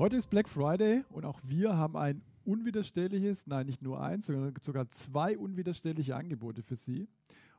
Heute 0.00 0.16
ist 0.16 0.30
Black 0.30 0.48
Friday 0.48 1.04
und 1.10 1.26
auch 1.26 1.40
wir 1.42 1.76
haben 1.76 1.94
ein 1.94 2.22
unwiderstehliches, 2.46 3.46
nein, 3.46 3.66
nicht 3.66 3.82
nur 3.82 4.00
eins, 4.00 4.24
sondern 4.24 4.54
sogar 4.62 4.90
zwei 4.92 5.36
unwiderstehliche 5.36 6.16
Angebote 6.16 6.62
für 6.62 6.76
Sie. 6.76 7.06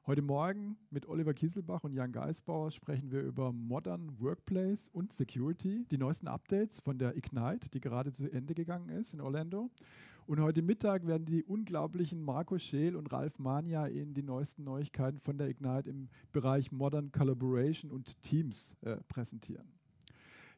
Heute 0.08 0.24
Morgen 0.24 0.76
mit 0.90 1.08
Oliver 1.08 1.36
Kieselbach 1.36 1.84
und 1.84 1.94
Jan 1.94 2.12
Geisbauer 2.12 2.72
sprechen 2.72 3.12
wir 3.12 3.22
über 3.22 3.54
Modern 3.54 4.20
Workplace 4.20 4.90
und 4.92 5.14
Security, 5.14 5.86
die 5.92 6.00
neuesten 6.00 6.28
Updates 6.28 6.80
von 6.80 6.98
der 6.98 7.16
Ignite, 7.16 7.70
die 7.70 7.80
gerade 7.80 8.12
zu 8.12 8.28
Ende 8.28 8.56
gegangen 8.56 8.90
ist 8.90 9.14
in 9.14 9.22
Orlando. 9.22 9.70
Und 10.26 10.40
heute 10.40 10.64
Mittag 10.64 11.06
werden 11.06 11.28
die 11.28 11.44
unglaublichen 11.44 12.24
Marco 12.24 12.58
Scheel 12.58 12.96
und 12.96 13.12
Ralf 13.12 13.38
Mania 13.38 13.86
Ihnen 13.86 14.16
die 14.16 14.24
neuesten 14.24 14.64
Neuigkeiten 14.64 15.20
von 15.20 15.38
der 15.38 15.48
Ignite 15.48 15.92
im 15.92 16.10
Bereich 16.32 16.72
Modern 16.72 17.12
Collaboration 17.12 17.92
und 17.92 18.20
Teams 18.24 18.76
äh, 18.82 18.96
präsentieren. 19.08 19.81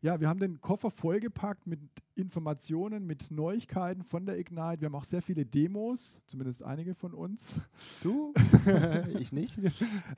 Ja, 0.04 0.20
wir 0.20 0.28
haben 0.28 0.42
den 0.42 0.60
Koffer 0.60 0.92
vollgepackt 0.92 1.66
mit 1.66 1.80
Informationen, 2.16 3.08
mit 3.08 3.32
Neuigkeiten 3.32 4.04
von 4.04 4.26
der 4.26 4.38
Ignite. 4.38 4.82
Wir 4.82 4.88
haben 4.88 4.96
auch 4.96 5.06
sehr 5.06 5.22
viele 5.22 5.46
Demos, 5.46 6.20
zumindest 6.28 6.62
einige 6.62 6.94
von 6.94 7.14
uns. 7.14 7.58
Du? 8.02 8.34
ich 9.18 9.32
nicht. 9.32 9.58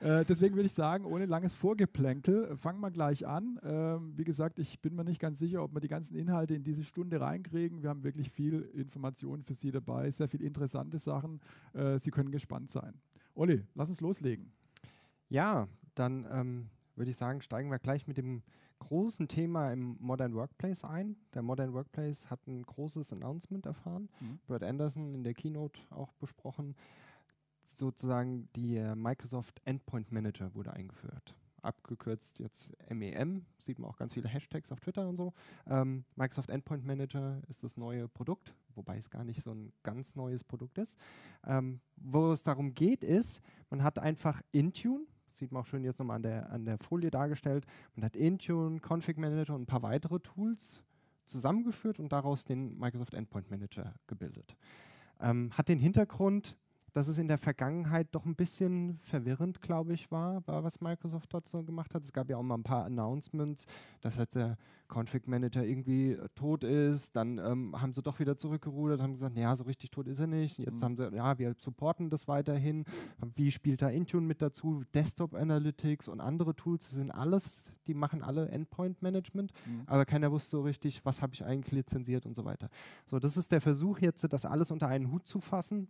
äh, 0.00 0.24
deswegen 0.24 0.56
würde 0.56 0.66
ich 0.66 0.72
sagen, 0.72 1.04
ohne 1.04 1.26
langes 1.26 1.54
Vorgeplänkel, 1.54 2.56
fangen 2.56 2.80
wir 2.80 2.90
gleich 2.90 3.28
an. 3.28 3.60
Ähm, 3.62 4.14
wie 4.16 4.24
gesagt, 4.24 4.58
ich 4.58 4.80
bin 4.80 4.96
mir 4.96 5.04
nicht 5.04 5.20
ganz 5.20 5.38
sicher, 5.38 5.62
ob 5.62 5.72
wir 5.72 5.78
die 5.78 5.86
ganzen 5.86 6.16
Inhalte 6.16 6.56
in 6.56 6.64
diese 6.64 6.82
Stunde 6.82 7.20
reinkriegen. 7.20 7.84
Wir 7.84 7.90
haben 7.90 8.02
wirklich 8.02 8.32
viel 8.32 8.62
Informationen 8.74 9.44
für 9.44 9.54
Sie 9.54 9.70
dabei, 9.70 10.10
sehr 10.10 10.26
viele 10.26 10.44
interessante 10.44 10.98
Sachen. 10.98 11.38
Äh, 11.74 12.00
Sie 12.00 12.10
können 12.10 12.32
gespannt 12.32 12.72
sein. 12.72 12.94
Olli, 13.36 13.62
lass 13.76 13.88
uns 13.88 14.00
loslegen. 14.00 14.50
Ja, 15.28 15.68
dann 15.94 16.26
ähm, 16.28 16.70
würde 16.96 17.12
ich 17.12 17.16
sagen, 17.16 17.40
steigen 17.40 17.70
wir 17.70 17.78
gleich 17.78 18.08
mit 18.08 18.16
dem 18.16 18.42
großen 18.78 19.28
Thema 19.28 19.72
im 19.72 19.96
Modern 20.00 20.34
Workplace 20.34 20.84
ein. 20.84 21.16
Der 21.34 21.42
Modern 21.42 21.72
Workplace 21.72 22.30
hat 22.30 22.46
ein 22.46 22.62
großes 22.62 23.12
Announcement 23.12 23.66
erfahren. 23.66 24.08
Mhm. 24.20 24.38
Brad 24.46 24.62
Anderson 24.62 25.14
in 25.14 25.24
der 25.24 25.34
Keynote 25.34 25.80
auch 25.90 26.12
besprochen. 26.14 26.76
Sozusagen 27.64 28.48
die 28.54 28.76
äh, 28.76 28.94
Microsoft 28.94 29.60
Endpoint 29.64 30.12
Manager 30.12 30.54
wurde 30.54 30.72
eingeführt. 30.72 31.34
Abgekürzt 31.62 32.38
jetzt 32.38 32.72
MEM, 32.88 33.44
sieht 33.58 33.80
man 33.80 33.90
auch 33.90 33.96
ganz 33.96 34.14
viele 34.14 34.28
Hashtags 34.28 34.70
auf 34.70 34.78
Twitter 34.78 35.08
und 35.08 35.16
so. 35.16 35.32
Ähm, 35.66 36.04
Microsoft 36.14 36.50
Endpoint 36.50 36.84
Manager 36.84 37.42
ist 37.48 37.64
das 37.64 37.76
neue 37.76 38.06
Produkt, 38.06 38.54
wobei 38.76 38.98
es 38.98 39.10
gar 39.10 39.24
nicht 39.24 39.42
so 39.42 39.50
ein 39.52 39.72
ganz 39.82 40.14
neues 40.14 40.44
Produkt 40.44 40.78
ist. 40.78 40.96
Ähm, 41.44 41.80
wo 41.96 42.30
es 42.30 42.44
darum 42.44 42.74
geht, 42.74 43.02
ist, 43.02 43.40
man 43.68 43.82
hat 43.82 43.98
einfach 43.98 44.42
Intune, 44.52 45.06
sieht 45.36 45.52
man 45.52 45.62
auch 45.62 45.66
schön 45.66 45.84
jetzt 45.84 45.98
nochmal 45.98 46.16
an 46.16 46.22
der, 46.22 46.50
an 46.50 46.64
der 46.64 46.78
Folie 46.78 47.10
dargestellt. 47.10 47.66
Man 47.94 48.04
hat 48.04 48.16
Intune, 48.16 48.80
Config 48.80 49.18
Manager 49.18 49.54
und 49.54 49.62
ein 49.62 49.66
paar 49.66 49.82
weitere 49.82 50.18
Tools 50.20 50.82
zusammengeführt 51.24 51.98
und 51.98 52.12
daraus 52.12 52.44
den 52.44 52.78
Microsoft 52.78 53.14
Endpoint 53.14 53.50
Manager 53.50 53.94
gebildet. 54.06 54.56
Ähm, 55.20 55.50
hat 55.52 55.68
den 55.68 55.78
Hintergrund, 55.78 56.56
dass 56.96 57.08
es 57.08 57.18
in 57.18 57.28
der 57.28 57.36
Vergangenheit 57.36 58.08
doch 58.12 58.24
ein 58.24 58.34
bisschen 58.34 58.96
verwirrend, 59.00 59.60
glaube 59.60 59.92
ich, 59.92 60.10
war, 60.10 60.42
was 60.46 60.80
Microsoft 60.80 61.30
dort 61.30 61.46
so 61.46 61.62
gemacht 61.62 61.94
hat. 61.94 62.02
Es 62.02 62.10
gab 62.10 62.30
ja 62.30 62.38
auch 62.38 62.42
mal 62.42 62.54
ein 62.54 62.62
paar 62.62 62.86
Announcements, 62.86 63.66
dass 64.00 64.16
halt 64.16 64.34
der 64.34 64.56
Config 64.88 65.28
Manager 65.28 65.62
irgendwie 65.62 66.12
äh, 66.12 66.26
tot 66.34 66.64
ist. 66.64 67.14
Dann 67.14 67.36
ähm, 67.36 67.78
haben 67.78 67.92
sie 67.92 68.00
doch 68.00 68.18
wieder 68.18 68.38
zurückgerudert, 68.38 69.02
haben 69.02 69.12
gesagt, 69.12 69.36
ja, 69.36 69.54
so 69.54 69.64
richtig 69.64 69.90
tot 69.90 70.08
ist 70.08 70.20
er 70.20 70.26
nicht. 70.26 70.56
Jetzt 70.56 70.80
mhm. 70.80 70.84
haben 70.84 70.96
sie, 70.96 71.14
ja, 71.14 71.38
wir 71.38 71.54
supporten 71.58 72.08
das 72.08 72.28
weiterhin. 72.28 72.86
Wie 73.34 73.50
spielt 73.50 73.82
da 73.82 73.90
Intune 73.90 74.26
mit 74.26 74.40
dazu? 74.40 74.82
Desktop 74.94 75.34
Analytics 75.34 76.08
und 76.08 76.22
andere 76.22 76.56
Tools, 76.56 76.84
das 76.84 76.92
sind 76.92 77.10
alles, 77.10 77.64
die 77.86 77.92
machen 77.92 78.22
alle 78.22 78.48
Endpoint 78.48 79.02
Management, 79.02 79.52
mhm. 79.66 79.82
aber 79.84 80.06
keiner 80.06 80.32
wusste 80.32 80.52
so 80.52 80.62
richtig, 80.62 81.04
was 81.04 81.20
habe 81.20 81.34
ich 81.34 81.44
eigentlich 81.44 81.72
lizenziert 81.72 82.24
und 82.24 82.34
so 82.34 82.46
weiter. 82.46 82.70
So, 83.04 83.18
das 83.18 83.36
ist 83.36 83.52
der 83.52 83.60
Versuch 83.60 83.98
jetzt, 83.98 84.26
das 84.32 84.46
alles 84.46 84.70
unter 84.70 84.88
einen 84.88 85.12
Hut 85.12 85.26
zu 85.26 85.42
fassen 85.42 85.88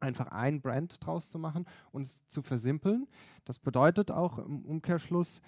einfach 0.00 0.28
ein 0.28 0.60
Brand 0.60 1.04
draus 1.04 1.30
zu 1.30 1.38
machen 1.38 1.66
und 1.92 2.02
es 2.02 2.26
zu 2.28 2.42
versimpeln. 2.42 3.06
Das 3.44 3.58
bedeutet 3.58 4.10
auch 4.10 4.38
im 4.38 4.64
Umkehrschluss, 4.64 5.40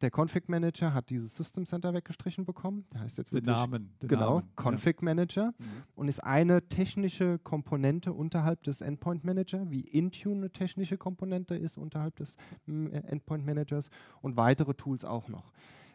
der 0.00 0.10
Config 0.10 0.48
Manager 0.48 0.92
hat 0.92 1.08
dieses 1.10 1.34
System 1.34 1.64
Center 1.66 1.94
weggestrichen 1.94 2.44
bekommen. 2.44 2.84
Der 2.92 3.00
heißt 3.00 3.18
jetzt 3.18 3.32
den 3.32 3.44
Namen. 3.44 3.94
Den 4.02 4.08
genau, 4.08 4.40
Namen, 4.40 4.50
Config 4.56 4.96
ja. 5.00 5.04
Manager. 5.04 5.54
Mhm. 5.56 5.64
Und 5.94 6.08
ist 6.08 6.22
eine 6.22 6.68
technische 6.68 7.38
Komponente 7.38 8.12
unterhalb 8.12 8.62
des 8.64 8.80
Endpoint 8.80 9.24
Manager, 9.24 9.70
wie 9.70 9.80
Intune 9.80 10.36
eine 10.36 10.50
technische 10.50 10.98
Komponente 10.98 11.54
ist 11.56 11.78
unterhalb 11.78 12.16
des 12.16 12.36
äh, 12.66 12.72
Endpoint 12.72 13.46
Managers 13.46 13.88
und 14.20 14.36
weitere 14.36 14.74
Tools 14.74 15.04
auch 15.04 15.28
noch. 15.28 15.52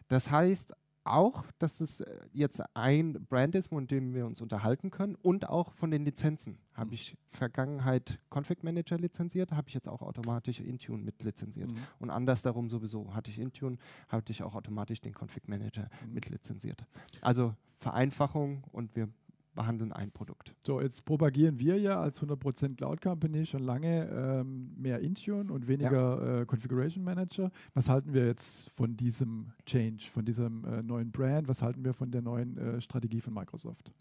Das 0.08 0.30
heißt, 0.30 0.74
auch, 1.04 1.44
dass 1.58 1.80
es 1.80 2.00
äh, 2.00 2.20
jetzt 2.32 2.62
ein 2.74 3.26
Brand 3.28 3.54
ist, 3.54 3.72
mit 3.72 3.90
dem 3.90 4.14
wir 4.14 4.26
uns 4.26 4.40
unterhalten 4.40 4.90
können 4.90 5.14
und 5.14 5.48
auch 5.48 5.72
von 5.72 5.90
den 5.90 6.04
Lizenzen. 6.04 6.58
Habe 6.74 6.88
mhm. 6.88 6.94
ich 6.94 7.16
Vergangenheit 7.26 8.18
Config 8.30 8.62
Manager 8.62 8.96
lizenziert, 8.98 9.52
habe 9.52 9.68
ich 9.68 9.74
jetzt 9.74 9.88
auch 9.88 10.02
automatisch 10.02 10.60
Intune 10.60 11.02
mit 11.02 11.22
lizenziert. 11.22 11.70
Mhm. 11.70 11.78
Und 11.98 12.10
andersdarum 12.10 12.70
sowieso. 12.70 13.14
Hatte 13.14 13.30
ich 13.30 13.38
Intune, 13.38 13.78
hatte 14.08 14.32
ich 14.32 14.42
auch 14.42 14.54
automatisch 14.54 15.00
den 15.00 15.14
Config 15.14 15.48
Manager 15.48 15.88
mhm. 16.06 16.14
mit 16.14 16.28
lizenziert. 16.28 16.84
Also 17.20 17.54
Vereinfachung 17.70 18.64
und 18.72 18.94
wir 18.94 19.08
behandeln 19.54 19.92
ein 19.92 20.10
Produkt. 20.10 20.54
So, 20.64 20.80
jetzt 20.80 21.04
propagieren 21.04 21.58
wir 21.58 21.78
ja 21.78 22.00
als 22.00 22.22
100% 22.22 22.76
Cloud 22.76 23.00
Company 23.00 23.46
schon 23.46 23.62
lange 23.62 24.08
ähm, 24.08 24.74
mehr 24.76 25.00
Intune 25.00 25.52
und 25.52 25.68
weniger 25.68 25.92
ja. 25.92 26.40
äh, 26.40 26.46
Configuration 26.46 27.04
Manager. 27.04 27.50
Was 27.74 27.88
halten 27.88 28.12
wir 28.12 28.26
jetzt 28.26 28.70
von 28.70 28.96
diesem 28.96 29.52
Change, 29.66 30.04
von 30.10 30.24
diesem 30.24 30.64
äh, 30.64 30.82
neuen 30.82 31.10
Brand? 31.10 31.48
Was 31.48 31.62
halten 31.62 31.84
wir 31.84 31.94
von 31.94 32.10
der 32.10 32.22
neuen 32.22 32.56
äh, 32.56 32.80
Strategie 32.80 33.20
von 33.20 33.34
Microsoft? 33.34 33.92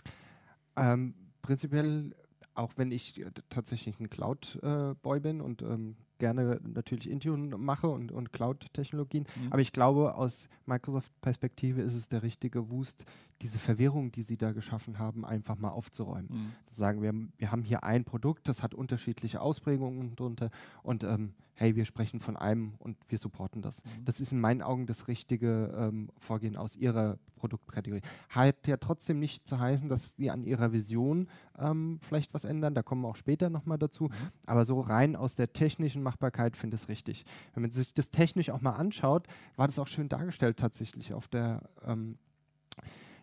Ähm, 0.75 1.13
prinzipiell, 1.41 2.15
auch 2.53 2.73
wenn 2.77 2.91
ich 2.91 3.23
tatsächlich 3.49 3.99
ein 3.99 4.09
Cloud-Boy 4.09 5.17
äh, 5.17 5.21
bin 5.21 5.41
und 5.41 5.61
ähm, 5.61 5.95
gerne 6.19 6.59
natürlich 6.61 7.09
Intune 7.09 7.57
mache 7.57 7.87
und, 7.87 8.11
und 8.11 8.31
Cloud-Technologien. 8.31 9.25
Mhm. 9.35 9.51
Aber 9.51 9.61
ich 9.61 9.71
glaube, 9.71 10.15
aus 10.15 10.47
Microsoft-Perspektive 10.65 11.81
ist 11.81 11.95
es 11.95 12.09
der 12.09 12.21
richtige 12.21 12.69
Wust, 12.69 13.05
diese 13.41 13.59
Verwirrung, 13.59 14.11
die 14.11 14.23
sie 14.23 14.37
da 14.37 14.51
geschaffen 14.51 14.99
haben, 14.99 15.25
einfach 15.25 15.57
mal 15.57 15.69
aufzuräumen. 15.69 16.29
Mhm. 16.29 16.51
Zu 16.67 16.75
sagen, 16.75 17.01
wir, 17.01 17.13
wir 17.37 17.51
haben 17.51 17.63
hier 17.63 17.83
ein 17.83 18.03
Produkt, 18.03 18.47
das 18.47 18.63
hat 18.63 18.73
unterschiedliche 18.73 19.41
Ausprägungen 19.41 20.15
drunter 20.15 20.49
und 20.83 21.03
ähm, 21.03 21.33
hey, 21.59 21.75
wir 21.75 21.83
sprechen 21.83 22.21
von 22.21 22.37
einem 22.37 22.75
und 22.79 22.97
wir 23.09 23.17
supporten 23.17 23.61
das. 23.61 23.83
Mhm. 23.83 24.05
Das 24.05 24.21
ist 24.21 24.31
in 24.31 24.39
meinen 24.39 24.61
Augen 24.61 24.85
das 24.85 25.07
richtige 25.09 25.73
ähm, 25.77 26.09
Vorgehen 26.17 26.55
aus 26.55 26.77
ihrer 26.77 27.17
Produktkategorie. 27.35 28.01
Hat 28.29 28.67
ja 28.67 28.77
trotzdem 28.77 29.19
nicht 29.19 29.45
zu 29.47 29.59
heißen, 29.59 29.89
dass 29.89 30.15
sie 30.15 30.29
an 30.29 30.43
ihrer 30.43 30.71
Vision 30.71 31.27
ähm, 31.57 31.99
vielleicht 32.01 32.33
was 32.33 32.45
ändern, 32.45 32.75
da 32.75 32.83
kommen 32.83 33.01
wir 33.01 33.09
auch 33.09 33.17
später 33.17 33.49
nochmal 33.49 33.77
dazu, 33.77 34.05
mhm. 34.05 34.13
aber 34.45 34.63
so 34.63 34.79
rein 34.79 35.15
aus 35.15 35.35
der 35.35 35.51
technischen 35.51 36.01
Machbarkeit 36.01 36.55
finde 36.55 36.75
ich 36.75 36.83
es 36.83 36.89
richtig. 36.89 37.25
Wenn 37.53 37.63
man 37.63 37.71
sich 37.71 37.93
das 37.93 38.09
technisch 38.09 38.49
auch 38.49 38.61
mal 38.61 38.73
anschaut, 38.73 39.27
war 39.57 39.67
das 39.67 39.79
auch 39.79 39.87
schön 39.87 40.09
dargestellt 40.09 40.57
tatsächlich 40.57 41.13
auf 41.13 41.27
der 41.27 41.69
ähm, 41.85 42.17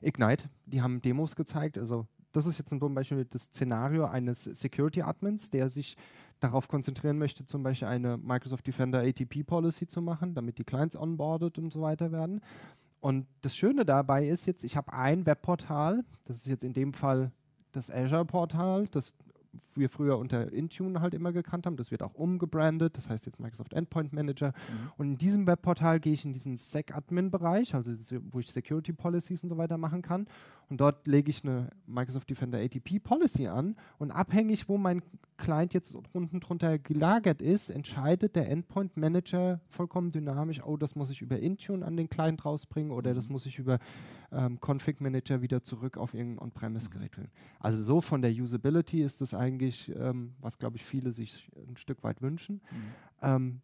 Ignite. 0.01 0.49
Die 0.67 0.83
haben 0.83 1.03
Demos 1.03 1.37
gezeigt. 1.37 1.79
Also 1.79 2.07
das 2.33 2.47
ist 2.47 2.59
jetzt 2.59 2.69
zum 2.69 2.95
Beispiel 2.95 3.25
das 3.25 3.45
Szenario 3.45 4.05
eines 4.05 4.45
Security 4.45 5.03
Admins, 5.03 5.51
der 5.51 5.71
sich 5.71 5.97
darauf 6.41 6.69
konzentrieren 6.69 7.19
möchte, 7.19 7.47
zum 7.47 7.63
Beispiel 7.63 7.89
eine 7.89 8.19
Microsoft 8.19 8.67
Defender 8.67 9.01
ATP 9.01 9.43
Policy 9.45 9.87
zu 9.87 10.03
machen, 10.03 10.35
damit 10.35 10.59
die 10.59 10.65
Clients 10.65 10.97
onboarded 10.97 11.59
und 11.59 11.73
so 11.73 11.81
weiter 11.81 12.13
werden. 12.13 12.43
Und 13.01 13.27
das 13.41 13.57
Schöne 13.57 13.85
dabei 13.85 14.27
ist 14.27 14.47
jetzt, 14.47 14.65
ich 14.65 14.77
habe 14.77 14.93
ein 14.93 15.25
Webportal, 15.27 16.05
das 16.25 16.39
ist 16.39 16.47
jetzt 16.47 16.65
in 16.65 16.73
dem 16.73 16.93
Fall 16.93 17.31
das 17.73 17.91
Azure-Portal, 17.91 18.89
das 18.89 19.15
wir 19.75 19.89
früher 19.89 20.19
unter 20.19 20.53
Intune 20.53 21.01
halt 21.01 21.15
immer 21.15 21.33
gekannt 21.33 21.67
haben. 21.67 21.77
Das 21.77 21.91
wird 21.91 22.03
auch 22.03 22.15
umgebrandet, 22.15 22.97
das 22.97 23.09
heißt 23.09 23.27
jetzt 23.27 23.41
Microsoft 23.41 23.73
Endpoint 23.73 24.13
Manager. 24.13 24.49
Mhm. 24.49 24.93
Und 24.97 25.07
in 25.07 25.19
diesem 25.19 25.47
Webportal 25.47 26.01
gehe 26.01 26.13
ich 26.13 26.25
in 26.25 26.33
diesen 26.33 26.57
SecAdmin-Bereich, 26.57 27.75
also 27.75 27.93
wo 28.31 28.41
ich 28.41 28.51
Security 28.51 28.93
Policies 28.93 29.43
und 29.43 29.51
so 29.51 29.59
weiter 29.59 29.79
machen 29.79 30.03
kann. 30.03 30.27
Und 30.69 30.81
dort 30.81 31.07
lege 31.07 31.31
ich 31.31 31.45
eine 31.45 31.71
Microsoft 31.87 32.29
Defender 32.29 32.59
ATP 32.59 32.99
Policy 32.99 33.47
an 33.47 33.77
und 33.99 34.11
abhängig, 34.11 34.69
wo 34.69 34.79
mein 34.79 35.03
Client 35.37 35.75
jetzt 35.75 35.95
unten 36.13 36.41
drunter 36.41 36.79
gelagert 36.79 37.41
ist, 37.41 37.71
entscheidet 37.71 38.35
der 38.35 38.49
Endpoint 38.49 38.97
Manager 38.97 39.61
vollkommen 39.69 40.11
dynamisch, 40.11 40.63
oh, 40.65 40.77
das 40.77 40.97
muss 40.97 41.11
ich 41.11 41.23
über 41.23 41.39
Intune 41.39 41.85
an 41.85 41.97
den 41.97 42.09
Client 42.09 42.45
rausbringen 42.45 42.91
oder 42.91 43.15
das 43.15 43.29
mhm. 43.29 43.33
muss 43.33 43.47
ich 43.47 43.59
über 43.59 43.79
ähm, 44.33 44.59
Config 44.61 45.01
Manager 45.01 45.41
wieder 45.43 45.63
zurück 45.63 45.99
auf 45.99 46.15
irgendein 46.15 46.45
On-Premise-Gerät 46.45 47.13
bringen. 47.13 47.31
Also 47.61 47.83
so 47.83 48.01
von 48.01 48.23
der 48.23 48.33
Usability 48.33 49.03
ist 49.03 49.21
das 49.21 49.35
eigentlich, 49.35 49.93
ähm, 49.95 50.35
was 50.41 50.59
glaube 50.59 50.77
ich 50.79 50.85
viele 50.85 51.13
sich 51.13 51.49
ein 51.57 51.77
Stück 51.77 52.03
weit 52.03 52.23
wünschen. 52.23 52.61
Mhm. 52.71 52.95
Ähm, 53.23 53.61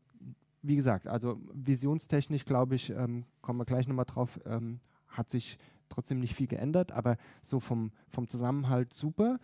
wie 0.62 0.76
gesagt, 0.76 1.08
also 1.08 1.40
visionstechnisch 1.52 2.44
glaube 2.44 2.76
ich, 2.76 2.90
ähm, 2.90 3.24
kommen 3.40 3.58
wir 3.58 3.64
gleich 3.64 3.88
nochmal 3.88 4.04
drauf, 4.04 4.38
ähm, 4.46 4.78
hat 5.08 5.28
sich 5.28 5.58
trotzdem 5.92 6.20
nicht 6.20 6.34
viel 6.34 6.46
geändert, 6.46 6.92
aber 6.92 7.16
so 7.42 7.60
vom, 7.60 7.92
vom 8.08 8.28
Zusammenhalt 8.28 8.92
super. 8.92 9.38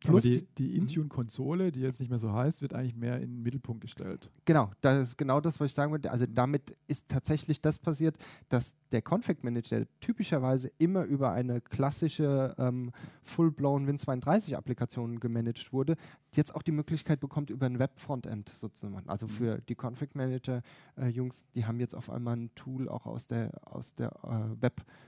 Plus 0.00 0.24
Aber 0.24 0.34
die, 0.34 0.46
die 0.58 0.68
mhm. 0.68 0.82
Intune-Konsole, 0.82 1.72
die 1.72 1.80
jetzt 1.80 2.00
nicht 2.00 2.10
mehr 2.10 2.18
so 2.18 2.32
heißt, 2.32 2.60
wird 2.60 2.74
eigentlich 2.74 2.94
mehr 2.94 3.16
in 3.16 3.36
den 3.36 3.42
Mittelpunkt 3.42 3.80
gestellt. 3.80 4.30
Genau, 4.44 4.70
das 4.82 5.08
ist 5.08 5.18
genau 5.18 5.40
das, 5.40 5.58
was 5.58 5.70
ich 5.70 5.74
sagen 5.74 5.90
würde. 5.90 6.10
Also 6.10 6.26
mhm. 6.26 6.34
damit 6.34 6.76
ist 6.86 7.08
tatsächlich 7.08 7.62
das 7.62 7.78
passiert, 7.78 8.16
dass 8.48 8.74
der 8.92 9.02
Config 9.02 9.42
Manager 9.42 9.86
typischerweise 10.00 10.70
immer 10.78 11.04
über 11.04 11.32
eine 11.32 11.62
klassische 11.62 12.54
ähm, 12.58 12.92
full-blown 13.22 13.88
Win32-Applikation 13.88 15.18
gemanagt 15.18 15.72
wurde, 15.72 15.96
jetzt 16.32 16.54
auch 16.54 16.62
die 16.62 16.72
Möglichkeit 16.72 17.18
bekommt, 17.18 17.48
über 17.48 17.64
ein 17.64 17.78
Web-Frontend 17.78 18.50
sozusagen. 18.60 19.08
Also 19.08 19.26
mhm. 19.26 19.30
für 19.30 19.58
die 19.62 19.74
Config 19.74 20.14
Manager-Jungs, 20.14 21.42
äh, 21.42 21.44
die 21.54 21.64
haben 21.64 21.80
jetzt 21.80 21.94
auf 21.94 22.10
einmal 22.10 22.36
ein 22.36 22.50
Tool 22.54 22.90
auch 22.90 23.06
aus 23.06 23.26
der, 23.26 23.50
aus 23.64 23.94
der 23.94 24.12
äh, 24.24 24.60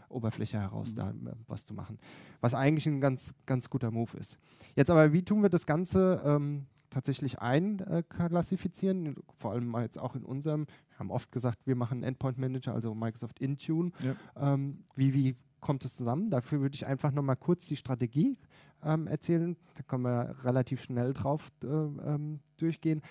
Web-Oberfläche 0.08 0.58
heraus, 0.58 0.93
mhm. 0.93 0.96
da 0.96 1.10
äh, 1.10 1.34
was 1.46 1.64
zu 1.64 1.75
machen. 1.75 1.99
Was 2.40 2.55
eigentlich 2.55 2.87
ein 2.87 3.00
ganz, 3.00 3.34
ganz 3.46 3.70
guter 3.70 3.90
Move 3.90 4.16
ist. 4.19 4.38
Jetzt 4.75 4.90
aber, 4.90 5.12
wie 5.12 5.22
tun 5.22 5.43
wir 5.43 5.50
das 5.50 5.66
Ganze 5.66 6.22
ähm, 6.25 6.66
tatsächlich 6.90 7.38
einklassifizieren? 7.40 9.16
Vor 9.37 9.52
allem 9.52 9.75
jetzt 9.76 9.99
auch 9.99 10.14
in 10.14 10.25
unserem, 10.25 10.66
wir 10.90 10.99
haben 10.99 11.10
oft 11.10 11.31
gesagt, 11.32 11.66
wir 11.66 11.76
machen 11.76 12.02
Endpoint 12.02 12.38
Manager, 12.38 12.75
also 12.75 12.94
Microsoft 12.94 13.40
Intune. 13.40 13.93
Ja. 14.02 14.55
Ähm, 14.55 14.84
wie, 14.94 15.14
wie 15.14 15.37
kommt 15.60 15.84
es 15.84 15.96
zusammen? 15.96 16.31
Dafür 16.31 16.61
würde 16.61 16.75
ich 16.75 16.87
einfach 16.87 17.12
nochmal 17.12 17.37
kurz 17.37 17.66
die 17.66 17.76
Strategie 17.76 18.37
ähm, 18.82 19.06
erzählen. 19.06 19.56
Da 19.75 19.82
können 19.82 20.04
wir 20.04 20.37
relativ 20.44 20.82
schnell 20.82 21.12
drauf 21.12 21.50
äh, 21.62 21.66
ähm, 21.66 22.40
durchgehen. 22.56 23.02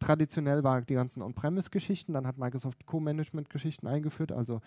Traditionell 0.00 0.64
waren 0.64 0.84
die 0.84 0.94
ganzen 0.94 1.22
On-Premise-Geschichten, 1.22 2.12
dann 2.12 2.26
hat 2.26 2.36
Microsoft 2.36 2.84
Co-Management-Geschichten 2.84 3.86
eingeführt, 3.86 4.32
also 4.32 4.60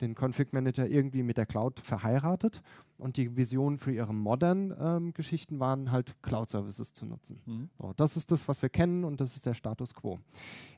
den 0.00 0.14
Config 0.14 0.52
Manager 0.52 0.86
irgendwie 0.86 1.22
mit 1.22 1.36
der 1.36 1.46
Cloud 1.46 1.80
verheiratet 1.80 2.62
und 2.98 3.16
die 3.16 3.36
Vision 3.36 3.78
für 3.78 3.92
ihre 3.92 4.14
modernen 4.14 4.74
ähm, 4.78 5.12
Geschichten 5.14 5.58
waren 5.58 5.90
halt 5.90 6.20
Cloud-Services 6.22 6.92
zu 6.92 7.06
nutzen. 7.06 7.40
Mhm. 7.46 7.68
So, 7.78 7.92
das 7.96 8.16
ist 8.16 8.30
das, 8.30 8.46
was 8.48 8.62
wir 8.62 8.68
kennen 8.68 9.04
und 9.04 9.20
das 9.20 9.36
ist 9.36 9.46
der 9.46 9.54
Status 9.54 9.94
quo. 9.94 10.18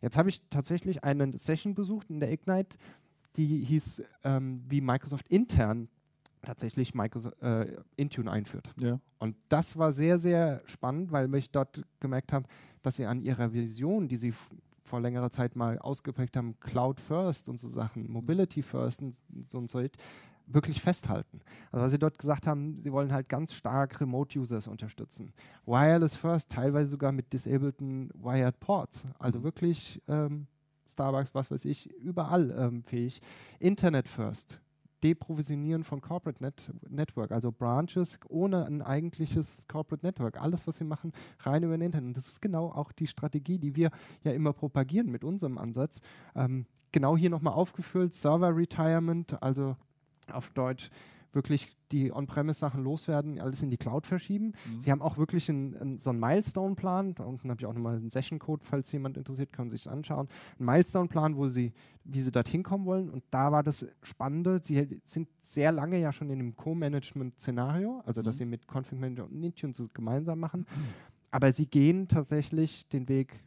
Jetzt 0.02 0.16
habe 0.16 0.28
ich 0.28 0.40
tatsächlich 0.50 1.04
eine 1.04 1.36
Session 1.38 1.74
besucht 1.74 2.10
in 2.10 2.20
der 2.20 2.32
Ignite, 2.32 2.78
die 3.36 3.64
hieß, 3.64 4.02
ähm, 4.24 4.64
wie 4.68 4.80
Microsoft 4.80 5.28
intern 5.28 5.88
tatsächlich 6.42 6.94
Microsoft, 6.94 7.40
äh, 7.42 7.76
Intune 7.96 8.30
einführt. 8.30 8.72
Ja. 8.78 9.00
Und 9.18 9.36
das 9.48 9.76
war 9.76 9.92
sehr, 9.92 10.18
sehr 10.18 10.62
spannend, 10.66 11.12
weil 11.12 11.32
ich 11.34 11.50
dort 11.50 11.84
gemerkt 12.00 12.32
habe, 12.32 12.48
dass 12.82 12.96
sie 12.96 13.06
an 13.06 13.20
ihrer 13.20 13.52
Vision, 13.52 14.08
die 14.08 14.16
sie 14.16 14.32
vor 14.88 15.00
längerer 15.00 15.30
Zeit 15.30 15.54
mal 15.54 15.78
ausgeprägt 15.78 16.36
haben, 16.36 16.58
Cloud 16.60 17.00
First 17.00 17.48
und 17.48 17.58
so 17.58 17.68
Sachen, 17.68 18.10
Mobility 18.10 18.62
First 18.62 19.02
und 19.02 19.16
so 19.50 19.58
und 19.58 19.70
so, 19.70 19.80
wirklich 20.46 20.80
festhalten. 20.80 21.40
Also 21.70 21.84
was 21.84 21.92
sie 21.92 21.98
dort 21.98 22.18
gesagt 22.18 22.46
haben, 22.46 22.80
sie 22.82 22.90
wollen 22.90 23.12
halt 23.12 23.28
ganz 23.28 23.52
stark 23.52 24.00
Remote-Users 24.00 24.66
unterstützen. 24.66 25.32
Wireless 25.66 26.16
First, 26.16 26.50
teilweise 26.50 26.90
sogar 26.90 27.12
mit 27.12 27.32
disableden 27.32 28.10
Wired 28.14 28.58
Ports. 28.60 29.06
Also 29.18 29.40
mhm. 29.40 29.44
wirklich 29.44 30.00
ähm, 30.08 30.46
Starbucks, 30.86 31.34
was 31.34 31.50
weiß 31.50 31.64
ich, 31.66 31.90
überall 31.96 32.50
ähm, 32.58 32.82
fähig. 32.82 33.20
Internet 33.58 34.08
First, 34.08 34.60
Deprovisionieren 35.02 35.84
von 35.84 36.00
Corporate 36.00 36.42
Net 36.42 36.72
Network, 36.88 37.30
also 37.30 37.52
Branches 37.52 38.18
ohne 38.28 38.66
ein 38.66 38.82
eigentliches 38.82 39.66
Corporate 39.68 40.04
Network. 40.04 40.40
Alles, 40.40 40.66
was 40.66 40.80
wir 40.80 40.86
machen, 40.86 41.12
rein 41.40 41.62
über 41.62 41.76
den 41.76 41.82
Internet. 41.82 42.08
Und 42.08 42.16
das 42.16 42.28
ist 42.28 42.40
genau 42.40 42.70
auch 42.70 42.92
die 42.92 43.06
Strategie, 43.06 43.58
die 43.58 43.76
wir 43.76 43.90
ja 44.24 44.32
immer 44.32 44.52
propagieren 44.52 45.10
mit 45.10 45.24
unserem 45.24 45.58
Ansatz. 45.58 46.00
Ähm, 46.34 46.66
genau 46.92 47.16
hier 47.16 47.30
nochmal 47.30 47.54
aufgefüllt, 47.54 48.14
Server 48.14 48.56
Retirement, 48.56 49.42
also 49.42 49.76
auf 50.32 50.50
Deutsch 50.50 50.90
wirklich 51.32 51.76
die 51.92 52.12
On-Premise-Sachen 52.12 52.82
loswerden, 52.82 53.40
alles 53.40 53.62
in 53.62 53.70
die 53.70 53.76
Cloud 53.76 54.06
verschieben. 54.06 54.52
Mhm. 54.66 54.80
Sie 54.80 54.90
haben 54.90 55.02
auch 55.02 55.16
wirklich 55.16 55.48
einen, 55.48 55.76
einen, 55.76 55.98
so 55.98 56.10
einen 56.10 56.20
Milestone-Plan. 56.20 57.14
Da 57.14 57.24
unten 57.24 57.50
habe 57.50 57.60
ich 57.60 57.66
auch 57.66 57.72
nochmal 57.72 57.96
einen 57.96 58.10
Session-Code, 58.10 58.64
falls 58.64 58.92
jemand 58.92 59.16
interessiert, 59.16 59.52
kann 59.52 59.70
sich 59.70 59.88
anschauen. 59.88 60.28
Ein 60.58 60.66
Milestone-Plan, 60.66 61.36
wo 61.36 61.48
sie, 61.48 61.72
wie 62.04 62.20
sie 62.20 62.32
dorthin 62.32 62.62
kommen 62.62 62.84
wollen. 62.84 63.08
Und 63.08 63.24
da 63.30 63.52
war 63.52 63.62
das 63.62 63.86
Spannende, 64.02 64.60
sie 64.62 65.00
sind 65.04 65.28
sehr 65.40 65.72
lange 65.72 65.98
ja 65.98 66.12
schon 66.12 66.30
in 66.30 66.40
einem 66.40 66.56
Co-Management-Szenario, 66.56 68.02
also 68.04 68.20
mhm. 68.20 68.24
dass 68.24 68.36
sie 68.38 68.44
mit 68.44 68.66
Config 68.66 68.98
Manager 68.98 69.24
und 69.24 69.42
Intune 69.42 69.72
so 69.72 69.88
gemeinsam 69.92 70.40
machen. 70.40 70.60
Mhm. 70.60 70.84
Aber 71.30 71.52
sie 71.52 71.66
gehen 71.66 72.08
tatsächlich 72.08 72.88
den 72.88 73.08
Weg 73.08 73.40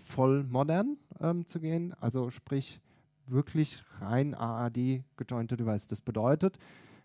voll 0.00 0.44
modern 0.44 0.96
ähm, 1.20 1.46
zu 1.46 1.60
gehen, 1.60 1.94
also 2.00 2.30
sprich 2.30 2.80
wirklich 3.26 3.82
rein 4.00 4.34
AAD 4.34 5.04
gejointe 5.16 5.56
Device. 5.56 5.86
Das 5.86 6.00
bedeutet, 6.00 6.58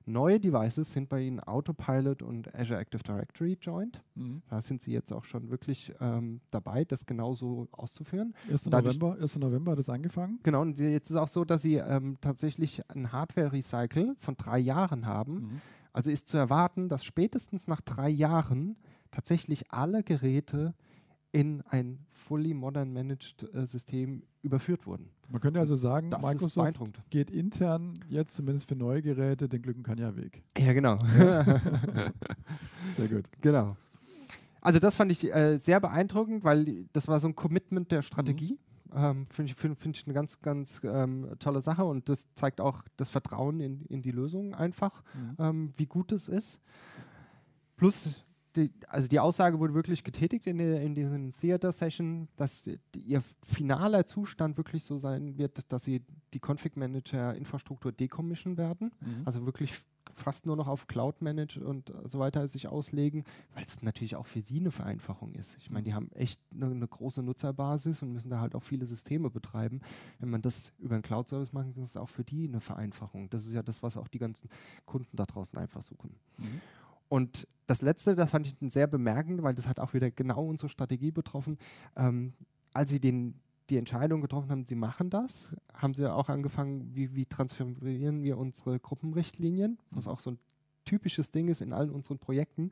Neue 0.07 0.39
Devices 0.39 0.91
sind 0.91 1.09
bei 1.09 1.21
Ihnen 1.21 1.39
Autopilot 1.39 2.21
und 2.21 2.53
Azure 2.53 2.79
Active 2.79 3.01
Directory 3.01 3.57
joined. 3.59 4.01
Mhm. 4.13 4.43
Da 4.49 4.61
sind 4.61 4.81
Sie 4.81 4.91
jetzt 4.91 5.11
auch 5.11 5.23
schon 5.23 5.49
wirklich 5.49 5.93
ähm, 5.99 6.41
dabei, 6.51 6.85
das 6.85 7.05
genauso 7.05 7.67
auszuführen. 7.71 8.35
1. 8.49 8.67
November, 8.67 9.17
1. 9.19 9.39
November 9.39 9.71
hat 9.71 9.79
es 9.79 9.89
angefangen. 9.89 10.39
Genau, 10.43 10.61
und 10.61 10.79
jetzt 10.79 11.05
ist 11.09 11.11
es 11.11 11.17
auch 11.17 11.27
so, 11.27 11.43
dass 11.43 11.63
Sie 11.63 11.75
ähm, 11.75 12.17
tatsächlich 12.21 12.81
ein 12.89 13.11
Hardware-Recycle 13.11 14.15
von 14.17 14.37
drei 14.37 14.59
Jahren 14.59 15.07
haben. 15.07 15.33
Mhm. 15.33 15.61
Also 15.91 16.11
ist 16.11 16.27
zu 16.27 16.37
erwarten, 16.37 16.89
dass 16.89 17.03
spätestens 17.03 17.67
nach 17.67 17.81
drei 17.81 18.09
Jahren 18.09 18.75
tatsächlich 19.11 19.71
alle 19.71 20.03
Geräte 20.03 20.75
in 21.35 21.61
ein 21.63 21.99
fully 22.11 22.53
modern 22.53 22.93
managed 22.93 23.43
äh, 23.53 23.67
System 23.67 24.23
überführt 24.41 24.87
wurden. 24.87 25.09
Man 25.27 25.41
könnte 25.41 25.59
also 25.59 25.75
sagen, 25.75 26.09
das 26.09 26.21
Microsoft 26.21 26.79
geht 27.09 27.29
intern 27.29 27.99
jetzt 28.07 28.37
zumindest 28.37 28.69
für 28.69 28.75
neue 28.77 29.01
Geräte 29.01 29.49
den 29.49 29.61
Glück 29.61 29.83
kann 29.83 29.97
ja 29.97 30.15
weg. 30.15 30.41
Ja, 30.57 30.71
genau. 30.71 30.97
Ja. 31.19 31.43
sehr 32.95 33.09
gut. 33.09 33.25
Genau. 33.41 33.75
Also 34.61 34.79
das 34.79 34.95
fand 34.95 35.11
ich 35.11 35.25
äh, 35.33 35.57
sehr 35.57 35.81
beeindruckend, 35.81 36.45
weil 36.45 36.85
das 36.93 37.09
war 37.09 37.19
so 37.19 37.27
ein 37.27 37.35
Commitment 37.35 37.91
der 37.91 38.01
Strategie. 38.01 38.57
Mhm. 38.93 38.97
Ähm, 38.97 39.25
Finde 39.27 39.51
ich, 39.51 39.57
find, 39.57 39.77
find 39.77 39.97
ich 39.97 40.05
eine 40.05 40.13
ganz, 40.13 40.39
ganz 40.39 40.79
ähm, 40.85 41.27
tolle 41.39 41.59
Sache 41.59 41.83
und 41.83 42.07
das 42.07 42.33
zeigt 42.35 42.61
auch 42.61 42.83
das 42.95 43.09
Vertrauen 43.09 43.59
in, 43.59 43.83
in 43.87 44.01
die 44.01 44.11
Lösung 44.11 44.55
einfach, 44.55 45.03
mhm. 45.13 45.35
ähm, 45.37 45.73
wie 45.75 45.85
gut 45.85 46.13
es 46.13 46.29
ist. 46.29 46.61
Plus 47.75 48.24
die, 48.55 48.71
also 48.87 49.07
die 49.07 49.19
Aussage 49.19 49.59
wurde 49.59 49.73
wirklich 49.73 50.03
getätigt 50.03 50.47
in, 50.47 50.57
der, 50.57 50.81
in 50.81 50.95
diesem 50.95 51.31
Theater-Session, 51.31 52.27
dass 52.35 52.63
die, 52.63 52.99
ihr 52.99 53.21
finaler 53.45 54.05
Zustand 54.05 54.57
wirklich 54.57 54.83
so 54.83 54.97
sein 54.97 55.37
wird, 55.37 55.71
dass 55.71 55.83
sie 55.83 56.01
die 56.33 56.39
Config-Manager-Infrastruktur 56.39 57.91
decommission 57.91 58.57
werden, 58.57 58.91
mhm. 59.01 59.21
also 59.25 59.45
wirklich 59.45 59.73
fast 60.13 60.45
nur 60.45 60.55
noch 60.55 60.67
auf 60.67 60.87
Cloud-Manage 60.87 61.65
und 61.65 61.93
so 62.05 62.19
weiter 62.19 62.47
sich 62.47 62.67
auslegen, 62.67 63.23
weil 63.53 63.63
es 63.65 63.81
natürlich 63.81 64.15
auch 64.15 64.27
für 64.27 64.41
sie 64.41 64.59
eine 64.59 64.71
Vereinfachung 64.71 65.33
ist. 65.33 65.57
Ich 65.57 65.69
meine, 65.69 65.83
die 65.83 65.93
haben 65.93 66.11
echt 66.13 66.39
eine, 66.53 66.67
eine, 66.67 66.87
große 66.87 67.21
Nutzerbasis 67.21 68.01
und 68.01 68.13
müssen 68.13 68.29
da 68.29 68.39
halt 68.39 68.55
auch 68.55 68.63
viele 68.63 68.85
Systeme 68.85 69.29
betreiben. 69.29 69.81
Wenn 70.19 70.29
man 70.29 70.41
das 70.41 70.71
über 70.79 70.95
einen 70.95 71.03
Cloud-Service 71.03 71.53
macht, 71.53 71.69
ist 71.69 71.77
es 71.77 71.97
auch 71.97 72.09
für 72.09 72.23
die 72.23 72.47
eine 72.47 72.61
Vereinfachung. 72.61 73.29
Das 73.29 73.45
ist 73.45 73.53
ja 73.53 73.63
das, 73.63 73.83
was 73.83 73.97
auch 73.97 74.07
die 74.07 74.19
ganzen 74.19 74.49
Kunden 74.85 75.17
da 75.17 75.25
draußen 75.25 75.57
einfach 75.57 75.81
suchen. 75.81 76.15
Mhm. 76.37 76.61
Und 77.09 77.47
das 77.67 77.81
letzte, 77.81 78.15
das 78.15 78.29
fand 78.29 78.47
ich 78.47 78.55
sehr 78.71 78.87
bemerkend, 78.87 79.41
weil 79.43 79.55
das 79.55 79.67
hat 79.67 79.79
auch 79.79 79.93
wieder 79.93 80.11
genau 80.11 80.45
unsere 80.45 80.69
Strategie 80.69 81.11
betroffen. 81.11 81.57
Ähm, 81.95 82.33
als 82.73 82.89
sie 82.89 82.99
den, 82.99 83.39
die 83.69 83.77
Entscheidung 83.77 84.21
getroffen 84.21 84.49
haben, 84.49 84.65
sie 84.65 84.75
machen 84.75 85.09
das, 85.09 85.55
haben 85.73 85.93
sie 85.93 86.11
auch 86.11 86.29
angefangen, 86.29 86.93
wie, 86.93 87.15
wie 87.15 87.25
transferieren 87.25 88.21
wir 88.21 88.37
unsere 88.37 88.79
Gruppenrichtlinien, 88.79 89.79
was 89.91 90.05
mhm. 90.05 90.11
auch 90.11 90.19
so 90.19 90.31
ein 90.31 90.39
typisches 90.83 91.31
Ding 91.31 91.47
ist 91.47 91.61
in 91.61 91.73
allen 91.73 91.89
unseren 91.89 92.19
Projekten. 92.19 92.69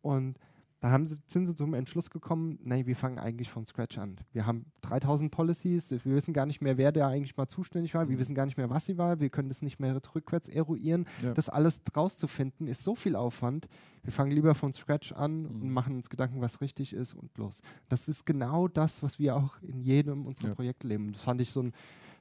Und 0.00 0.36
da 0.82 0.90
haben 0.90 1.06
sie, 1.06 1.16
sind 1.28 1.46
sie 1.46 1.54
zum 1.54 1.74
Entschluss 1.74 2.10
gekommen, 2.10 2.58
nee, 2.64 2.86
wir 2.86 2.96
fangen 2.96 3.20
eigentlich 3.20 3.48
von 3.48 3.64
Scratch 3.64 3.98
an. 3.98 4.16
Wir 4.32 4.46
haben 4.46 4.66
3000 4.80 5.30
Policies, 5.30 5.92
wir 5.92 6.04
wissen 6.04 6.34
gar 6.34 6.44
nicht 6.44 6.60
mehr, 6.60 6.76
wer 6.76 6.90
da 6.90 7.06
eigentlich 7.06 7.36
mal 7.36 7.46
zuständig 7.46 7.94
war, 7.94 8.08
wir 8.08 8.16
mhm. 8.16 8.20
wissen 8.20 8.34
gar 8.34 8.46
nicht 8.46 8.56
mehr, 8.56 8.68
was 8.68 8.86
sie 8.86 8.98
war, 8.98 9.20
wir 9.20 9.30
können 9.30 9.48
das 9.48 9.62
nicht 9.62 9.78
mehr 9.78 10.00
rückwärts 10.12 10.48
eruieren. 10.48 11.06
Ja. 11.22 11.34
Das 11.34 11.48
alles 11.48 11.80
rauszufinden, 11.96 12.66
ist 12.66 12.82
so 12.82 12.96
viel 12.96 13.14
Aufwand. 13.14 13.68
Wir 14.02 14.12
fangen 14.12 14.32
lieber 14.32 14.56
von 14.56 14.72
Scratch 14.72 15.12
an 15.12 15.42
mhm. 15.42 15.62
und 15.62 15.70
machen 15.70 15.94
uns 15.94 16.10
Gedanken, 16.10 16.40
was 16.40 16.60
richtig 16.60 16.92
ist 16.94 17.14
und 17.14 17.38
los. 17.38 17.62
Das 17.88 18.08
ist 18.08 18.26
genau 18.26 18.66
das, 18.66 19.04
was 19.04 19.20
wir 19.20 19.36
auch 19.36 19.62
in 19.62 19.82
jedem 19.82 20.26
unserer 20.26 20.48
ja. 20.48 20.54
Projekte 20.54 20.88
leben. 20.88 21.12
Das 21.12 21.22
fand 21.22 21.40
ich 21.40 21.50
so, 21.50 21.62
ein, 21.62 21.72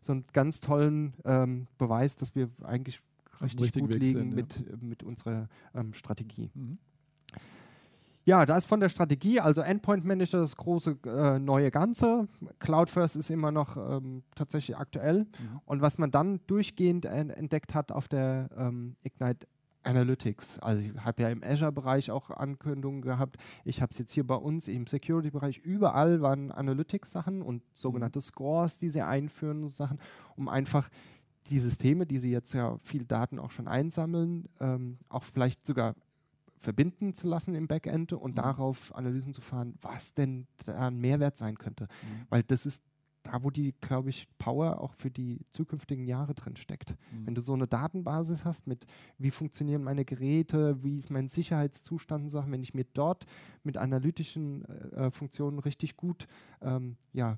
so 0.03 0.11
einen 0.11 0.25
ganz 0.33 0.61
tollen 0.61 1.15
ähm, 1.25 1.65
Beweis, 1.79 2.15
dass 2.15 2.35
wir 2.35 2.51
eigentlich 2.61 3.01
richtig 3.41 3.81
gut 3.81 3.95
liegen 3.95 4.05
sind, 4.05 4.29
ja. 4.29 4.35
mit, 4.35 4.83
mit 4.83 5.01
unserer 5.01 5.49
ähm, 5.73 5.95
Strategie. 5.95 6.51
Mhm. 6.53 6.77
Ja, 8.23 8.45
da 8.45 8.57
ist 8.57 8.65
von 8.65 8.79
der 8.79 8.89
Strategie, 8.89 9.39
also 9.39 9.61
Endpoint 9.61 10.05
Manager 10.05 10.39
das 10.39 10.55
große 10.55 10.97
äh, 11.05 11.39
neue 11.39 11.71
Ganze. 11.71 12.27
Cloud 12.59 12.89
First 12.89 13.15
ist 13.15 13.31
immer 13.31 13.51
noch 13.51 13.77
ähm, 13.77 14.23
tatsächlich 14.35 14.77
aktuell. 14.77 15.21
Mhm. 15.21 15.61
Und 15.65 15.81
was 15.81 15.97
man 15.97 16.11
dann 16.11 16.39
durchgehend 16.47 17.05
entdeckt 17.05 17.73
hat 17.73 17.91
auf 17.91 18.07
der 18.07 18.49
ähm, 18.55 18.95
Ignite 19.03 19.47
Analytics. 19.83 20.59
Also 20.59 20.81
ich 20.81 20.95
habe 21.03 21.23
ja 21.23 21.29
im 21.29 21.43
Azure-Bereich 21.43 22.11
auch 22.11 22.29
Ankündigungen 22.29 23.01
gehabt. 23.01 23.37
Ich 23.65 23.81
habe 23.81 23.91
es 23.91 23.97
jetzt 23.97 24.11
hier 24.11 24.25
bei 24.25 24.35
uns 24.35 24.67
im 24.67 24.85
Security-Bereich. 24.85 25.57
Überall 25.57 26.21
waren 26.21 26.51
Analytics-Sachen 26.51 27.41
und 27.41 27.63
sogenannte 27.73 28.19
mhm. 28.19 28.23
Scores, 28.23 28.77
die 28.77 28.89
sie 28.89 29.01
einführen 29.01 29.63
und 29.63 29.69
Sachen, 29.69 29.99
um 30.35 30.49
einfach 30.49 30.89
die 31.47 31.59
Systeme, 31.59 32.05
die 32.05 32.19
sie 32.19 32.31
jetzt 32.31 32.53
ja 32.53 32.77
viel 32.77 33.05
Daten 33.05 33.39
auch 33.39 33.49
schon 33.49 33.67
einsammeln, 33.67 34.47
ähm, 34.59 34.97
auch 35.09 35.23
vielleicht 35.23 35.65
sogar 35.65 35.95
verbinden 36.61 37.13
zu 37.13 37.27
lassen 37.27 37.55
im 37.55 37.67
Backend 37.67 38.13
und 38.13 38.31
mhm. 38.31 38.35
darauf 38.35 38.95
Analysen 38.95 39.33
zu 39.33 39.41
fahren, 39.41 39.75
was 39.81 40.13
denn 40.13 40.47
da 40.65 40.87
ein 40.87 40.97
Mehrwert 40.99 41.35
sein 41.35 41.57
könnte. 41.57 41.85
Mhm. 41.85 42.27
Weil 42.29 42.43
das 42.43 42.65
ist 42.65 42.83
da, 43.23 43.43
wo 43.43 43.49
die, 43.49 43.73
glaube 43.81 44.09
ich, 44.09 44.27
Power 44.37 44.81
auch 44.81 44.93
für 44.93 45.11
die 45.11 45.45
zukünftigen 45.51 46.05
Jahre 46.05 46.33
drin 46.33 46.55
steckt. 46.55 46.95
Mhm. 47.11 47.27
Wenn 47.27 47.35
du 47.35 47.41
so 47.41 47.53
eine 47.53 47.67
Datenbasis 47.67 48.45
hast 48.45 48.67
mit, 48.67 48.85
wie 49.17 49.31
funktionieren 49.31 49.83
meine 49.83 50.05
Geräte, 50.05 50.83
wie 50.83 50.97
ist 50.97 51.11
mein 51.11 51.27
Sicherheitszustand 51.27 52.25
und 52.25 52.29
Sachen, 52.29 52.51
wenn 52.51 52.63
ich 52.63 52.73
mir 52.73 52.85
dort 52.93 53.25
mit 53.63 53.77
analytischen 53.77 54.65
äh, 54.65 55.11
Funktionen 55.11 55.59
richtig 55.59 55.97
gut 55.97 56.27
ähm, 56.61 56.97
ja, 57.13 57.37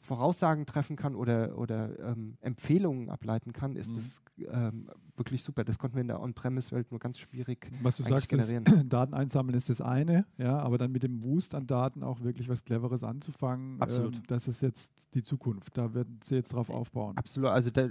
Voraussagen 0.00 0.64
treffen 0.64 0.96
kann 0.96 1.14
oder, 1.14 1.58
oder 1.58 1.98
ähm, 2.00 2.38
Empfehlungen 2.40 3.10
ableiten 3.10 3.52
kann, 3.52 3.76
ist 3.76 3.90
mhm. 3.90 3.94
das 3.96 4.22
ähm, 4.50 4.90
wirklich 5.14 5.44
super. 5.44 5.62
Das 5.62 5.78
konnten 5.78 5.96
wir 5.96 6.00
in 6.00 6.08
der 6.08 6.20
On-Premise-Welt 6.20 6.90
nur 6.90 6.98
ganz 6.98 7.18
schwierig 7.18 7.70
Was 7.82 7.98
du 7.98 8.02
sagst, 8.02 8.30
generieren. 8.30 8.64
Ist, 8.64 8.84
Daten 8.88 9.12
einsammeln 9.12 9.56
ist 9.56 9.68
das 9.68 9.82
eine, 9.82 10.24
ja, 10.38 10.58
aber 10.58 10.78
dann 10.78 10.90
mit 10.90 11.02
dem 11.02 11.22
Wust 11.22 11.54
an 11.54 11.66
Daten 11.66 12.02
auch 12.02 12.22
wirklich 12.22 12.48
was 12.48 12.64
Cleveres 12.64 13.04
anzufangen, 13.04 13.80
Absolut. 13.80 14.16
Ähm, 14.16 14.22
das 14.26 14.48
ist 14.48 14.62
jetzt 14.62 14.92
die 15.14 15.22
Zukunft. 15.22 15.76
Da 15.76 15.92
werden 15.92 16.18
sie 16.24 16.36
jetzt 16.36 16.54
drauf 16.54 16.70
aufbauen. 16.70 17.16
Absolut. 17.18 17.50
Also 17.50 17.70
da, 17.70 17.88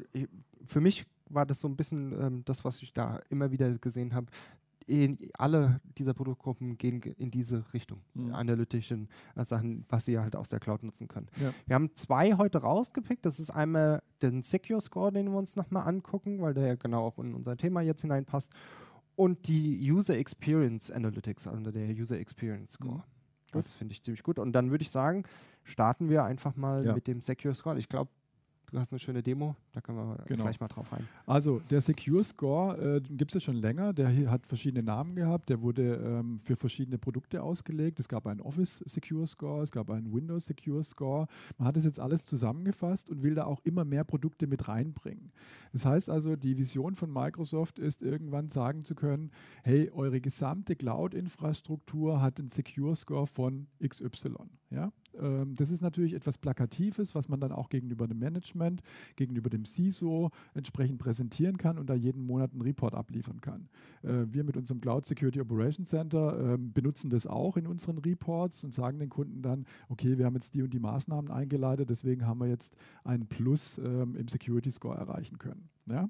für 0.66 0.82
mich 0.82 1.06
war 1.30 1.46
das 1.46 1.60
so 1.60 1.68
ein 1.68 1.76
bisschen 1.76 2.12
ähm, 2.20 2.42
das, 2.46 2.66
was 2.66 2.82
ich 2.82 2.92
da 2.92 3.20
immer 3.30 3.52
wieder 3.52 3.78
gesehen 3.78 4.16
habe 4.16 4.28
alle 5.38 5.82
dieser 5.98 6.14
Produktgruppen 6.14 6.78
gehen 6.78 7.02
in 7.02 7.32
diese 7.32 7.64
Richtung, 7.74 8.02
mhm. 8.14 8.34
analytischen 8.34 9.08
äh, 9.36 9.46
Sachen, 9.46 9.86
was 9.90 10.06
sie 10.06 10.18
halt 10.20 10.36
aus 10.36 10.50
der 10.50 10.60
Cloud 10.60 10.84
nutzen 10.84 11.08
können. 11.08 11.28
Ja. 11.42 11.54
Wir 11.66 11.76
haben 11.76 11.96
zwei 11.96 12.34
heute 12.34 12.60
rausgepickt. 12.60 13.26
Das 13.26 13.40
ist 13.40 13.50
einmal 13.50 14.02
den 14.22 14.42
Secure 14.42 14.82
Score, 14.82 15.12
den 15.12 15.32
wir 15.32 15.38
uns 15.38 15.56
nochmal 15.56 15.88
angucken, 15.88 16.42
weil 16.42 16.54
der 16.54 16.68
ja 16.68 16.76
genau 16.76 17.06
auch 17.06 17.20
in 17.20 17.34
unser 17.34 17.58
Thema 17.58 17.82
jetzt 17.82 18.02
hineinpasst. 18.02 18.52
Und 19.16 19.48
die 19.48 19.92
User 19.92 20.18
Experience 20.18 20.90
Analytics, 20.92 21.48
also 21.48 21.72
der 21.72 21.90
User 21.90 22.18
Experience 22.18 22.74
Score. 22.74 22.98
Mhm. 22.98 23.04
Das 23.52 23.74
finde 23.74 23.94
ich 23.94 24.02
ziemlich 24.02 24.24
gut. 24.24 24.40
Und 24.40 24.54
dann 24.54 24.72
würde 24.72 24.84
ich 24.84 24.92
sagen, 24.92 25.24
starten 25.64 26.10
wir 26.10 26.24
einfach 26.24 26.56
mal 26.56 26.86
ja. 26.86 26.94
mit 26.94 27.08
dem 27.08 27.22
Secure 27.22 27.56
Score. 27.56 27.78
Ich 27.78 27.90
glaube, 27.90 28.12
Du 28.72 28.80
hast 28.80 28.92
eine 28.94 29.00
schöne 29.00 29.24
Demo, 29.24 29.56
da 29.72 29.82
können 29.82 29.98
wir 29.98 30.24
genau. 30.26 30.44
gleich 30.44 30.60
mal 30.60 30.68
drauf 30.68 30.92
rein. 30.92 31.08
Also 31.26 31.60
der 31.72 31.82
Secure 31.82 32.24
Score 32.24 32.98
äh, 32.98 33.02
gibt 33.02 33.32
es 33.32 33.36
ja 33.36 33.40
schon 33.40 33.56
länger. 33.56 33.94
Der 33.94 34.30
hat 34.30 34.46
verschiedene 34.46 34.84
Namen 34.84 35.16
gehabt. 35.16 35.50
Der 35.50 35.62
wurde 35.62 35.96
ähm, 35.96 36.40
für 36.40 36.56
verschiedene 36.56 36.98
Produkte 36.98 37.42
ausgelegt. 37.42 38.00
Es 38.00 38.08
gab 38.08 38.28
einen 38.28 38.42
Office 38.42 38.78
Secure 38.86 39.26
Score, 39.26 39.64
es 39.64 39.72
gab 39.72 39.90
einen 39.90 40.14
Windows 40.14 40.46
Secure 40.46 40.84
Score. 40.84 41.28
Man 41.58 41.68
hat 41.68 41.76
das 41.76 41.86
jetzt 41.86 42.00
alles 42.00 42.26
zusammengefasst 42.26 43.10
und 43.10 43.24
will 43.24 43.36
da 43.36 43.46
auch 43.46 43.62
immer 43.64 43.86
mehr 43.86 44.04
Produkte 44.04 44.46
mit 44.46 44.68
reinbringen. 44.68 45.32
Das 45.74 45.86
heißt 45.86 46.10
also, 46.10 46.36
die 46.36 46.58
Vision 46.58 46.96
von 46.96 47.12
Microsoft 47.12 47.80
ist, 47.80 48.02
irgendwann 48.02 48.50
sagen 48.50 48.84
zu 48.84 48.94
können, 48.94 49.32
hey, 49.64 49.90
eure 49.92 50.22
gesamte 50.22 50.76
Cloud-Infrastruktur 50.76 52.22
hat 52.22 52.40
einen 52.40 52.50
Secure 52.50 52.96
Score 52.96 53.26
von 53.26 53.68
XY. 53.84 54.34
Ja? 54.70 54.92
Ähm, 55.20 55.56
das 55.56 55.72
ist 55.72 55.82
natürlich 55.82 56.14
etwas 56.14 56.38
Plakatives, 56.38 57.16
was 57.16 57.30
man 57.30 57.40
dann 57.40 57.52
auch 57.52 57.70
gegenüber 57.70 58.08
dem 58.08 58.20
Management, 58.20 58.82
gegenüber 59.16 59.50
dem 59.50 59.66
CISO 59.66 60.32
entsprechend 60.54 61.00
präsentieren 61.00 61.58
kann 61.58 61.78
und 61.78 61.90
da 61.90 61.94
jeden 61.94 62.26
Monat 62.26 62.52
einen 62.52 62.62
Report 62.62 62.94
abliefern 62.94 63.42
kann. 63.42 63.70
Äh, 64.04 64.26
wir 64.32 64.44
mit 64.44 64.58
unserem 64.58 64.82
Cloud 64.82 65.06
Security 65.06 65.42
Operations 65.42 65.90
Center 65.90 66.54
ähm, 66.54 66.72
benutzen 66.74 67.10
das 67.10 67.28
auch 67.28 67.58
in 67.58 67.68
unseren 67.68 67.98
Reports 68.00 68.64
und 68.64 68.74
sagen 68.74 69.00
den 69.00 69.10
Kunden 69.10 69.42
dann, 69.42 69.66
okay, 69.90 70.18
wir 70.18 70.26
haben 70.26 70.36
jetzt 70.36 70.56
die 70.56 70.64
und 70.64 70.74
die 70.74 70.80
Maßnahmen 70.80 71.32
eingeleitet, 71.32 71.90
deswegen 71.90 72.26
haben 72.26 72.40
wir 72.40 72.48
jetzt 72.48 72.76
einen 73.04 73.28
Plus 73.28 73.78
ähm, 73.78 74.16
im 74.16 74.28
Security 74.28 74.72
Score 74.72 74.98
erreichen 74.98 75.38
können. 75.38 75.70
Ja? 75.88 76.10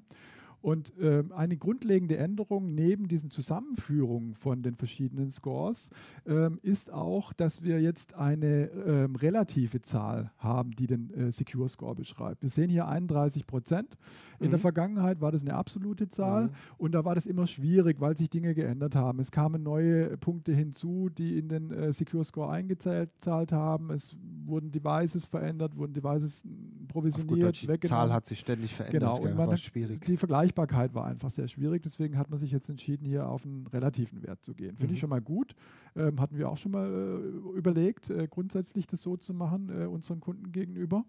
Und 0.62 0.92
äh, 0.98 1.24
eine 1.34 1.56
grundlegende 1.56 2.18
Änderung 2.18 2.74
neben 2.74 3.08
diesen 3.08 3.30
Zusammenführungen 3.30 4.34
von 4.34 4.62
den 4.62 4.74
verschiedenen 4.74 5.30
Scores 5.30 5.90
äh, 6.26 6.50
ist 6.62 6.92
auch, 6.92 7.32
dass 7.32 7.62
wir 7.62 7.80
jetzt 7.80 8.14
eine 8.14 8.70
äh, 8.70 9.08
relative 9.18 9.80
Zahl 9.80 10.32
haben, 10.36 10.72
die 10.72 10.86
den 10.86 11.10
äh, 11.14 11.32
Secure 11.32 11.68
Score 11.68 11.94
beschreibt. 11.94 12.42
Wir 12.42 12.50
sehen 12.50 12.68
hier 12.68 12.88
31 12.88 13.46
Prozent. 13.46 13.96
In 14.38 14.48
mhm. 14.48 14.50
der 14.50 14.58
Vergangenheit 14.58 15.20
war 15.20 15.32
das 15.32 15.42
eine 15.42 15.54
absolute 15.54 16.08
Zahl 16.08 16.44
mhm. 16.44 16.50
und 16.78 16.92
da 16.92 17.04
war 17.04 17.14
das 17.14 17.26
immer 17.26 17.46
schwierig, 17.46 18.00
weil 18.00 18.16
sich 18.16 18.28
Dinge 18.28 18.54
geändert 18.54 18.94
haben. 18.94 19.18
Es 19.20 19.30
kamen 19.30 19.62
neue 19.62 20.16
Punkte 20.18 20.52
hinzu, 20.52 21.08
die 21.08 21.38
in 21.38 21.48
den 21.48 21.70
äh, 21.70 21.92
Secure 21.92 22.24
Score 22.24 22.50
eingezahlt 22.50 23.52
haben. 23.52 23.90
Es 23.90 24.14
wurden 24.44 24.70
Devices 24.70 25.24
verändert, 25.24 25.76
wurden 25.76 25.94
Devices 25.94 26.44
provisioniert, 26.88 27.62
Die 27.62 27.80
Zahl 27.80 28.12
hat 28.12 28.26
sich 28.26 28.40
ständig 28.40 28.74
verändert. 28.74 29.00
Genau, 29.00 29.30
und 29.30 29.36
man 29.36 29.56
schwierig. 29.56 30.04
Die 30.04 30.16
Vergleich 30.16 30.49
Vergleichbarkeit 30.50 30.94
war 30.94 31.06
einfach 31.06 31.30
sehr 31.30 31.48
schwierig. 31.48 31.82
Deswegen 31.82 32.18
hat 32.18 32.30
man 32.30 32.38
sich 32.38 32.50
jetzt 32.50 32.68
entschieden, 32.68 33.06
hier 33.06 33.28
auf 33.28 33.44
einen 33.44 33.66
relativen 33.68 34.22
Wert 34.22 34.42
zu 34.44 34.54
gehen. 34.54 34.76
Finde 34.76 34.88
mhm. 34.88 34.92
ich 34.94 35.00
schon 35.00 35.10
mal 35.10 35.20
gut. 35.20 35.54
Ähm, 35.96 36.20
hatten 36.20 36.36
wir 36.36 36.48
auch 36.48 36.56
schon 36.56 36.72
mal 36.72 36.88
äh, 36.88 37.58
überlegt, 37.58 38.10
äh, 38.10 38.26
grundsätzlich 38.28 38.86
das 38.86 39.02
so 39.02 39.16
zu 39.16 39.32
machen, 39.34 39.70
äh, 39.70 39.86
unseren 39.86 40.20
Kunden 40.20 40.52
gegenüber. 40.52 41.04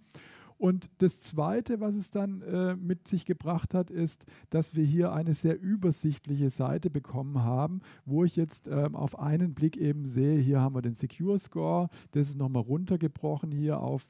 Und 0.58 0.92
das 1.00 1.20
Zweite, 1.22 1.80
was 1.80 1.96
es 1.96 2.12
dann 2.12 2.44
äh, 2.44 2.76
mit 2.76 3.08
sich 3.08 3.26
gebracht 3.26 3.74
hat, 3.74 3.90
ist, 3.90 4.26
dass 4.52 4.76
wir 4.76 4.84
hier 4.84 5.12
eine 5.12 5.34
sehr 5.34 5.60
übersichtliche 5.60 6.52
Seite 6.52 6.92
bekommen 6.92 7.44
haben, 7.44 7.82
wo 8.06 8.24
ich 8.24 8.36
jetzt 8.36 8.68
ähm, 8.68 8.96
auf 8.96 9.18
einen 9.18 9.56
Blick 9.56 9.76
eben 9.76 10.06
sehe, 10.06 10.38
hier 10.38 10.62
haben 10.62 10.76
wir 10.76 10.84
den 10.84 10.94
Secure 10.94 11.40
Score, 11.40 11.90
das 12.12 12.30
ist 12.30 12.38
nochmal 12.38 12.62
runtergebrochen 12.62 13.52
hier 13.52 13.80
auf 13.80 14.06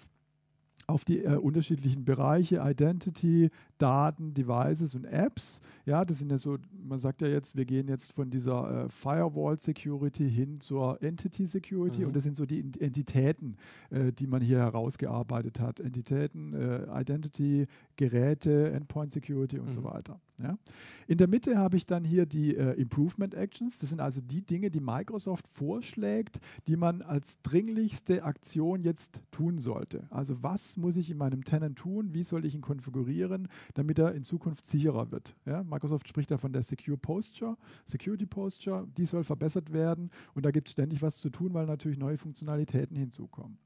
auf 0.91 1.05
die 1.05 1.23
äh, 1.23 1.37
unterschiedlichen 1.37 2.05
Bereiche, 2.05 2.61
Identity, 2.63 3.49
Daten, 3.81 4.33
Devices 4.33 4.93
und 4.93 5.05
Apps. 5.05 5.59
Ja, 5.85 6.05
das 6.05 6.19
sind 6.19 6.31
ja 6.31 6.37
so, 6.37 6.57
man 6.71 6.99
sagt 6.99 7.21
ja 7.21 7.27
jetzt, 7.27 7.55
wir 7.55 7.65
gehen 7.65 7.87
jetzt 7.87 8.11
von 8.11 8.29
dieser 8.29 8.85
äh, 8.85 8.89
Firewall 8.89 9.59
Security 9.59 10.29
hin 10.29 10.59
zur 10.59 11.01
Entity 11.01 11.47
Security 11.47 12.01
mhm. 12.01 12.07
und 12.07 12.15
das 12.15 12.23
sind 12.23 12.35
so 12.35 12.45
die 12.45 12.59
Entitäten, 12.79 13.57
äh, 13.89 14.11
die 14.11 14.27
man 14.27 14.41
hier 14.41 14.59
herausgearbeitet 14.59 15.59
hat. 15.59 15.79
Entitäten, 15.79 16.53
äh, 16.53 17.01
Identity, 17.01 17.65
Geräte, 17.95 18.71
Endpoint 18.71 19.11
Security 19.11 19.57
und 19.57 19.69
mhm. 19.69 19.73
so 19.73 19.83
weiter. 19.83 20.19
Ja. 20.41 20.57
In 21.07 21.17
der 21.17 21.27
Mitte 21.27 21.57
habe 21.57 21.77
ich 21.77 21.85
dann 21.85 22.03
hier 22.03 22.25
die 22.25 22.55
äh, 22.55 22.73
Improvement 22.73 23.33
Actions. 23.33 23.77
Das 23.77 23.89
sind 23.89 23.99
also 23.99 24.21
die 24.21 24.41
Dinge, 24.41 24.71
die 24.71 24.79
Microsoft 24.79 25.47
vorschlägt, 25.47 26.39
die 26.67 26.77
man 26.77 27.01
als 27.01 27.41
dringlichste 27.41 28.23
Aktion 28.23 28.83
jetzt 28.83 29.21
tun 29.31 29.59
sollte. 29.59 30.03
Also 30.09 30.41
was 30.41 30.77
muss 30.77 30.95
ich 30.95 31.09
in 31.09 31.17
meinem 31.17 31.43
Tenant 31.43 31.77
tun? 31.77 32.13
Wie 32.13 32.23
soll 32.23 32.45
ich 32.45 32.55
ihn 32.55 32.61
konfigurieren, 32.61 33.47
damit 33.73 33.99
er 33.99 34.13
in 34.13 34.23
Zukunft 34.23 34.65
sicherer 34.65 35.11
wird? 35.11 35.35
Ja, 35.45 35.63
Microsoft 35.63 36.07
spricht 36.07 36.31
da 36.31 36.37
von 36.37 36.53
der 36.53 36.63
Secure 36.63 36.97
Posture, 36.97 37.57
Security 37.85 38.25
Posture. 38.25 38.87
Die 38.97 39.05
soll 39.05 39.23
verbessert 39.23 39.71
werden 39.73 40.09
und 40.33 40.45
da 40.45 40.51
gibt 40.51 40.67
es 40.67 40.73
ständig 40.73 41.01
was 41.01 41.17
zu 41.17 41.29
tun, 41.29 41.53
weil 41.53 41.65
natürlich 41.65 41.97
neue 41.97 42.17
Funktionalitäten 42.17 42.95
hinzukommen. 42.95 43.57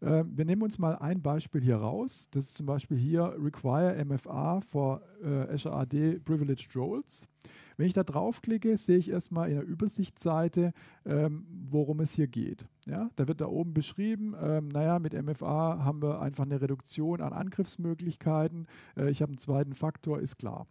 Äh, 0.00 0.24
wir 0.26 0.44
nehmen 0.44 0.62
uns 0.62 0.78
mal 0.78 0.96
ein 0.96 1.22
Beispiel 1.22 1.60
hier 1.60 1.76
raus. 1.76 2.28
Das 2.30 2.44
ist 2.44 2.56
zum 2.56 2.66
Beispiel 2.66 2.96
hier 2.96 3.34
Require 3.38 4.02
MFA 4.04 4.60
for 4.60 5.02
äh, 5.22 5.52
Azure 5.52 5.74
AD 5.74 6.20
Privileged 6.20 6.74
Roles. 6.74 7.28
Wenn 7.80 7.86
ich 7.86 7.94
da 7.94 8.04
draufklicke, 8.04 8.76
sehe 8.76 8.98
ich 8.98 9.08
erstmal 9.08 9.48
in 9.48 9.54
der 9.54 9.64
Übersichtsseite, 9.64 10.74
ähm, 11.06 11.46
worum 11.70 12.00
es 12.00 12.12
hier 12.12 12.26
geht. 12.26 12.66
Ja, 12.86 13.08
da 13.16 13.26
wird 13.26 13.40
da 13.40 13.46
oben 13.46 13.72
beschrieben, 13.72 14.34
ähm, 14.38 14.68
naja, 14.68 14.98
mit 14.98 15.14
MFA 15.14 15.82
haben 15.82 16.02
wir 16.02 16.20
einfach 16.20 16.44
eine 16.44 16.60
Reduktion 16.60 17.22
an 17.22 17.32
Angriffsmöglichkeiten. 17.32 18.66
Äh, 18.98 19.08
ich 19.08 19.22
habe 19.22 19.30
einen 19.30 19.38
zweiten 19.38 19.72
Faktor, 19.72 20.20
ist 20.20 20.36
klar. 20.36 20.66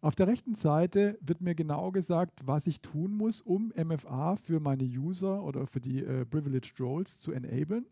Auf 0.00 0.16
der 0.16 0.26
rechten 0.26 0.56
Seite 0.56 1.18
wird 1.20 1.40
mir 1.40 1.54
genau 1.54 1.92
gesagt, 1.92 2.40
was 2.44 2.66
ich 2.66 2.80
tun 2.80 3.14
muss, 3.14 3.40
um 3.40 3.72
MFA 3.76 4.34
für 4.34 4.58
meine 4.58 4.82
User 4.82 5.44
oder 5.44 5.68
für 5.68 5.80
die 5.80 6.02
äh, 6.02 6.24
Privileged 6.24 6.80
Roles 6.80 7.16
zu 7.16 7.30
enablen. 7.30 7.86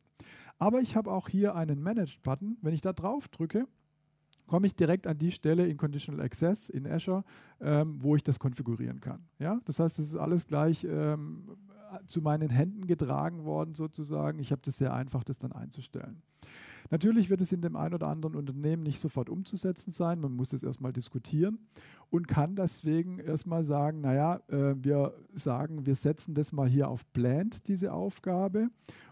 Aber 0.58 0.80
ich 0.80 0.96
habe 0.96 1.12
auch 1.12 1.28
hier 1.28 1.54
einen 1.54 1.80
Managed-Button. 1.80 2.56
Wenn 2.60 2.74
ich 2.74 2.80
da 2.80 2.92
drauf 2.92 3.28
drücke, 3.28 3.68
komme 4.48 4.66
ich 4.66 4.74
direkt 4.74 5.06
an 5.06 5.16
die 5.16 5.30
Stelle 5.30 5.68
in 5.68 5.76
Conditional 5.76 6.24
Access 6.24 6.68
in 6.68 6.86
Azure, 6.86 7.22
ähm, 7.60 7.96
wo 8.00 8.16
ich 8.16 8.24
das 8.24 8.40
konfigurieren 8.40 9.00
kann. 9.00 9.20
Ja? 9.38 9.60
Das 9.66 9.78
heißt, 9.78 10.00
es 10.00 10.08
ist 10.08 10.16
alles 10.16 10.46
gleich 10.46 10.84
ähm, 10.84 11.44
zu 12.06 12.20
meinen 12.20 12.50
Händen 12.50 12.86
getragen 12.86 13.44
worden 13.44 13.74
sozusagen. 13.74 14.40
Ich 14.40 14.50
habe 14.50 14.62
das 14.64 14.78
sehr 14.78 14.92
einfach, 14.92 15.22
das 15.22 15.38
dann 15.38 15.52
einzustellen. 15.52 16.22
Natürlich 16.90 17.28
wird 17.28 17.42
es 17.42 17.52
in 17.52 17.60
dem 17.60 17.76
einen 17.76 17.94
oder 17.94 18.06
anderen 18.06 18.34
Unternehmen 18.34 18.82
nicht 18.82 18.98
sofort 18.98 19.28
umzusetzen 19.28 19.92
sein. 19.92 20.20
Man 20.20 20.32
muss 20.32 20.54
es 20.54 20.62
erstmal 20.62 20.92
diskutieren 20.92 21.58
und 22.08 22.28
kann 22.28 22.56
deswegen 22.56 23.18
erstmal 23.18 23.64
sagen, 23.64 24.00
naja, 24.00 24.40
äh, 24.48 24.74
wir 24.82 25.14
sagen, 25.34 25.84
wir 25.84 25.94
setzen 25.94 26.34
das 26.34 26.52
mal 26.52 26.68
hier 26.68 26.88
auf 26.88 27.10
Plant, 27.12 27.68
diese 27.68 27.92
Aufgabe 27.92 28.68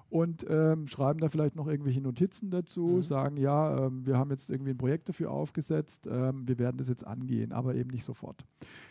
und 0.09 0.47
ähm, 0.49 0.87
schreiben 0.87 1.21
da 1.21 1.29
vielleicht 1.29 1.57
noch 1.57 1.67
irgendwelche 1.67 2.01
Notizen 2.01 2.51
dazu, 2.51 2.87
mhm. 2.87 3.03
sagen, 3.03 3.37
ja, 3.37 3.87
ähm, 3.87 4.07
wir 4.07 4.19
haben 4.19 4.31
jetzt 4.31 4.51
irgendwie 4.51 4.71
ein 4.71 4.79
Projekt 4.79 5.09
dafür 5.09 5.31
aufgesetzt, 5.31 6.07
ähm, 6.11 6.47
wir 6.47 6.59
werden 6.59 6.77
das 6.77 6.89
jetzt 6.89 7.07
angehen, 7.07 7.53
aber 7.53 7.75
eben 7.75 7.91
nicht 7.91 8.05
sofort. 8.05 8.45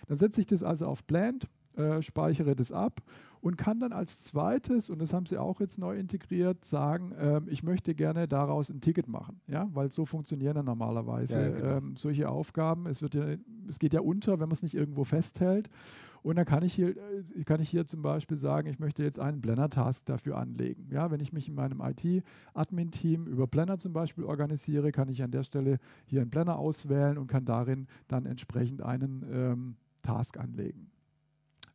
Dann 0.08 0.18
setze 0.18 0.42
ich 0.42 0.48
das 0.48 0.64
also 0.64 0.88
auf 0.88 1.06
Plant, 1.08 1.48
äh, 1.76 2.02
speichere 2.02 2.56
das 2.56 2.72
ab 2.72 3.02
und 3.46 3.58
kann 3.58 3.80
dann 3.80 3.94
als 3.94 4.24
zweites, 4.24 4.90
und 4.90 5.00
das 5.00 5.14
haben 5.14 5.28
sie 5.28 5.38
auch 5.38 5.60
jetzt 5.60 5.78
neu 5.78 5.96
integriert, 5.96 6.66
sagen, 6.66 7.14
ähm, 7.20 7.46
ich 7.48 7.62
möchte 7.62 7.94
gerne 7.94 8.28
daraus 8.28 8.72
ein 8.72 8.82
Ticket 8.82 9.08
machen, 9.08 9.40
ja, 9.46 9.70
weil 9.72 9.92
so 9.92 10.08
funktionieren 10.08 10.56
dann 10.56 10.66
normalerweise 10.66 11.40
ja, 11.40 11.50
genau. 11.52 11.78
ähm, 11.78 11.96
solche 11.96 12.28
Aufgaben. 12.28 12.88
Es, 12.88 13.04
wird 13.04 13.14
ja, 13.14 13.36
es 13.70 13.78
geht 13.78 13.94
ja 13.94 14.02
unter, 14.02 14.40
wenn 14.40 14.48
man 14.50 14.54
es 14.54 14.64
nicht 14.64 14.74
irgendwo 14.74 15.04
festhält. 15.04 15.70
Und 16.24 16.38
dann 16.38 16.46
kann 16.46 16.64
ich 16.64 16.74
hier, 16.74 16.98
äh, 16.98 17.44
kann 17.44 17.62
ich 17.62 17.70
hier 17.70 17.86
zum 17.86 18.02
Beispiel 18.02 18.36
sagen, 18.36 18.68
ich 18.68 18.80
möchte 18.80 19.04
jetzt 19.04 19.20
einen 19.20 19.42
Blender-Task 19.42 20.08
dafür 20.08 20.40
anlegen. 20.40 20.88
Ja, 20.90 21.12
wenn 21.12 21.20
ich 21.20 21.32
mich 21.32 21.48
in 21.48 21.54
meinem 21.54 21.82
IT-Admin-Team 21.82 23.28
über 23.28 23.46
Blender 23.46 23.78
zum 23.78 23.94
Beispiel 23.94 24.24
organisiere, 24.24 24.92
kann 24.92 25.08
ich 25.08 25.22
an 25.22 25.30
der 25.30 25.44
Stelle 25.44 25.78
hier 26.08 26.22
einen 26.22 26.32
Blender 26.32 26.58
auswählen 26.58 27.20
und 27.20 27.28
kann 27.28 27.46
darin 27.46 27.86
dann 28.08 28.26
entsprechend 28.26 28.82
einen 28.82 29.24
ähm, 29.32 29.76
Task 30.02 30.40
anlegen. 30.40 30.90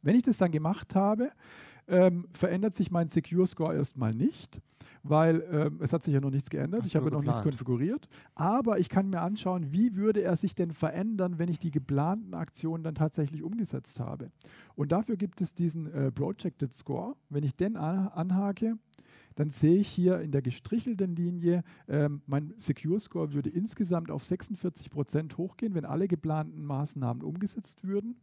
Wenn 0.03 0.17
ich 0.17 0.23
das 0.23 0.39
dann 0.39 0.51
gemacht 0.51 0.95
habe, 0.95 1.31
ähm, 1.89 2.27
verändert 2.33 2.75
sich 2.75 2.91
mein 2.91 3.09
Secure 3.09 3.47
Score 3.47 3.75
erstmal 3.75 4.15
nicht, 4.15 4.61
weil 5.03 5.45
ähm, 5.51 5.81
es 5.83 5.93
hat 5.93 6.03
sich 6.03 6.15
ja 6.15 6.21
noch 6.21 6.31
nichts 6.31 6.51
geändert. 6.51 6.85
ich 6.85 6.95
habe 6.95 7.11
noch 7.11 7.23
nichts 7.23 7.43
konfiguriert. 7.43 8.09
Aber 8.35 8.79
ich 8.79 8.89
kann 8.89 9.11
mir 9.11 9.21
anschauen, 9.21 9.73
wie 9.73 9.97
würde 9.97 10.23
er 10.23 10.37
sich 10.37 10.55
denn 10.55 10.73
verändern, 10.73 11.39
wenn 11.39 11.49
ich 11.49 11.59
die 11.59 11.71
geplanten 11.71 12.35
Aktionen 12.35 12.85
dann 12.85 12.95
tatsächlich 12.95 13.43
umgesetzt 13.43 13.99
habe. 13.99 14.31
Und 14.77 14.93
dafür 14.93 15.17
gibt 15.17 15.41
es 15.41 15.55
diesen 15.55 15.93
äh, 15.93 16.13
Projected 16.13 16.75
Score. 16.75 17.17
Wenn 17.29 17.45
ich 17.45 17.57
den 17.57 17.77
anhake, 17.77 18.77
dann 19.35 19.51
sehe 19.51 19.77
ich 19.77 19.89
hier 19.89 20.21
in 20.21 20.33
der 20.33 20.43
gestrichelten 20.43 21.17
Linie, 21.17 21.63
ähm, 21.89 22.23
mein 22.27 22.55
Secure 22.57 23.01
Score 23.01 23.33
würde 23.33 23.51
insgesamt 23.51 24.11
auf 24.11 24.25
46 24.25 24.91
Prozent 24.91 25.39
hochgehen, 25.39 25.75
wenn 25.75 25.85
alle 25.85 26.09
geplanten 26.09 26.65
Maßnahmen 26.65 27.23
umgesetzt 27.23 27.85
würden. 27.85 28.17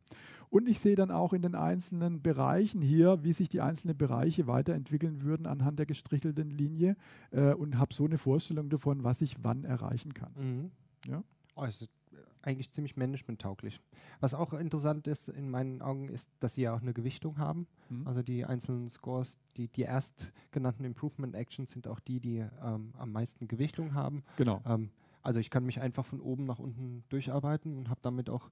Und 0.49 0.67
ich 0.69 0.79
sehe 0.79 0.95
dann 0.95 1.11
auch 1.11 1.33
in 1.33 1.41
den 1.41 1.55
einzelnen 1.55 2.21
Bereichen 2.21 2.81
hier, 2.81 3.23
wie 3.23 3.33
sich 3.33 3.49
die 3.49 3.61
einzelnen 3.61 3.97
Bereiche 3.97 4.47
weiterentwickeln 4.47 5.21
würden 5.23 5.45
anhand 5.45 5.79
der 5.79 5.85
gestrichelten 5.85 6.49
Linie 6.49 6.95
äh, 7.31 7.53
und 7.53 7.77
habe 7.77 7.93
so 7.93 8.05
eine 8.05 8.17
Vorstellung 8.17 8.69
davon, 8.69 9.03
was 9.03 9.21
ich 9.21 9.35
wann 9.43 9.65
erreichen 9.65 10.13
kann. 10.13 10.31
Mhm. 10.37 10.71
Ja? 11.07 11.23
Ist 11.67 11.89
eigentlich 12.41 12.72
ziemlich 12.72 12.96
managementtauglich. 12.96 13.79
Was 14.20 14.34
auch 14.34 14.53
interessant 14.53 15.08
ist 15.08 15.27
in 15.27 15.50
meinen 15.50 15.82
Augen, 15.82 16.10
ist, 16.10 16.29
dass 16.39 16.53
sie 16.53 16.63
ja 16.63 16.75
auch 16.75 16.82
eine 16.82 16.94
Gewichtung 16.94 17.38
haben. 17.38 17.67
Mhm. 17.89 18.08
Also 18.08 18.22
die 18.22 18.46
einzelnen 18.46 18.89
Scores, 18.89 19.38
die, 19.56 19.67
die 19.67 19.82
erst 19.82 20.32
genannten 20.51 20.84
Improvement 20.84 21.36
Actions 21.36 21.72
sind 21.72 21.88
auch 21.88 22.00
die, 22.00 22.20
die 22.20 22.46
ähm, 22.63 22.94
am 22.98 23.12
meisten 23.12 23.48
Gewichtung 23.48 23.94
haben. 23.94 24.24
Genau. 24.38 24.62
Ähm, 24.65 24.91
also 25.22 25.39
ich 25.39 25.50
kann 25.50 25.65
mich 25.65 25.82
einfach 25.82 26.06
von 26.06 26.22
oben 26.22 26.46
nach 26.46 26.60
unten 26.60 27.03
durcharbeiten 27.10 27.77
und 27.77 27.89
habe 27.89 28.00
damit 28.01 28.29
auch 28.29 28.50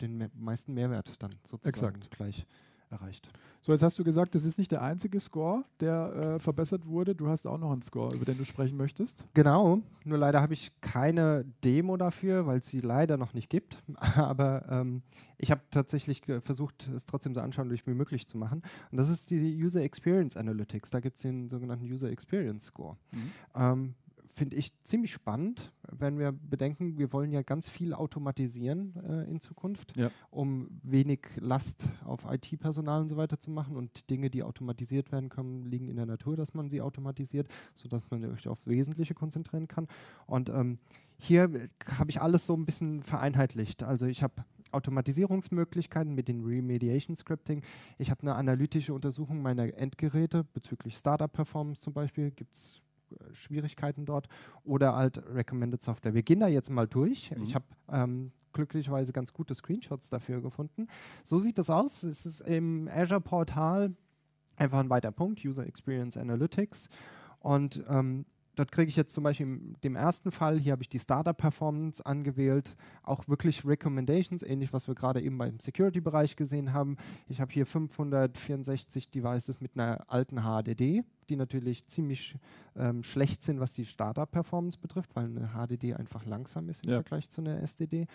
den 0.00 0.16
me 0.16 0.30
meisten 0.34 0.74
Mehrwert 0.74 1.22
dann 1.22 1.30
sozusagen 1.44 1.96
Exakt. 1.96 2.10
gleich 2.10 2.46
erreicht. 2.94 3.28
So, 3.60 3.72
jetzt 3.72 3.82
hast 3.82 3.98
du 3.98 4.04
gesagt, 4.04 4.34
das 4.34 4.44
ist 4.44 4.58
nicht 4.58 4.72
der 4.72 4.82
einzige 4.82 5.18
Score, 5.20 5.64
der 5.80 6.36
äh, 6.36 6.38
verbessert 6.38 6.86
wurde. 6.86 7.14
Du 7.14 7.28
hast 7.28 7.46
auch 7.46 7.56
noch 7.56 7.72
einen 7.72 7.80
Score, 7.80 8.14
über 8.14 8.26
den 8.26 8.36
du 8.36 8.44
sprechen 8.44 8.76
möchtest. 8.76 9.24
Genau, 9.32 9.80
nur 10.04 10.18
leider 10.18 10.42
habe 10.42 10.52
ich 10.52 10.70
keine 10.82 11.46
Demo 11.64 11.96
dafür, 11.96 12.46
weil 12.46 12.58
es 12.58 12.68
sie 12.68 12.80
leider 12.80 13.16
noch 13.16 13.32
nicht 13.32 13.48
gibt. 13.48 13.82
Aber 14.16 14.66
ähm, 14.68 15.02
ich 15.38 15.50
habe 15.50 15.62
tatsächlich 15.70 16.20
versucht, 16.42 16.88
es 16.94 17.06
trotzdem 17.06 17.34
so 17.34 17.40
anschaulich 17.40 17.86
wie 17.86 17.94
möglich 17.94 18.26
zu 18.26 18.36
machen. 18.36 18.60
Und 18.90 18.98
das 18.98 19.08
ist 19.08 19.30
die 19.30 19.64
User 19.64 19.80
Experience 19.80 20.36
Analytics. 20.36 20.90
Da 20.90 21.00
gibt 21.00 21.16
es 21.16 21.22
den 21.22 21.48
sogenannten 21.48 21.86
User 21.86 22.10
Experience 22.10 22.66
Score. 22.66 22.98
Mhm. 23.12 23.30
Ähm, 23.54 23.94
finde 24.34 24.56
ich 24.56 24.72
ziemlich 24.82 25.12
spannend, 25.12 25.72
wenn 25.90 26.18
wir 26.18 26.32
bedenken, 26.32 26.98
wir 26.98 27.12
wollen 27.12 27.30
ja 27.30 27.42
ganz 27.42 27.68
viel 27.68 27.94
automatisieren 27.94 28.94
äh, 29.08 29.30
in 29.30 29.40
Zukunft, 29.40 29.96
ja. 29.96 30.10
um 30.30 30.68
wenig 30.82 31.20
Last 31.36 31.88
auf 32.04 32.26
IT-Personal 32.28 33.02
und 33.02 33.08
so 33.08 33.16
weiter 33.16 33.38
zu 33.38 33.50
machen. 33.50 33.76
Und 33.76 34.10
Dinge, 34.10 34.30
die 34.30 34.42
automatisiert 34.42 35.12
werden 35.12 35.28
können, 35.28 35.64
liegen 35.64 35.88
in 35.88 35.96
der 35.96 36.06
Natur, 36.06 36.36
dass 36.36 36.52
man 36.52 36.68
sie 36.68 36.80
automatisiert, 36.80 37.46
sodass 37.74 38.10
man 38.10 38.28
sich 38.34 38.48
auf 38.48 38.66
Wesentliche 38.66 39.14
konzentrieren 39.14 39.68
kann. 39.68 39.86
Und 40.26 40.48
ähm, 40.48 40.78
hier 41.16 41.68
habe 41.96 42.10
ich 42.10 42.20
alles 42.20 42.44
so 42.44 42.54
ein 42.54 42.66
bisschen 42.66 43.04
vereinheitlicht. 43.04 43.84
Also 43.84 44.06
ich 44.06 44.22
habe 44.24 44.44
Automatisierungsmöglichkeiten 44.72 46.12
mit 46.12 46.26
dem 46.26 46.44
Remediation 46.44 47.14
Scripting. 47.14 47.62
Ich 47.98 48.10
habe 48.10 48.22
eine 48.22 48.34
analytische 48.34 48.92
Untersuchung 48.92 49.40
meiner 49.40 49.72
Endgeräte 49.78 50.42
bezüglich 50.42 50.96
Startup-Performance 50.96 51.80
zum 51.80 51.92
Beispiel. 51.92 52.32
Gibt 52.32 52.54
es 52.54 52.82
Schwierigkeiten 53.32 54.06
dort 54.06 54.28
oder 54.64 54.94
halt 54.94 55.22
Recommended 55.34 55.82
Software. 55.82 56.14
Wir 56.14 56.22
gehen 56.22 56.40
da 56.40 56.48
jetzt 56.48 56.70
mal 56.70 56.86
durch. 56.86 57.30
Mhm. 57.30 57.42
Ich 57.42 57.54
habe 57.54 57.64
ähm, 57.88 58.32
glücklicherweise 58.52 59.12
ganz 59.12 59.32
gute 59.32 59.54
Screenshots 59.54 60.08
dafür 60.08 60.40
gefunden. 60.40 60.86
So 61.24 61.38
sieht 61.38 61.58
das 61.58 61.70
aus. 61.70 62.02
Es 62.02 62.24
ist 62.24 62.40
im 62.40 62.88
Azure-Portal 62.90 63.94
einfach 64.56 64.78
ein 64.78 64.90
weiter 64.90 65.12
Punkt, 65.12 65.44
User 65.44 65.66
Experience 65.66 66.16
Analytics. 66.16 66.88
Und 67.40 67.84
ähm, 67.88 68.24
dort 68.56 68.72
kriege 68.72 68.88
ich 68.88 68.96
jetzt 68.96 69.14
zum 69.14 69.24
Beispiel 69.24 69.46
in 69.46 69.76
dem 69.82 69.96
ersten 69.96 70.30
Fall, 70.30 70.58
hier 70.58 70.72
habe 70.72 70.82
ich 70.82 70.88
die 70.88 70.98
Startup-Performance 70.98 72.04
angewählt, 72.04 72.76
auch 73.02 73.26
wirklich 73.28 73.64
Recommendations, 73.64 74.42
ähnlich 74.42 74.72
was 74.72 74.86
wir 74.86 74.94
gerade 74.94 75.20
eben 75.20 75.36
beim 75.38 75.58
Security-Bereich 75.58 76.36
gesehen 76.36 76.72
haben. 76.72 76.96
Ich 77.28 77.40
habe 77.40 77.52
hier 77.52 77.66
564 77.66 79.10
Devices 79.10 79.60
mit 79.60 79.72
einer 79.74 80.04
alten 80.08 80.40
HDD, 80.40 81.04
die 81.28 81.36
natürlich 81.36 81.86
ziemlich 81.86 82.36
ähm, 82.76 83.02
schlecht 83.02 83.42
sind, 83.42 83.60
was 83.60 83.74
die 83.74 83.84
Startup-Performance 83.84 84.78
betrifft, 84.78 85.14
weil 85.14 85.24
eine 85.24 85.50
HDD 85.54 85.94
einfach 85.94 86.24
langsam 86.24 86.68
ist 86.68 86.84
im 86.84 86.90
ja. 86.90 86.96
Vergleich 86.96 87.28
zu 87.30 87.40
einer 87.40 87.60
SDD. 87.62 88.06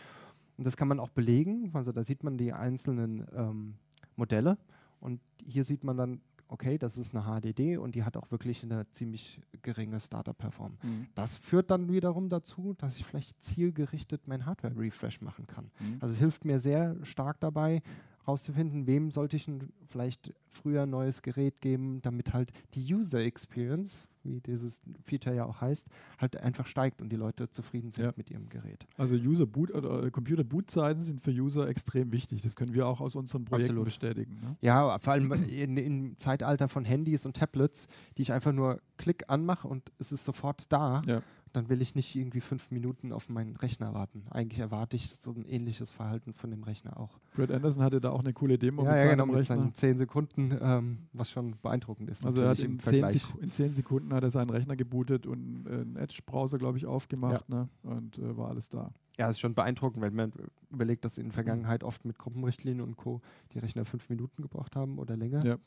Und 0.57 0.65
das 0.65 0.75
kann 0.75 0.87
man 0.87 0.99
auch 0.99 1.09
belegen, 1.09 1.71
also 1.73 1.91
da 1.91 2.03
sieht 2.03 2.23
man 2.23 2.37
die 2.37 2.51
einzelnen 2.51 3.25
ähm, 3.33 3.75
Modelle 4.15 4.57
und 4.99 5.21
hier 5.45 5.63
sieht 5.63 5.83
man 5.83 5.95
dann 5.97 6.21
okay, 6.49 6.77
das 6.77 6.97
ist 6.97 7.15
eine 7.15 7.23
HDD 7.23 7.77
und 7.77 7.95
die 7.95 8.03
hat 8.03 8.17
auch 8.17 8.31
wirklich 8.31 8.63
eine 8.63 8.89
ziemlich 8.89 9.39
geringe 9.61 9.99
Startup-Performance. 9.99 10.85
Mhm. 10.85 11.07
Das 11.15 11.37
führt 11.37 11.71
dann 11.71 11.91
wiederum 11.91 12.29
dazu, 12.29 12.73
dass 12.77 12.97
ich 12.97 13.05
vielleicht 13.05 13.41
zielgerichtet 13.41 14.27
mein 14.27 14.45
Hardware-Refresh 14.45 15.21
machen 15.21 15.47
kann. 15.47 15.71
Mhm. 15.79 15.97
Also 16.01 16.13
es 16.13 16.19
hilft 16.19 16.45
mir 16.45 16.59
sehr 16.59 16.97
stark 17.03 17.39
dabei, 17.39 17.81
herauszufinden, 18.23 18.87
wem 18.87 19.11
sollte 19.11 19.37
ich 19.37 19.49
vielleicht 19.85 20.33
früher 20.47 20.83
ein 20.83 20.89
neues 20.89 21.21
Gerät 21.21 21.61
geben, 21.61 22.01
damit 22.01 22.33
halt 22.33 22.51
die 22.73 22.93
User 22.93 23.19
Experience, 23.19 24.07
wie 24.23 24.41
dieses 24.41 24.81
Feature 25.03 25.35
ja 25.35 25.45
auch 25.45 25.61
heißt, 25.61 25.87
halt 26.17 26.37
einfach 26.37 26.65
steigt 26.65 27.01
und 27.01 27.09
die 27.09 27.15
Leute 27.15 27.49
zufrieden 27.49 27.91
sind 27.91 28.05
ja. 28.05 28.13
mit 28.15 28.29
ihrem 28.29 28.49
Gerät. 28.49 28.85
Also 28.97 29.15
User 29.15 29.45
Boot 29.45 29.71
oder 29.71 30.03
äh, 30.03 30.11
Computer 30.11 30.43
Bootzeiten 30.43 31.01
sind 31.01 31.21
für 31.21 31.31
User 31.31 31.67
extrem 31.67 32.11
wichtig. 32.11 32.41
Das 32.41 32.55
können 32.55 32.73
wir 32.73 32.87
auch 32.87 33.01
aus 33.01 33.15
unseren 33.15 33.45
Projekten 33.45 33.71
Absolut. 33.71 33.85
bestätigen. 33.85 34.39
Ne? 34.41 34.57
Ja, 34.61 34.99
vor 34.99 35.13
allem 35.13 35.31
in, 35.31 35.77
im 35.77 36.17
Zeitalter 36.17 36.67
von 36.67 36.85
Handys 36.85 37.25
und 37.25 37.35
Tablets, 37.37 37.87
die 38.17 38.23
ich 38.23 38.33
einfach 38.33 38.51
nur 38.51 38.81
Klick 38.97 39.23
anmache 39.27 39.67
und 39.67 39.91
es 39.99 40.11
ist 40.11 40.25
sofort 40.25 40.71
da. 40.71 41.01
Ja 41.05 41.21
dann 41.53 41.69
will 41.69 41.81
ich 41.81 41.95
nicht 41.95 42.15
irgendwie 42.15 42.41
fünf 42.41 42.71
Minuten 42.71 43.11
auf 43.11 43.29
meinen 43.29 43.55
Rechner 43.55 43.93
warten. 43.93 44.23
Eigentlich 44.29 44.59
erwarte 44.59 44.95
ich 44.95 45.15
so 45.15 45.31
ein 45.31 45.45
ähnliches 45.45 45.89
Verhalten 45.89 46.33
von 46.33 46.51
dem 46.51 46.63
Rechner 46.63 46.99
auch. 46.99 47.19
Brad 47.35 47.51
Anderson 47.51 47.83
hatte 47.83 47.99
da 47.99 48.11
auch 48.11 48.19
eine 48.19 48.33
coole 48.33 48.57
Demo 48.57 48.83
ja, 48.83 48.93
mit 48.93 49.01
ja, 49.01 49.09
genau, 49.09 49.25
mit 49.25 49.45
seinen 49.45 49.73
zehn 49.73 49.97
Sekunden, 49.97 50.55
ähm, 50.61 51.07
was 51.13 51.31
schon 51.31 51.55
beeindruckend 51.61 52.09
ist. 52.09 52.25
Also 52.25 52.41
er 52.41 52.49
hat 52.49 52.59
in 52.59 52.79
zehn, 52.79 53.03
in 53.41 53.51
zehn, 53.51 53.73
Sekunden 53.73 54.13
hat 54.13 54.23
er 54.23 54.29
seinen 54.29 54.49
Rechner 54.49 54.75
gebootet 54.75 55.25
und 55.25 55.65
äh, 55.65 55.71
einen 55.71 55.95
Edge-Browser, 55.95 56.57
glaube 56.57 56.77
ich, 56.77 56.85
aufgemacht 56.85 57.45
ja. 57.49 57.55
ne? 57.55 57.69
und 57.83 58.17
äh, 58.17 58.37
war 58.37 58.49
alles 58.49 58.69
da. 58.69 58.91
Ja, 59.17 59.27
ist 59.27 59.39
schon 59.39 59.53
beeindruckend, 59.53 60.01
wenn 60.01 60.15
man 60.15 60.31
überlegt, 60.69 61.03
dass 61.03 61.17
in 61.17 61.25
der 61.25 61.33
Vergangenheit 61.33 61.83
oft 61.83 62.05
mit 62.05 62.17
Gruppenrichtlinien 62.17 62.81
und 62.81 62.95
Co. 62.95 63.21
die 63.53 63.59
Rechner 63.59 63.83
fünf 63.83 64.09
Minuten 64.09 64.41
gebraucht 64.41 64.75
haben 64.75 64.97
oder 64.97 65.17
länger. 65.17 65.45
Ja. 65.45 65.57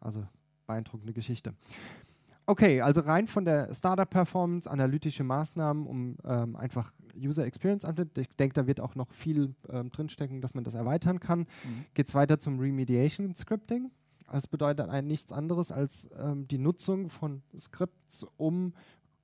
Also 0.00 0.26
beeindruckende 0.66 1.12
Geschichte. 1.12 1.54
Okay, 2.48 2.80
also 2.80 3.02
rein 3.02 3.26
von 3.26 3.44
der 3.44 3.74
Startup-Performance, 3.74 4.70
analytische 4.70 5.22
Maßnahmen, 5.22 5.86
um 5.86 6.16
ähm, 6.24 6.56
einfach 6.56 6.94
User 7.14 7.44
Experience 7.44 7.84
anzubieten. 7.84 8.22
Ich 8.22 8.36
denke, 8.36 8.54
da 8.54 8.66
wird 8.66 8.80
auch 8.80 8.94
noch 8.94 9.12
viel 9.12 9.54
ähm, 9.68 9.90
drinstecken, 9.90 10.40
dass 10.40 10.54
man 10.54 10.64
das 10.64 10.72
erweitern 10.72 11.20
kann. 11.20 11.40
Mhm. 11.40 11.84
Geht 11.92 12.08
es 12.08 12.14
weiter 12.14 12.38
zum 12.38 12.58
Remediation 12.58 13.34
Scripting. 13.34 13.90
Das 14.32 14.46
bedeutet 14.46 14.90
nichts 15.04 15.30
anderes 15.30 15.70
als 15.70 16.08
ähm, 16.18 16.48
die 16.48 16.56
Nutzung 16.56 17.10
von 17.10 17.42
Scripts, 17.54 18.24
um 18.38 18.72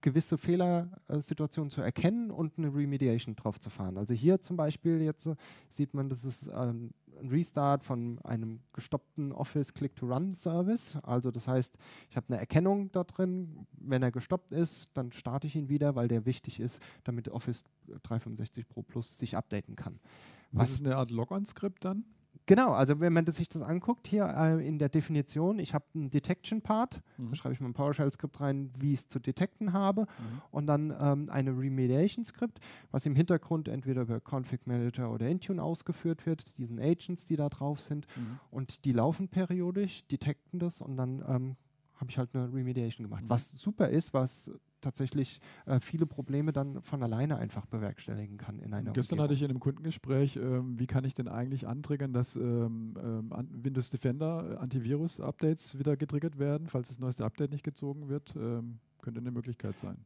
gewisse 0.02 0.36
Fehlersituationen 0.36 1.70
zu 1.70 1.80
erkennen 1.80 2.30
und 2.30 2.58
eine 2.58 2.74
Remediation 2.74 3.36
drauf 3.36 3.58
zu 3.58 3.70
fahren. 3.70 3.96
Also 3.96 4.12
hier 4.12 4.38
zum 4.42 4.58
Beispiel 4.58 5.00
jetzt 5.00 5.28
äh, 5.28 5.34
sieht 5.70 5.94
man, 5.94 6.10
das 6.10 6.26
ist 6.26 6.50
ähm, 6.54 6.90
ein 7.20 7.28
Restart 7.28 7.84
von 7.84 8.18
einem 8.20 8.60
gestoppten 8.72 9.32
Office 9.32 9.74
Click-to-Run-Service. 9.74 10.98
Also 11.02 11.30
das 11.30 11.48
heißt, 11.48 11.76
ich 12.10 12.16
habe 12.16 12.28
eine 12.28 12.38
Erkennung 12.38 12.90
da 12.92 13.04
drin. 13.04 13.66
Wenn 13.72 14.02
er 14.02 14.10
gestoppt 14.10 14.52
ist, 14.52 14.88
dann 14.94 15.12
starte 15.12 15.46
ich 15.46 15.56
ihn 15.56 15.68
wieder, 15.68 15.94
weil 15.94 16.08
der 16.08 16.26
wichtig 16.26 16.60
ist, 16.60 16.82
damit 17.04 17.28
Office 17.28 17.64
365 17.86 18.68
Pro 18.68 18.82
Plus 18.82 19.18
sich 19.18 19.36
updaten 19.36 19.76
kann. 19.76 20.00
Was 20.52 20.70
das 20.70 20.80
ist 20.80 20.86
eine 20.86 20.96
Art 20.96 21.10
Log-on-Skript 21.10 21.84
dann? 21.84 22.04
Genau, 22.46 22.72
also 22.72 23.00
wenn 23.00 23.12
man 23.12 23.24
das, 23.24 23.36
sich 23.36 23.48
das 23.48 23.62
anguckt, 23.62 24.06
hier 24.06 24.26
äh, 24.26 24.66
in 24.66 24.78
der 24.78 24.90
Definition, 24.90 25.58
ich 25.58 25.72
habe 25.72 25.86
einen 25.94 26.10
Detection-Part, 26.10 27.00
mhm. 27.16 27.30
da 27.30 27.36
schreibe 27.36 27.54
ich 27.54 27.60
mal 27.60 27.68
ein 27.68 27.74
PowerShell-Skript 27.74 28.38
rein, 28.40 28.70
wie 28.76 28.92
ich 28.92 29.00
es 29.00 29.08
zu 29.08 29.18
detecten 29.18 29.72
habe 29.72 30.02
mhm. 30.02 30.42
und 30.50 30.66
dann 30.66 30.94
ähm, 31.00 31.26
eine 31.30 31.50
Remediation-Skript, 31.56 32.60
was 32.90 33.06
im 33.06 33.16
Hintergrund 33.16 33.68
entweder 33.68 34.02
über 34.02 34.20
Config 34.20 34.66
Manager 34.66 35.10
oder 35.10 35.26
Intune 35.28 35.62
ausgeführt 35.62 36.26
wird, 36.26 36.58
diesen 36.58 36.78
Agents, 36.78 37.24
die 37.24 37.36
da 37.36 37.48
drauf 37.48 37.80
sind 37.80 38.06
mhm. 38.16 38.38
und 38.50 38.84
die 38.84 38.92
laufen 38.92 39.28
periodisch, 39.28 40.06
detekten 40.08 40.58
das 40.58 40.82
und 40.82 40.98
dann 40.98 41.24
ähm, 41.26 41.56
habe 41.96 42.10
ich 42.10 42.18
halt 42.18 42.34
eine 42.34 42.52
Remediation 42.52 43.06
gemacht. 43.06 43.24
Mhm. 43.24 43.30
Was 43.30 43.50
super 43.50 43.88
ist, 43.88 44.12
was 44.14 44.50
tatsächlich 44.80 45.40
äh, 45.66 45.80
viele 45.80 46.06
Probleme 46.06 46.52
dann 46.52 46.82
von 46.82 47.02
alleine 47.02 47.38
einfach 47.38 47.66
bewerkstelligen 47.66 48.36
kann 48.36 48.58
in 48.58 48.74
einer 48.74 48.92
Gestern 48.92 49.18
Umgebung. 49.18 49.24
hatte 49.24 49.34
ich 49.34 49.42
in 49.42 49.50
einem 49.50 49.60
Kundengespräch, 49.60 50.36
ähm, 50.36 50.78
wie 50.78 50.86
kann 50.86 51.04
ich 51.04 51.14
denn 51.14 51.28
eigentlich 51.28 51.66
antriggern, 51.66 52.12
dass 52.12 52.36
ähm, 52.36 52.94
ähm, 53.02 53.32
Windows 53.62 53.90
Defender 53.90 54.52
äh, 54.52 54.56
Antivirus-Updates 54.56 55.78
wieder 55.78 55.96
getriggert 55.96 56.38
werden, 56.38 56.68
falls 56.68 56.88
das 56.88 56.98
neueste 56.98 57.24
Update 57.24 57.50
nicht 57.50 57.64
gezogen 57.64 58.08
wird? 58.08 58.34
Ähm, 58.36 58.78
könnte 59.00 59.20
eine 59.20 59.30
Möglichkeit 59.30 59.78
sein 59.78 59.96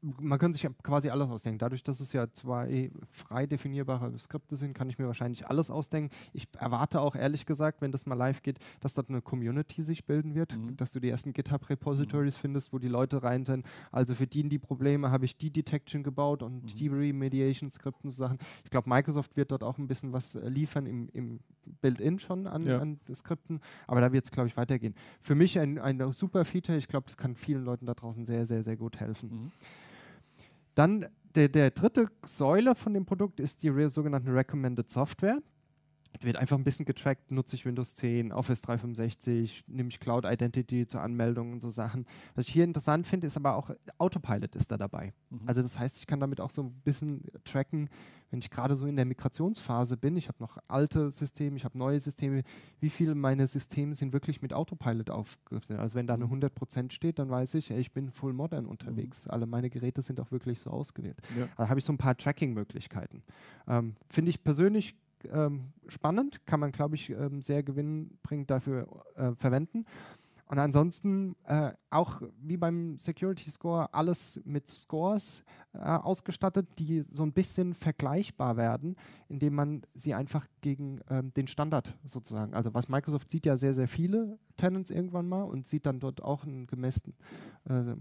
man 0.00 0.38
könnte 0.38 0.58
sich 0.58 0.68
quasi 0.82 1.10
alles 1.10 1.28
ausdenken. 1.28 1.58
Dadurch, 1.58 1.82
dass 1.82 2.00
es 2.00 2.12
ja 2.12 2.30
zwei 2.32 2.90
frei 3.10 3.46
definierbare 3.46 4.16
Skripte 4.18 4.56
sind, 4.56 4.74
kann 4.74 4.88
ich 4.88 4.98
mir 4.98 5.06
wahrscheinlich 5.06 5.46
alles 5.46 5.70
ausdenken. 5.70 6.14
Ich 6.32 6.48
erwarte 6.58 7.00
auch 7.00 7.16
ehrlich 7.16 7.46
gesagt, 7.46 7.80
wenn 7.80 7.92
das 7.92 8.06
mal 8.06 8.14
live 8.14 8.42
geht, 8.42 8.58
dass 8.80 8.94
dort 8.94 9.08
eine 9.08 9.22
Community 9.22 9.82
sich 9.82 10.04
bilden 10.04 10.34
wird, 10.34 10.56
mhm. 10.56 10.76
dass 10.76 10.92
du 10.92 11.00
die 11.00 11.08
ersten 11.08 11.32
GitHub-Repositories 11.32 12.36
mhm. 12.36 12.40
findest, 12.40 12.72
wo 12.72 12.78
die 12.78 12.88
Leute 12.88 13.22
rein 13.22 13.44
sind. 13.44 13.66
Also 13.90 14.14
für 14.14 14.26
die, 14.26 14.48
die 14.48 14.58
Probleme, 14.58 15.10
habe 15.10 15.24
ich 15.24 15.36
die 15.36 15.50
Detection 15.50 16.02
gebaut 16.02 16.42
und 16.42 16.62
mhm. 16.62 16.66
die 16.66 16.88
Remediation-Skripte 16.88 18.04
und 18.04 18.10
so 18.12 18.18
Sachen. 18.18 18.38
Ich 18.64 18.70
glaube, 18.70 18.88
Microsoft 18.88 19.36
wird 19.36 19.50
dort 19.50 19.64
auch 19.64 19.78
ein 19.78 19.88
bisschen 19.88 20.12
was 20.12 20.34
äh, 20.34 20.48
liefern 20.48 20.86
im, 20.86 21.08
im 21.12 21.40
Build-in 21.80 22.18
schon 22.18 22.46
an, 22.46 22.66
ja. 22.66 22.78
an, 22.78 22.98
Skripten, 23.14 23.60
aber 23.86 24.00
da 24.00 24.12
wird 24.12 24.24
es, 24.24 24.30
glaube 24.30 24.48
ich, 24.48 24.56
weitergehen. 24.56 24.94
Für 25.20 25.34
mich 25.34 25.58
ein, 25.58 25.78
ein 25.78 26.12
super 26.12 26.44
Feature. 26.44 26.78
Ich 26.78 26.88
glaube, 26.88 27.06
das 27.06 27.16
kann 27.16 27.34
vielen 27.34 27.64
Leuten 27.64 27.86
da 27.86 27.94
draußen 27.94 28.24
sehr, 28.24 28.46
sehr, 28.46 28.62
sehr 28.62 28.76
gut 28.76 29.00
helfen. 29.00 29.30
Mhm. 29.30 29.52
Dann 30.74 31.06
der, 31.34 31.48
der 31.48 31.70
dritte 31.70 32.06
Säule 32.24 32.74
von 32.74 32.94
dem 32.94 33.04
Produkt 33.04 33.40
ist 33.40 33.62
die 33.62 33.88
sogenannte 33.88 34.34
Recommended 34.34 34.88
Software. 34.88 35.40
Wird 36.20 36.36
einfach 36.36 36.56
ein 36.56 36.64
bisschen 36.64 36.84
getrackt, 36.84 37.30
nutze 37.30 37.54
ich 37.54 37.64
Windows 37.64 37.94
10, 37.94 38.32
Office 38.32 38.62
365, 38.62 39.64
nehme 39.68 39.88
ich 39.88 40.00
Cloud 40.00 40.24
Identity 40.24 40.86
zur 40.86 41.00
Anmeldung 41.00 41.52
und 41.52 41.60
so 41.60 41.70
Sachen. 41.70 42.06
Was 42.34 42.48
ich 42.48 42.52
hier 42.52 42.64
interessant 42.64 43.06
finde, 43.06 43.26
ist 43.26 43.36
aber 43.36 43.54
auch 43.54 43.70
Autopilot 43.98 44.56
ist 44.56 44.70
da 44.72 44.76
dabei. 44.76 45.12
Mhm. 45.30 45.40
Also 45.46 45.62
das 45.62 45.78
heißt, 45.78 45.98
ich 45.98 46.06
kann 46.06 46.18
damit 46.18 46.40
auch 46.40 46.50
so 46.50 46.62
ein 46.62 46.72
bisschen 46.84 47.22
tracken, 47.44 47.88
wenn 48.30 48.40
ich 48.40 48.50
gerade 48.50 48.76
so 48.76 48.86
in 48.86 48.96
der 48.96 49.04
Migrationsphase 49.04 49.96
bin, 49.96 50.16
ich 50.16 50.28
habe 50.28 50.38
noch 50.40 50.58
alte 50.68 51.10
Systeme, 51.10 51.56
ich 51.56 51.64
habe 51.64 51.78
neue 51.78 51.98
Systeme, 51.98 52.42
wie 52.80 52.90
viele 52.90 53.14
meiner 53.14 53.46
Systeme 53.46 53.94
sind 53.94 54.12
wirklich 54.12 54.42
mit 54.42 54.52
Autopilot 54.52 55.10
aufgerüstet. 55.10 55.78
Also 55.78 55.94
wenn 55.94 56.06
da 56.06 56.14
eine 56.14 56.26
100% 56.26 56.82
mhm. 56.82 56.90
steht, 56.90 57.18
dann 57.18 57.30
weiß 57.30 57.54
ich, 57.54 57.70
ey, 57.70 57.80
ich 57.80 57.92
bin 57.92 58.10
full 58.10 58.32
modern 58.32 58.66
unterwegs. 58.66 59.26
Mhm. 59.26 59.30
Alle 59.32 59.46
meine 59.46 59.70
Geräte 59.70 60.02
sind 60.02 60.20
auch 60.20 60.30
wirklich 60.30 60.60
so 60.60 60.70
ausgewählt. 60.70 61.16
Ja. 61.38 61.48
Da 61.56 61.68
habe 61.68 61.78
ich 61.78 61.84
so 61.84 61.92
ein 61.92 61.98
paar 61.98 62.16
Tracking-Möglichkeiten. 62.16 63.22
Ähm, 63.66 63.96
Finde 64.10 64.30
ich 64.30 64.44
persönlich 64.44 64.94
ähm, 65.32 65.72
spannend, 65.88 66.46
kann 66.46 66.60
man, 66.60 66.72
glaube 66.72 66.94
ich, 66.94 67.10
ähm, 67.10 67.42
sehr 67.42 67.62
gewinnbringend 67.62 68.50
dafür 68.50 68.86
äh, 69.16 69.32
verwenden. 69.34 69.84
Und 70.48 70.58
ansonsten 70.58 71.36
äh, 71.44 71.72
auch 71.90 72.22
wie 72.40 72.56
beim 72.56 72.98
Security 72.98 73.50
Score 73.50 73.92
alles 73.92 74.40
mit 74.44 74.66
Scores 74.66 75.44
äh, 75.74 75.78
ausgestattet, 75.80 76.66
die 76.78 77.02
so 77.02 77.22
ein 77.22 77.32
bisschen 77.32 77.74
vergleichbar 77.74 78.56
werden, 78.56 78.96
indem 79.28 79.54
man 79.54 79.82
sie 79.94 80.14
einfach 80.14 80.46
gegen 80.62 81.00
ähm, 81.10 81.34
den 81.34 81.48
Standard 81.48 81.94
sozusagen, 82.06 82.54
also 82.54 82.72
was 82.72 82.88
Microsoft 82.88 83.30
sieht 83.30 83.44
ja 83.44 83.58
sehr, 83.58 83.74
sehr 83.74 83.88
viele 83.88 84.38
Tenants 84.56 84.90
irgendwann 84.90 85.28
mal 85.28 85.42
und 85.42 85.66
sieht 85.66 85.84
dann 85.84 86.00
dort 86.00 86.22
auch 86.22 86.44
einen 86.44 86.66
gemessen 86.66 87.12
äh, 87.68 87.94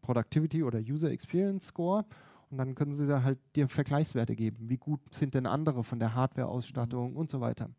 Productivity 0.00 0.62
oder 0.62 0.78
User 0.80 1.10
Experience 1.10 1.66
Score 1.66 2.06
und 2.52 2.58
dann 2.58 2.74
können 2.74 2.92
sie 2.92 3.06
da 3.06 3.22
halt 3.22 3.38
dir 3.56 3.66
Vergleichswerte 3.66 4.36
geben. 4.36 4.68
Wie 4.68 4.76
gut 4.76 5.00
sind 5.14 5.32
denn 5.34 5.46
andere 5.46 5.82
von 5.82 5.98
der 5.98 6.14
Hardware-Ausstattung 6.14 7.12
mhm. 7.12 7.16
und 7.16 7.30
so 7.30 7.40
weiter. 7.40 7.70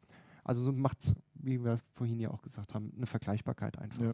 Also 0.44 0.64
so 0.64 0.72
macht 0.72 1.02
es, 1.02 1.14
wie 1.36 1.64
wir 1.64 1.78
vorhin 1.92 2.20
ja 2.20 2.32
auch 2.32 2.42
gesagt 2.42 2.74
haben, 2.74 2.92
eine 2.98 3.06
Vergleichbarkeit 3.06 3.78
einfach. 3.78 4.02
Ja. 4.02 4.14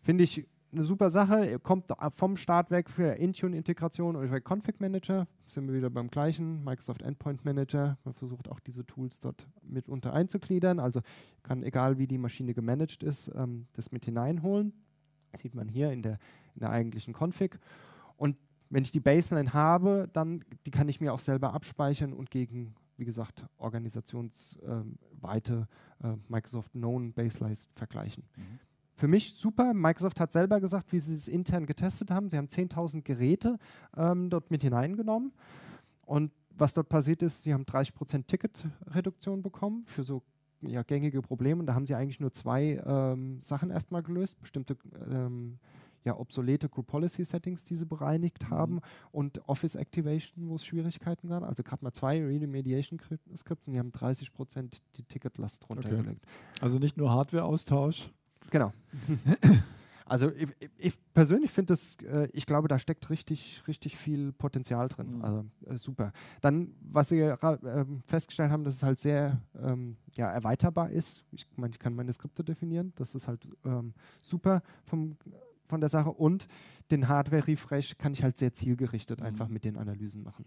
Finde 0.00 0.24
ich 0.24 0.46
eine 0.72 0.84
super 0.84 1.10
Sache. 1.10 1.58
Kommt 1.58 1.92
vom 2.12 2.38
Start 2.38 2.70
weg 2.70 2.88
für 2.88 3.18
Intune-Integration 3.18 4.16
oder 4.16 4.28
für 4.28 4.40
Config 4.40 4.80
Manager. 4.80 5.28
Sind 5.44 5.66
wir 5.68 5.74
wieder 5.74 5.90
beim 5.90 6.08
gleichen. 6.08 6.64
Microsoft 6.64 7.02
Endpoint 7.02 7.44
Manager. 7.44 7.98
Man 8.04 8.14
versucht 8.14 8.48
auch 8.48 8.60
diese 8.60 8.86
Tools 8.86 9.20
dort 9.20 9.46
mitunter 9.62 10.14
einzugliedern. 10.14 10.80
Also 10.80 11.02
kann, 11.42 11.62
egal 11.62 11.98
wie 11.98 12.06
die 12.06 12.18
Maschine 12.18 12.54
gemanagt 12.54 13.02
ist, 13.02 13.30
ähm, 13.34 13.66
das 13.74 13.92
mit 13.92 14.06
hineinholen. 14.06 14.72
Das 15.32 15.42
sieht 15.42 15.54
man 15.54 15.68
hier 15.68 15.92
in 15.92 16.00
der, 16.00 16.18
in 16.54 16.60
der 16.60 16.70
eigentlichen 16.70 17.14
Config. 17.14 17.58
Und 18.16 18.36
wenn 18.70 18.82
ich 18.82 18.90
die 18.90 19.00
Baseline 19.00 19.52
habe, 19.52 20.08
dann 20.12 20.44
die 20.64 20.70
kann 20.70 20.88
ich 20.88 21.00
mir 21.00 21.12
auch 21.12 21.18
selber 21.18 21.54
abspeichern 21.54 22.12
und 22.12 22.30
gegen, 22.30 22.74
wie 22.96 23.04
gesagt, 23.04 23.44
organisationsweite 23.58 25.68
äh, 26.02 26.12
Microsoft 26.28 26.72
Known 26.72 27.12
Baselines 27.12 27.68
vergleichen. 27.74 28.24
Mhm. 28.36 28.58
Für 28.96 29.08
mich 29.08 29.34
super. 29.34 29.74
Microsoft 29.74 30.18
hat 30.20 30.32
selber 30.32 30.58
gesagt, 30.58 30.90
wie 30.92 30.98
sie 30.98 31.14
es 31.14 31.28
intern 31.28 31.66
getestet 31.66 32.10
haben. 32.10 32.30
Sie 32.30 32.38
haben 32.38 32.46
10.000 32.46 33.02
Geräte 33.02 33.58
ähm, 33.94 34.30
dort 34.30 34.50
mit 34.50 34.62
hineingenommen. 34.62 35.32
Und 36.06 36.32
was 36.56 36.72
dort 36.72 36.88
passiert 36.88 37.22
ist, 37.22 37.42
sie 37.42 37.52
haben 37.52 37.64
30% 37.64 38.26
Ticketreduktion 38.26 39.42
bekommen 39.42 39.84
für 39.84 40.02
so 40.02 40.22
ja, 40.62 40.82
gängige 40.82 41.20
Probleme. 41.20 41.60
Und 41.60 41.66
da 41.66 41.74
haben 41.74 41.84
sie 41.84 41.94
eigentlich 41.94 42.20
nur 42.20 42.32
zwei 42.32 42.82
ähm, 42.86 43.42
Sachen 43.42 43.68
erstmal 43.68 44.02
gelöst. 44.02 44.40
Bestimmte 44.40 44.78
ähm, 45.10 45.58
ja, 46.06 46.16
obsolete 46.16 46.68
Group 46.68 46.86
Policy 46.86 47.24
Settings, 47.24 47.64
die 47.64 47.76
sie 47.76 47.84
bereinigt 47.84 48.44
mhm. 48.44 48.50
haben 48.50 48.80
und 49.10 49.46
Office 49.48 49.74
Activation, 49.74 50.48
wo 50.48 50.54
es 50.54 50.64
Schwierigkeiten 50.64 51.28
gab. 51.28 51.42
Also 51.42 51.62
gerade 51.62 51.84
mal 51.84 51.92
zwei 51.92 52.24
Remediation 52.24 52.98
Skripts 53.36 53.66
und 53.66 53.74
die 53.74 53.78
haben 53.78 53.92
30 53.92 54.32
Prozent 54.32 54.82
die 54.96 55.02
Ticketlast 55.02 55.68
runtergelegt. 55.68 56.22
Okay. 56.22 56.62
Also 56.62 56.78
nicht 56.78 56.96
nur 56.96 57.10
Hardware-Austausch. 57.10 58.10
Genau. 58.50 58.72
Also 60.08 60.30
ich, 60.30 60.48
ich 60.78 60.94
persönlich 61.14 61.50
finde 61.50 61.72
das, 61.72 61.96
äh, 61.96 62.28
ich 62.32 62.46
glaube, 62.46 62.68
da 62.68 62.78
steckt 62.78 63.10
richtig, 63.10 63.62
richtig 63.66 63.96
viel 63.96 64.32
Potenzial 64.32 64.86
drin. 64.86 65.16
Mhm. 65.16 65.24
Also 65.24 65.44
äh, 65.66 65.76
super. 65.76 66.12
Dann, 66.40 66.74
was 66.80 67.08
Sie 67.08 67.18
äh, 67.18 67.36
festgestellt 68.06 68.52
haben, 68.52 68.62
dass 68.62 68.74
es 68.74 68.82
halt 68.84 69.00
sehr 69.00 69.40
ähm, 69.60 69.96
ja, 70.14 70.30
erweiterbar 70.30 70.90
ist. 70.90 71.24
Ich 71.32 71.48
meine, 71.56 71.72
ich 71.72 71.80
kann 71.80 71.92
meine 71.92 72.12
Skripte 72.12 72.44
definieren. 72.44 72.92
Das 72.94 73.16
ist 73.16 73.26
halt 73.26 73.48
ähm, 73.64 73.94
super 74.22 74.62
vom 74.84 75.16
von 75.66 75.80
der 75.80 75.88
Sache 75.88 76.10
und 76.10 76.46
den 76.90 77.08
Hardware-Refresh 77.08 77.98
kann 77.98 78.12
ich 78.12 78.22
halt 78.22 78.38
sehr 78.38 78.52
zielgerichtet 78.52 79.20
mhm. 79.20 79.26
einfach 79.26 79.48
mit 79.48 79.64
den 79.64 79.76
Analysen 79.76 80.22
machen. 80.22 80.44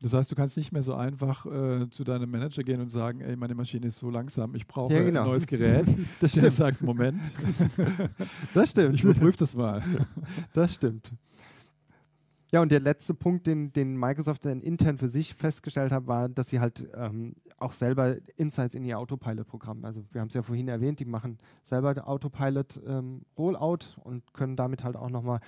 Das 0.00 0.14
heißt, 0.14 0.30
du 0.30 0.36
kannst 0.36 0.56
nicht 0.56 0.70
mehr 0.70 0.82
so 0.82 0.94
einfach 0.94 1.44
äh, 1.46 1.90
zu 1.90 2.04
deinem 2.04 2.30
Manager 2.30 2.62
gehen 2.62 2.80
und 2.80 2.90
sagen, 2.90 3.20
ey, 3.20 3.34
meine 3.34 3.56
Maschine 3.56 3.88
ist 3.88 3.98
so 3.98 4.10
langsam, 4.10 4.54
ich 4.54 4.66
brauche 4.68 4.94
ja, 4.94 5.02
genau. 5.02 5.22
ein 5.22 5.26
neues 5.26 5.46
Gerät. 5.46 5.86
das 6.20 6.30
stimmt. 6.30 6.44
Der 6.44 6.50
sagt, 6.52 6.82
Moment. 6.82 7.20
das 8.54 8.70
stimmt. 8.70 8.94
Ich 8.94 9.02
überprüfe 9.02 9.38
das 9.38 9.54
mal. 9.54 9.82
Das 10.52 10.74
stimmt. 10.74 11.10
Ja, 12.50 12.62
und 12.62 12.72
der 12.72 12.80
letzte 12.80 13.12
Punkt, 13.12 13.46
den, 13.46 13.72
den 13.72 13.96
Microsoft 13.96 14.46
dann 14.46 14.62
intern 14.62 14.96
für 14.96 15.08
sich 15.08 15.34
festgestellt 15.34 15.92
hat, 15.92 16.06
war, 16.06 16.30
dass 16.30 16.48
sie 16.48 16.60
halt 16.60 16.88
ähm, 16.94 17.34
auch 17.58 17.72
selber 17.72 18.16
Insights 18.36 18.74
in 18.74 18.84
ihr 18.84 18.98
Autopilot-Programm, 18.98 19.84
also 19.84 20.02
wir 20.12 20.20
haben 20.20 20.28
es 20.28 20.34
ja 20.34 20.42
vorhin 20.42 20.68
erwähnt, 20.68 21.00
die 21.00 21.04
machen 21.04 21.38
selber 21.62 22.08
Autopilot 22.08 22.80
ähm, 22.86 23.22
Rollout 23.36 24.00
und 24.02 24.32
können 24.32 24.56
damit 24.56 24.82
halt 24.82 24.96
auch 24.96 25.10
nochmal 25.10 25.40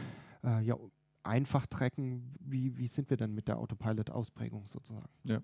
äh, 0.44 0.62
ja, 0.62 0.76
einfach 1.22 1.66
tracken, 1.66 2.34
wie, 2.40 2.76
wie 2.76 2.86
sind 2.86 3.08
wir 3.08 3.16
denn 3.16 3.34
mit 3.34 3.48
der 3.48 3.58
Autopilot-Ausprägung 3.58 4.66
sozusagen. 4.66 5.08
Ja. 5.24 5.40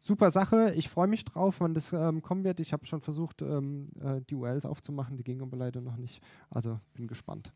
Super 0.00 0.32
Sache, 0.32 0.72
ich 0.74 0.88
freue 0.88 1.06
mich 1.06 1.24
drauf, 1.24 1.60
wann 1.60 1.74
das 1.74 1.92
ähm, 1.92 2.22
kommen 2.22 2.42
wird. 2.42 2.58
Ich 2.58 2.72
habe 2.72 2.86
schon 2.86 3.00
versucht, 3.00 3.40
ähm, 3.42 3.90
äh, 4.00 4.20
die 4.28 4.34
URLs 4.34 4.66
aufzumachen, 4.66 5.16
die 5.16 5.22
gingen 5.22 5.42
aber 5.42 5.56
leider 5.56 5.80
noch 5.80 5.96
nicht. 5.96 6.20
Also 6.50 6.80
bin 6.94 7.06
gespannt. 7.06 7.52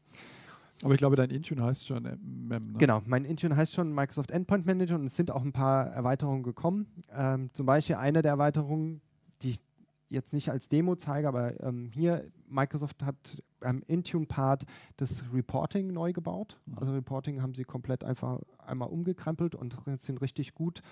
Aber 0.83 0.95
ich 0.95 0.99
glaube, 0.99 1.17
dein 1.17 1.31
Intune 1.31 1.63
heißt 1.63 1.87
schon 1.87 2.03
MEM. 2.03 2.73
Ne? 2.73 2.79
Genau, 2.79 3.03
mein 3.07 3.25
Intune 3.25 3.57
heißt 3.57 3.73
schon 3.73 3.95
Microsoft 3.95 4.31
Endpoint 4.31 4.67
Manager 4.67 4.97
und 4.97 5.07
es 5.07 5.17
sind 5.17 5.31
auch 5.31 5.43
ein 5.43 5.53
paar 5.53 5.87
Erweiterungen 5.87 6.43
gekommen. 6.43 6.87
Ähm, 7.15 7.51
zum 7.53 7.67
Beispiel 7.67 7.97
eine 7.97 8.23
der 8.23 8.33
Erweiterungen, 8.33 9.01
die 9.43 9.51
ich 9.51 9.61
jetzt 10.09 10.33
nicht 10.33 10.51
als 10.51 10.69
Demo 10.69 10.95
zeige, 10.97 11.29
aber 11.29 11.61
ähm, 11.61 11.91
hier 11.93 12.31
Microsoft 12.49 13.03
hat 13.03 13.43
am 13.61 13.83
Intune-Part 13.83 14.65
das 14.97 15.25
Reporting 15.33 15.93
neu 15.93 16.13
gebaut. 16.13 16.61
Also 16.77 16.93
Reporting 16.93 17.43
haben 17.43 17.55
sie 17.55 17.65
komplett 17.65 18.05
einfach 18.05 18.41
einmal 18.59 18.89
umgekrempelt 18.89 19.55
und 19.55 19.77
sind 19.97 20.21
richtig 20.21 20.55
gut, 20.55 20.83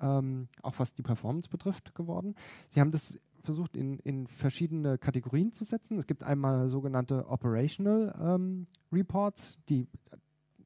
ähm, 0.00 0.48
auch 0.62 0.78
was 0.78 0.94
die 0.94 1.02
Performance 1.02 1.48
betrifft, 1.48 1.94
geworden. 1.94 2.34
Sie 2.68 2.80
haben 2.80 2.90
das 2.90 3.18
versucht 3.40 3.76
in, 3.76 3.98
in 3.98 4.28
verschiedene 4.28 4.98
Kategorien 4.98 5.52
zu 5.52 5.64
setzen. 5.64 5.98
Es 5.98 6.06
gibt 6.06 6.22
einmal 6.22 6.68
sogenannte 6.68 7.26
Operational 7.28 8.14
ähm, 8.20 8.66
Reports, 8.92 9.58
die 9.68 9.88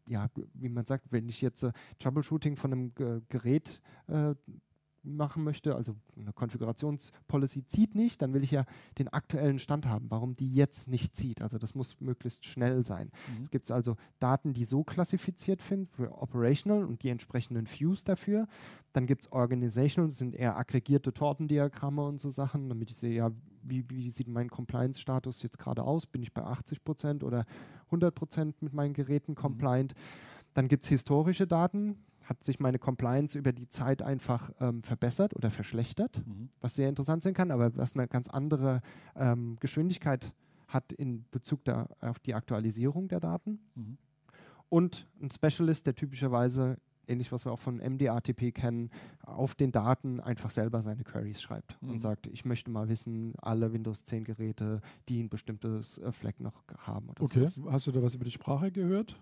ja, 0.09 0.29
wie 0.55 0.69
man 0.69 0.85
sagt, 0.85 1.11
wenn 1.11 1.29
ich 1.29 1.41
jetzt 1.41 1.63
äh, 1.65 1.73
Troubleshooting 1.99 2.57
von 2.57 2.73
einem 2.73 2.95
G 2.95 3.21
Gerät 3.29 3.81
äh, 4.07 4.35
machen 5.07 5.45
möchte, 5.45 5.75
also 5.77 5.95
eine 6.19 6.33
Konfigurationspolicy 6.33 7.67
zieht 7.67 7.95
nicht, 7.95 8.21
dann 8.21 8.35
will 8.35 8.43
ich 8.43 8.51
ja 8.51 8.65
den 8.99 9.09
aktuellen 9.09 9.59
Stand 9.59 9.87
haben, 9.87 10.11
warum 10.11 10.37
die 10.37 10.53
jetzt 10.53 10.89
nicht 10.89 11.15
zieht. 11.15 11.43
Also 11.43 11.59
das 11.59 11.75
muss 11.75 12.01
möglichst 12.01 12.45
schnell 12.45 12.83
sein. 12.83 13.11
Mhm. 13.37 13.43
Es 13.43 13.51
gibt 13.51 13.71
also 13.71 13.97
Daten, 14.19 14.53
die 14.53 14.65
so 14.65 14.85
klassifiziert 14.85 15.63
sind 15.63 15.89
für 15.91 16.21
Operational 16.21 16.85
und 16.85 17.03
die 17.03 17.09
entsprechenden 17.09 17.67
Views 17.67 18.05
dafür. 18.05 18.49
Dann 18.93 19.07
gibt 19.07 19.23
es 19.23 19.33
Organizational, 19.33 20.09
das 20.09 20.19
sind 20.19 20.35
eher 20.35 20.57
aggregierte 20.57 21.13
Tortendiagramme 21.13 22.05
und 22.05 22.21
so 22.21 22.31
Sachen, 22.31 22.69
damit 22.69 22.91
ich 22.91 22.97
sehe, 22.97 23.15
ja, 23.15 23.31
wie, 23.63 23.89
wie 23.91 24.11
sieht 24.11 24.29
mein 24.29 24.51
Compliance-Status 24.51 25.43
jetzt 25.43 25.59
gerade 25.59 25.83
aus? 25.83 26.07
Bin 26.07 26.23
ich 26.23 26.33
bei 26.33 26.43
80 26.43 26.85
Prozent 26.85 27.25
oder 27.25 27.45
100 27.87 28.15
Prozent 28.15 28.63
mit 28.63 28.73
meinen 28.73 28.95
Geräten 28.95 29.33
mhm. 29.33 29.37
compliant? 29.37 29.95
Mhm. 29.95 30.37
Dann 30.55 30.69
gibt 30.69 30.85
es 30.85 30.89
historische 30.89 31.47
Daten, 31.47 31.99
hat 32.27 32.43
sich 32.45 32.61
meine 32.61 32.79
Compliance 32.79 33.39
über 33.39 33.53
die 33.53 33.69
Zeit 33.69 34.03
einfach 34.03 34.51
ähm, 34.61 34.83
verbessert 34.83 35.35
oder 35.35 35.51
verschlechtert, 35.51 36.23
mhm. 36.27 36.51
was 36.61 36.75
sehr 36.75 36.89
interessant 36.89 37.23
sein 37.23 37.35
kann, 37.35 37.51
aber 37.51 37.75
was 37.77 37.95
eine 37.95 38.09
ganz 38.09 38.29
andere 38.29 38.83
ähm, 39.15 39.57
Geschwindigkeit 39.61 40.33
hat 40.69 40.93
in 40.93 41.25
Bezug 41.31 41.65
da, 41.65 41.89
auf 42.01 42.19
die 42.19 42.35
Aktualisierung 42.35 43.09
der 43.09 43.21
Daten. 43.21 43.61
Mhm. 43.75 43.99
Und 44.69 45.07
ein 45.21 45.31
Specialist, 45.31 45.87
der 45.87 45.95
typischerweise, 45.95 46.79
ähnlich 47.07 47.31
was 47.31 47.45
wir 47.45 47.53
auch 47.53 47.61
von 47.61 47.77
MDATP 47.77 48.53
kennen, 48.53 48.91
auf 49.23 49.55
den 49.55 49.71
Daten 49.71 50.21
einfach 50.21 50.51
selber 50.51 50.83
seine 50.83 51.05
Queries 51.05 51.41
schreibt 51.41 51.81
mhm. 51.81 51.91
und 51.91 52.01
sagt, 52.01 52.27
ich 52.27 52.45
möchte 52.45 52.71
mal 52.71 52.89
wissen, 52.89 53.35
alle 53.41 53.73
Windows 53.73 54.05
10 54.05 54.25
Geräte, 54.25 54.81
die 55.09 55.23
ein 55.23 55.29
bestimmtes 55.29 55.99
äh, 55.99 56.11
Fleck 56.11 56.41
noch 56.41 56.65
haben. 56.79 57.11
okay, 57.21 57.47
sowas. 57.47 57.73
hast 57.73 57.87
du 57.87 57.93
da 57.93 58.03
was 58.03 58.17
über 58.17 58.25
die 58.25 58.33
Sprache 58.33 58.73
gehört? 58.73 59.17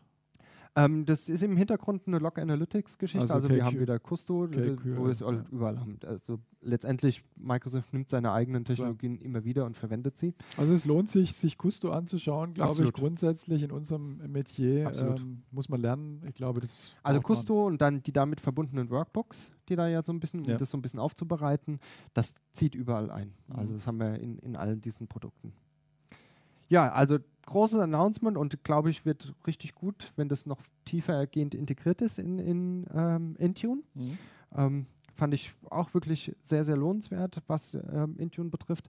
Ähm, 0.76 1.06
das 1.06 1.28
ist 1.28 1.42
im 1.42 1.56
Hintergrund 1.56 2.02
eine 2.06 2.18
Log 2.18 2.38
Analytics-Geschichte. 2.38 3.22
Also, 3.22 3.34
also 3.34 3.48
wir 3.48 3.64
haben 3.64 3.78
wieder 3.78 3.98
Custo, 4.00 4.48
wo 4.50 5.04
wir 5.04 5.10
es 5.10 5.20
ja. 5.20 5.30
überall 5.52 5.78
haben. 5.78 5.98
Also 6.04 6.40
letztendlich, 6.60 7.22
Microsoft 7.36 7.92
nimmt 7.92 8.10
seine 8.10 8.32
eigenen 8.32 8.64
Technologien 8.64 9.18
Klar. 9.18 9.24
immer 9.24 9.44
wieder 9.44 9.66
und 9.66 9.76
verwendet 9.76 10.18
sie. 10.18 10.34
Also 10.56 10.72
es 10.72 10.84
lohnt 10.84 11.10
sich, 11.10 11.34
sich 11.34 11.58
Custo 11.58 11.92
anzuschauen, 11.92 12.54
glaube 12.54 12.82
ich, 12.82 12.92
grundsätzlich 12.92 13.62
in 13.62 13.70
unserem 13.70 14.16
Metier. 14.32 14.90
Ähm, 14.94 15.42
muss 15.52 15.68
man 15.68 15.80
lernen. 15.80 16.22
Ich 16.26 16.34
glaube, 16.34 16.60
das 16.60 16.92
Also 17.04 17.20
Custo 17.20 17.66
und 17.66 17.80
dann 17.80 18.02
die 18.02 18.12
damit 18.12 18.40
verbundenen 18.40 18.90
Workbooks, 18.90 19.52
die 19.68 19.76
da 19.76 19.86
ja 19.86 20.02
so 20.02 20.12
ein 20.12 20.18
bisschen, 20.18 20.44
ja. 20.44 20.54
um 20.54 20.58
das 20.58 20.70
so 20.70 20.76
ein 20.76 20.82
bisschen 20.82 20.98
aufzubereiten, 20.98 21.78
das 22.14 22.34
zieht 22.52 22.74
überall 22.74 23.12
ein. 23.12 23.34
Mhm. 23.46 23.56
Also 23.56 23.74
das 23.74 23.86
haben 23.86 23.98
wir 23.98 24.18
in, 24.18 24.38
in 24.38 24.56
allen 24.56 24.80
diesen 24.80 25.06
Produkten. 25.06 25.52
Ja, 26.68 26.90
also 26.92 27.18
großes 27.46 27.78
Announcement 27.78 28.36
und 28.36 28.64
glaube 28.64 28.90
ich, 28.90 29.04
wird 29.04 29.34
richtig 29.46 29.74
gut, 29.74 30.12
wenn 30.16 30.28
das 30.28 30.46
noch 30.46 30.60
tiefergehend 30.84 31.54
integriert 31.54 32.02
ist 32.02 32.18
in, 32.18 32.38
in 32.38 32.86
ähm, 32.94 33.36
Intune. 33.38 33.82
Mhm. 33.94 34.18
Ähm, 34.56 34.86
fand 35.14 35.34
ich 35.34 35.52
auch 35.70 35.94
wirklich 35.94 36.34
sehr, 36.42 36.64
sehr 36.64 36.76
lohnenswert, 36.76 37.42
was 37.46 37.74
ähm, 37.74 38.16
Intune 38.18 38.50
betrifft. 38.50 38.88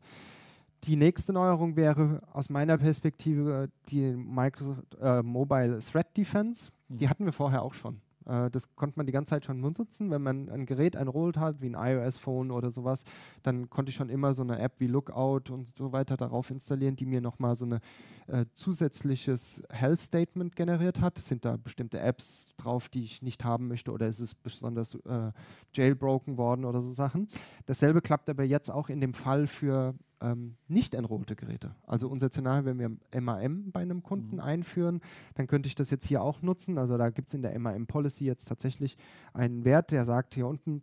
Die 0.83 0.95
nächste 0.95 1.33
Neuerung 1.33 1.75
wäre 1.75 2.21
aus 2.31 2.49
meiner 2.49 2.77
Perspektive 2.77 3.69
die 3.89 4.13
Microsoft 4.13 4.95
äh, 5.01 5.23
Mobile 5.23 5.79
Threat 5.79 6.15
Defense. 6.15 6.71
Mhm. 6.89 6.97
Die 6.97 7.09
hatten 7.09 7.25
wir 7.25 7.33
vorher 7.33 7.63
auch 7.63 7.73
schon. 7.73 8.01
Äh, 8.25 8.49
das 8.51 8.75
konnte 8.75 8.97
man 8.97 9.05
die 9.05 9.11
ganze 9.11 9.31
Zeit 9.31 9.45
schon 9.45 9.59
nutzen. 9.59 10.11
Wenn 10.11 10.21
man 10.21 10.49
ein 10.49 10.65
Gerät 10.65 10.95
enrollt 10.95 11.37
hat, 11.37 11.61
wie 11.61 11.73
ein 11.73 11.75
iOS-Phone 11.75 12.51
oder 12.51 12.71
sowas, 12.71 13.03
dann 13.43 13.69
konnte 13.69 13.89
ich 13.89 13.95
schon 13.95 14.09
immer 14.09 14.33
so 14.33 14.41
eine 14.41 14.59
App 14.59 14.73
wie 14.79 14.87
Lookout 14.87 15.51
und 15.51 15.75
so 15.75 15.91
weiter 15.91 16.17
darauf 16.17 16.51
installieren, 16.51 16.95
die 16.95 17.05
mir 17.05 17.21
nochmal 17.21 17.55
so 17.55 17.65
ein 17.65 17.79
äh, 18.27 18.45
zusätzliches 18.53 19.63
Health-Statement 19.69 20.55
generiert 20.55 21.01
hat. 21.01 21.17
Sind 21.17 21.45
da 21.45 21.57
bestimmte 21.57 21.99
Apps 21.99 22.47
drauf, 22.57 22.89
die 22.89 23.03
ich 23.03 23.21
nicht 23.21 23.43
haben 23.43 23.67
möchte 23.67 23.91
oder 23.91 24.07
ist 24.07 24.19
es 24.19 24.35
besonders 24.35 24.95
äh, 24.95 25.31
jailbroken 25.73 26.37
worden 26.37 26.65
oder 26.65 26.81
so 26.81 26.91
Sachen. 26.91 27.27
Dasselbe 27.65 28.01
klappt 28.01 28.29
aber 28.29 28.43
jetzt 28.43 28.69
auch 28.69 28.89
in 28.89 29.01
dem 29.01 29.13
Fall 29.13 29.47
für 29.47 29.95
ähm, 30.21 30.55
nicht 30.67 30.93
enrollte 30.93 31.35
Geräte. 31.35 31.75
Also 31.85 32.07
unser 32.09 32.29
Szenario, 32.29 32.65
wenn 32.65 32.79
wir 32.79 33.21
MAM 33.21 33.71
bei 33.71 33.81
einem 33.81 34.03
Kunden 34.03 34.35
mhm. 34.35 34.41
einführen, 34.41 35.01
dann 35.35 35.47
könnte 35.47 35.67
ich 35.67 35.75
das 35.75 35.89
jetzt 35.89 36.05
hier 36.05 36.21
auch 36.21 36.41
nutzen. 36.41 36.77
Also 36.77 36.97
da 36.97 37.09
gibt 37.09 37.29
es 37.29 37.33
in 37.33 37.41
der 37.41 37.57
MAM 37.59 37.87
Policy 37.87 38.25
jetzt 38.25 38.45
tatsächlich 38.45 38.97
einen 39.33 39.65
Wert, 39.65 39.91
der 39.91 40.05
sagt, 40.05 40.35
hier 40.35 40.47
unten 40.47 40.81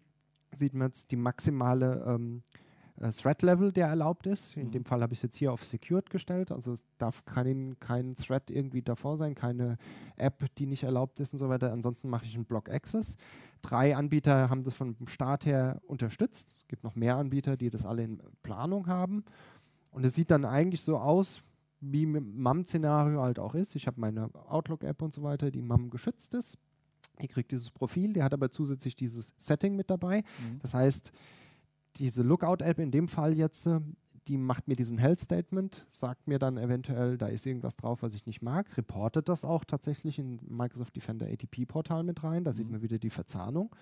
sieht 0.55 0.75
man 0.75 0.89
jetzt 0.89 1.11
die 1.11 1.17
maximale 1.17 2.05
ähm, 2.07 2.43
äh, 2.45 2.62
Thread-Level, 3.01 3.73
der 3.73 3.89
erlaubt 3.89 4.27
ist. 4.27 4.57
In 4.57 4.69
mhm. 4.69 4.73
dem 4.73 4.85
Fall 4.85 5.03
habe 5.03 5.13
ich 5.13 5.19
es 5.19 5.23
jetzt 5.23 5.37
hier 5.37 5.53
auf 5.53 5.65
Secured 5.65 6.11
gestellt. 6.11 6.53
Also 6.53 6.73
es 6.73 6.85
darf 6.99 7.25
kein, 7.25 7.77
kein 7.81 8.15
Thread 8.15 8.51
irgendwie 8.51 8.83
davor 8.83 9.17
sein, 9.17 9.35
keine 9.35 9.79
App, 10.17 10.45
die 10.57 10.67
nicht 10.67 10.83
erlaubt 10.83 11.19
ist 11.21 11.33
und 11.33 11.39
so 11.39 11.49
weiter. 11.49 11.73
Ansonsten 11.73 12.09
mache 12.09 12.27
ich 12.27 12.35
einen 12.35 12.45
Block 12.45 12.69
Access. 12.69 13.17
Drei 13.63 13.97
Anbieter 13.97 14.51
haben 14.51 14.63
das 14.63 14.75
von 14.75 14.95
dem 14.97 15.09
Start 15.09 15.47
her 15.47 15.81
unterstützt. 15.87 16.57
Es 16.59 16.69
gibt 16.69 16.85
noch 16.85 16.95
mehr 16.95 17.17
Anbieter, 17.17 17.57
die 17.57 17.71
das 17.71 17.85
alle 17.85 18.05
in 18.05 18.23
Planung 18.43 18.87
haben. 18.87 19.25
Und 19.91 20.05
es 20.05 20.15
sieht 20.15 20.31
dann 20.31 20.45
eigentlich 20.45 20.83
so 20.83 20.99
aus, 20.99 21.43
wie 21.81 22.07
MAM-Szenario 22.07 23.21
halt 23.23 23.39
auch 23.39 23.55
ist. 23.55 23.75
Ich 23.75 23.87
habe 23.87 24.01
meine 24.01 24.31
Outlook-App 24.49 25.03
und 25.03 25.13
so 25.13 25.23
weiter, 25.23 25.51
die 25.51 25.63
MAM 25.63 25.91
geschützt 25.91 26.35
ist. 26.35 26.57
Die 27.21 27.29
kriegt 27.29 27.53
dieses 27.53 27.71
Profil, 27.71 28.13
die 28.13 28.23
hat 28.23 28.33
aber 28.33 28.51
zusätzlich 28.51 28.97
dieses 28.97 29.33
Setting 29.37 29.77
mit 29.77 29.91
dabei. 29.91 30.19
Mhm. 30.19 30.59
Das 30.61 30.75
heißt, 30.75 31.13
diese 31.97 32.23
Lookout-App 32.23 32.79
in 32.79 32.91
dem 32.91 33.09
Fall 33.09 33.37
jetzt, 33.37 33.67
äh, 33.67 33.81
die 34.29 34.39
macht 34.39 34.69
mir 34.69 34.77
diesen 34.77 34.99
Health-Statement, 34.99 35.87
sagt 35.91 36.29
mir 36.29 36.39
dann 36.39 36.57
eventuell, 36.57 37.19
da 37.19 37.27
ist 37.27 37.45
irgendwas 37.45 37.77
drauf, 37.77 38.03
was 38.03 38.15
ich 38.15 38.27
nicht 38.27 38.43
mag, 38.43 38.77
reportet 38.77 39.29
das 39.29 39.45
auch 39.45 39.65
tatsächlich 39.65 40.19
in 40.19 40.39
Microsoft 40.49 40.95
Defender 40.95 41.27
ATP-Portal 41.27 42.05
mit 42.05 42.23
rein, 42.23 42.45
da 42.45 42.53
mhm. 42.53 42.55
sieht 42.55 42.71
man 42.71 42.83
wieder 42.83 42.99
die 42.99 43.11
Verzahnung. 43.11 43.75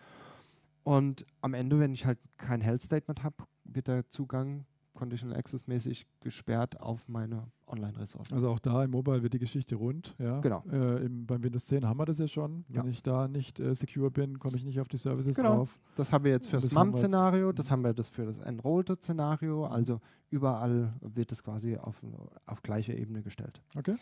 Und 0.83 1.27
am 1.43 1.55
Ende, 1.55 1.79
wenn 1.79 1.93
ich 1.93 2.07
halt 2.07 2.19
kein 2.39 2.63
Health-Statement 2.63 3.23
habe, 3.23 3.37
wird 3.65 3.89
der 3.89 4.09
Zugang 4.09 4.65
Conditional 5.01 5.37
Access 5.37 5.67
mäßig 5.67 6.07
gesperrt 6.21 6.79
auf 6.79 7.09
meine 7.09 7.49
Online-Ressourcen. 7.67 8.35
Also 8.35 8.51
auch 8.51 8.59
da 8.59 8.85
im 8.85 8.91
Mobile 8.91 9.23
wird 9.23 9.33
die 9.33 9.39
Geschichte 9.39 9.75
rund. 9.77 10.15
Ja? 10.19 10.41
Genau. 10.41 10.63
Äh, 10.71 11.07
im, 11.07 11.27
beim 11.27 11.43
Windows 11.43 11.65
10 11.67 11.87
haben 11.87 11.99
wir 11.99 12.05
das 12.05 12.19
ja 12.19 12.29
schon. 12.29 12.65
Ja. 12.69 12.83
Wenn 12.83 12.91
ich 12.91 13.03
da 13.03 13.27
nicht 13.27 13.59
äh, 13.59 13.75
secure 13.75 14.11
bin, 14.11 14.39
komme 14.39 14.57
ich 14.57 14.65
nicht 14.65 14.79
auf 14.79 14.89
die 14.89 14.99
Services 14.99 15.35
genau. 15.35 15.57
drauf. 15.57 15.79
Das 15.97 16.13
haben 16.13 16.25
wir 16.25 16.33
jetzt 16.33 16.49
für 16.49 16.57
das, 16.57 16.65
das 16.65 16.75
MAM-Szenario, 16.75 17.53
das 17.53 17.71
haben 17.71 17.83
wir 17.83 17.95
das 17.95 18.11
für 18.11 18.27
das 18.27 18.37
Enrolled-Szenario. 18.37 19.65
Also 19.65 20.01
überall 20.29 20.93
wird 21.01 21.33
es 21.33 21.43
quasi 21.43 21.79
auf, 21.79 22.05
auf 22.45 22.63
gleiche 22.63 22.93
Ebene 22.93 23.23
gestellt. 23.23 23.63
Okay. 23.75 23.97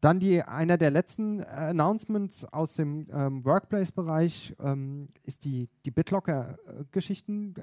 Dann 0.00 0.20
die, 0.20 0.42
einer 0.42 0.78
der 0.78 0.90
letzten 0.90 1.42
Announcements 1.42 2.44
aus 2.44 2.74
dem 2.74 3.08
ähm, 3.12 3.44
Workplace-Bereich 3.44 4.54
ähm, 4.60 5.08
ist 5.24 5.44
die, 5.44 5.68
die 5.84 5.90
BitLocker-Geschichten 5.90 7.54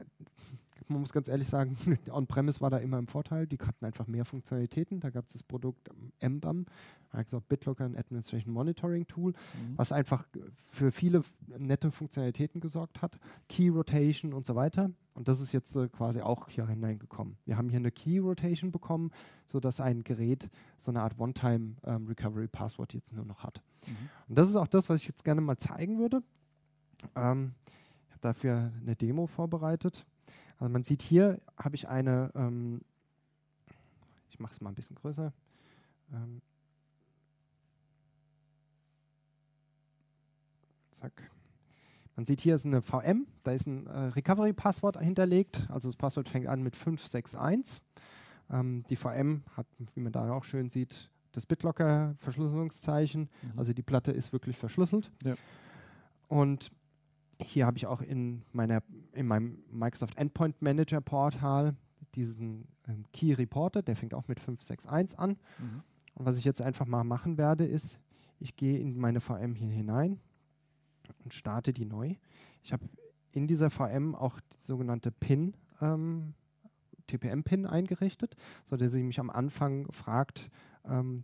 man 0.88 1.02
muss 1.02 1.14
ganz 1.14 1.28
ehrlich 1.28 1.48
sagen, 1.48 1.76
On-Premise 2.10 2.62
war 2.62 2.70
da 2.70 2.78
immer 2.78 2.98
im 2.98 3.08
Vorteil. 3.08 3.48
Die 3.48 3.58
hatten 3.58 3.86
einfach 3.86 4.08
mehr 4.08 4.26
Funktionalitäten. 4.26 5.00
Da 5.00 5.10
gab 5.10 5.26
es 5.28 5.34
das 5.34 5.44
Produkt 5.44 5.90
MBAM, 6.22 6.66
Microsoft 7.14 7.48
BitLocker, 7.48 7.86
ein 7.86 7.98
Administration 7.98 8.54
Monitoring 8.54 9.08
Tool, 9.08 9.32
mhm. 9.32 9.78
was 9.78 9.92
einfach 9.92 10.26
für 10.58 10.92
viele 10.92 11.24
nette 11.58 11.92
Funktionalitäten 11.92 12.62
gesorgt 12.62 13.02
hat. 13.02 13.20
Key 13.48 13.70
Rotation 13.70 14.34
und 14.34 14.46
so 14.46 14.56
weiter. 14.56 14.92
Und 15.14 15.30
das 15.30 15.40
ist 15.40 15.54
jetzt 15.54 15.76
äh, 15.76 15.88
quasi 15.88 16.22
auch 16.22 16.50
hier 16.50 16.68
hineingekommen. 16.68 17.38
Wir 17.46 17.58
haben 17.58 17.70
hier 17.70 17.80
eine 17.80 17.92
Key 17.92 18.20
Rotation 18.20 18.72
bekommen, 18.72 19.12
sodass 19.46 19.80
ein 19.80 20.04
Gerät 20.04 20.50
so 20.78 20.92
eine 20.92 21.02
Art 21.02 21.18
One-Time 21.18 21.76
ähm, 21.86 22.08
Recovery 22.08 22.48
Passwort 22.48 22.94
jetzt 22.94 23.14
nur 23.14 23.26
noch 23.26 23.44
hat. 23.44 23.62
Mhm. 23.88 24.10
Und 24.28 24.38
das 24.38 24.50
ist 24.50 24.58
auch 24.58 24.68
das, 24.68 24.90
was 24.90 25.02
ich 25.02 25.08
jetzt 25.08 25.24
gerne 25.24 25.42
mal 25.42 25.58
zeigen 25.58 26.00
würde. 26.00 26.22
Ähm, 27.16 27.54
ich 28.08 28.12
habe 28.12 28.22
dafür 28.22 28.72
eine 28.82 28.96
Demo 28.96 29.26
vorbereitet. 29.28 30.06
Also 30.60 30.72
man 30.72 30.84
sieht 30.84 31.02
hier, 31.02 31.42
habe 31.58 31.76
ich 31.76 31.88
eine, 31.88 32.32
ähm, 32.36 32.82
ich 34.30 34.40
mache 34.40 34.54
es 34.54 34.62
mal 34.62 34.70
ein 34.70 34.76
bisschen 34.76 34.96
größer. 34.96 35.34
Ähm, 36.14 36.42
zack. 40.92 41.30
Man 42.16 42.26
sieht 42.26 42.40
hier 42.40 42.56
ist 42.56 42.66
eine 42.66 42.82
VM, 42.82 43.28
da 43.44 43.52
ist 43.52 43.68
ein 43.68 43.88
äh, 43.88 43.98
Recovery-Passwort 44.08 45.00
hinterlegt. 45.02 45.68
Also 45.70 45.90
das 45.90 45.98
Passwort 45.98 46.30
fängt 46.30 46.48
an 46.48 46.64
mit 46.64 46.76
561. 46.76 47.82
Ähm, 48.50 48.84
die 48.90 48.96
VM 48.96 49.44
hat, 49.58 49.68
wie 49.96 50.00
man 50.00 50.14
da 50.14 50.32
auch 50.32 50.46
schön 50.46 50.70
sieht, 50.70 51.10
das 51.34 51.46
BitLocker-Verschlüsselungszeichen. 51.46 53.30
Mhm. 53.42 53.60
Also 53.60 53.74
die 53.74 53.84
Platte 53.84 54.12
ist 54.14 54.32
wirklich 54.32 54.58
verschlüsselt. 54.58 55.12
Ja. 55.26 55.36
Und 56.30 56.72
hier 57.42 57.66
habe 57.66 57.78
ich 57.78 57.86
auch 57.86 58.02
in, 58.02 58.44
meiner, 58.52 58.82
in 59.14 59.28
meinem 59.28 59.64
Microsoft 59.72 60.18
Endpoint 60.18 60.62
Manager 60.62 61.02
Portal 61.02 61.76
diesen 62.16 62.68
ähm, 62.88 63.06
Key 63.12 63.34
Reporter, 63.34 63.82
der 63.82 63.96
fängt 63.96 64.14
auch 64.14 64.28
mit 64.28 64.40
561 64.40 65.20
an. 65.20 65.38
Mhm. 65.60 65.84
Und 66.16 66.26
was 66.26 66.38
ich 66.38 66.46
jetzt 66.46 66.62
einfach 66.62 66.86
mal 66.86 67.04
machen 67.04 67.38
werde, 67.38 67.66
ist, 67.66 68.00
ich 68.40 68.56
gehe 68.56 68.80
in 68.80 68.98
meine 68.98 69.20
VM 69.20 69.54
hier 69.54 69.70
hinein 69.70 70.20
und 71.24 71.34
starte 71.34 71.74
die 71.74 71.86
neu. 71.86 72.16
Ich 72.64 72.74
habe 72.74 72.88
in 73.32 73.48
dieser 73.48 73.70
VM 73.70 74.16
auch 74.16 74.40
die 74.40 74.62
sogenannte 74.62 75.12
PIN, 75.12 75.56
ähm, 75.82 76.34
TPM-PIN 77.08 77.66
eingerichtet, 77.66 78.36
sodass 78.64 78.94
sie 78.94 79.04
mich 79.04 79.20
am 79.20 79.30
Anfang 79.30 79.92
fragt, 79.92 80.50
ähm, 80.86 81.24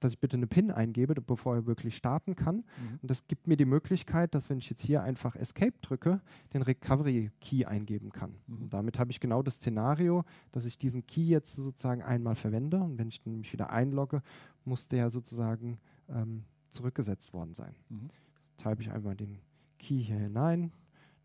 dass 0.00 0.12
ich 0.12 0.20
bitte 0.20 0.36
eine 0.36 0.46
PIN 0.46 0.70
eingebe, 0.70 1.14
bevor 1.14 1.56
er 1.56 1.66
wirklich 1.66 1.96
starten 1.96 2.36
kann. 2.36 2.56
Mhm. 2.56 2.98
Und 3.02 3.10
das 3.10 3.26
gibt 3.26 3.46
mir 3.46 3.56
die 3.56 3.64
Möglichkeit, 3.64 4.34
dass 4.34 4.50
wenn 4.50 4.58
ich 4.58 4.68
jetzt 4.68 4.82
hier 4.82 5.02
einfach 5.02 5.36
Escape 5.36 5.74
drücke, 5.80 6.20
den 6.52 6.62
Recovery 6.62 7.30
Key 7.40 7.64
eingeben 7.64 8.10
kann. 8.10 8.34
Mhm. 8.46 8.62
Und 8.62 8.72
damit 8.72 8.98
habe 8.98 9.10
ich 9.10 9.20
genau 9.20 9.42
das 9.42 9.56
Szenario, 9.56 10.24
dass 10.52 10.64
ich 10.64 10.78
diesen 10.78 11.06
Key 11.06 11.26
jetzt 11.28 11.56
sozusagen 11.56 12.02
einmal 12.02 12.34
verwende 12.34 12.80
und 12.80 12.98
wenn 12.98 13.08
ich 13.08 13.22
dann 13.22 13.38
mich 13.38 13.52
wieder 13.52 13.70
einlogge, 13.70 14.22
muss 14.64 14.88
der 14.88 15.10
sozusagen 15.10 15.78
ähm, 16.08 16.44
zurückgesetzt 16.70 17.32
worden 17.32 17.54
sein. 17.54 17.74
Mhm. 17.88 18.10
Jetzt 18.36 18.58
type 18.58 18.82
ich 18.82 18.90
einmal 18.90 19.16
den 19.16 19.38
Key 19.78 20.02
hier 20.02 20.16
hinein, 20.18 20.72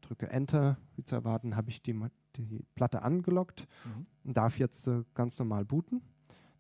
drücke 0.02 0.30
Enter, 0.30 0.78
wie 0.96 1.04
zu 1.04 1.16
erwarten, 1.16 1.56
habe 1.56 1.70
ich 1.70 1.82
die, 1.82 2.00
die 2.38 2.64
Platte 2.76 3.04
angelockt 3.04 3.68
mhm. 3.86 4.06
und 4.24 4.38
darf 4.38 4.60
jetzt 4.60 4.88
äh, 4.88 5.04
ganz 5.14 5.38
normal 5.40 5.66
booten. 5.66 6.02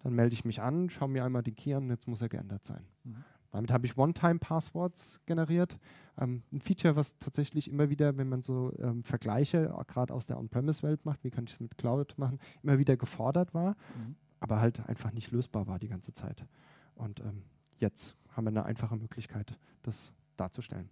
Dann 0.03 0.13
melde 0.13 0.33
ich 0.33 0.45
mich 0.45 0.61
an, 0.61 0.89
schaue 0.89 1.09
mir 1.09 1.23
einmal 1.23 1.43
den 1.43 1.55
Key 1.55 1.73
an, 1.73 1.89
jetzt 1.89 2.07
muss 2.07 2.21
er 2.21 2.29
geändert 2.29 2.63
sein. 2.63 2.85
Mhm. 3.03 3.23
Damit 3.51 3.71
habe 3.71 3.85
ich 3.85 3.97
One-Time-Passwords 3.97 5.19
generiert. 5.25 5.77
Ähm, 6.17 6.43
ein 6.51 6.61
Feature, 6.61 6.95
was 6.95 7.17
tatsächlich 7.17 7.69
immer 7.69 7.89
wieder, 7.89 8.17
wenn 8.17 8.29
man 8.29 8.41
so 8.41 8.73
ähm, 8.79 9.03
Vergleiche 9.03 9.75
gerade 9.87 10.13
aus 10.13 10.27
der 10.27 10.39
On-Premise-Welt 10.39 11.05
macht, 11.05 11.23
wie 11.23 11.31
kann 11.31 11.43
ich 11.45 11.53
es 11.53 11.59
mit 11.59 11.77
Cloud 11.77 12.17
machen, 12.17 12.39
immer 12.63 12.79
wieder 12.79 12.95
gefordert 12.95 13.53
war, 13.53 13.71
mhm. 13.97 14.15
aber 14.39 14.61
halt 14.61 14.87
einfach 14.87 15.11
nicht 15.11 15.31
lösbar 15.31 15.67
war 15.67 15.79
die 15.79 15.89
ganze 15.89 16.13
Zeit. 16.13 16.45
Und 16.95 17.19
ähm, 17.19 17.43
jetzt 17.77 18.15
haben 18.29 18.45
wir 18.45 18.49
eine 18.49 18.63
einfache 18.63 18.95
Möglichkeit, 18.95 19.57
das 19.83 20.13
darzustellen. 20.37 20.89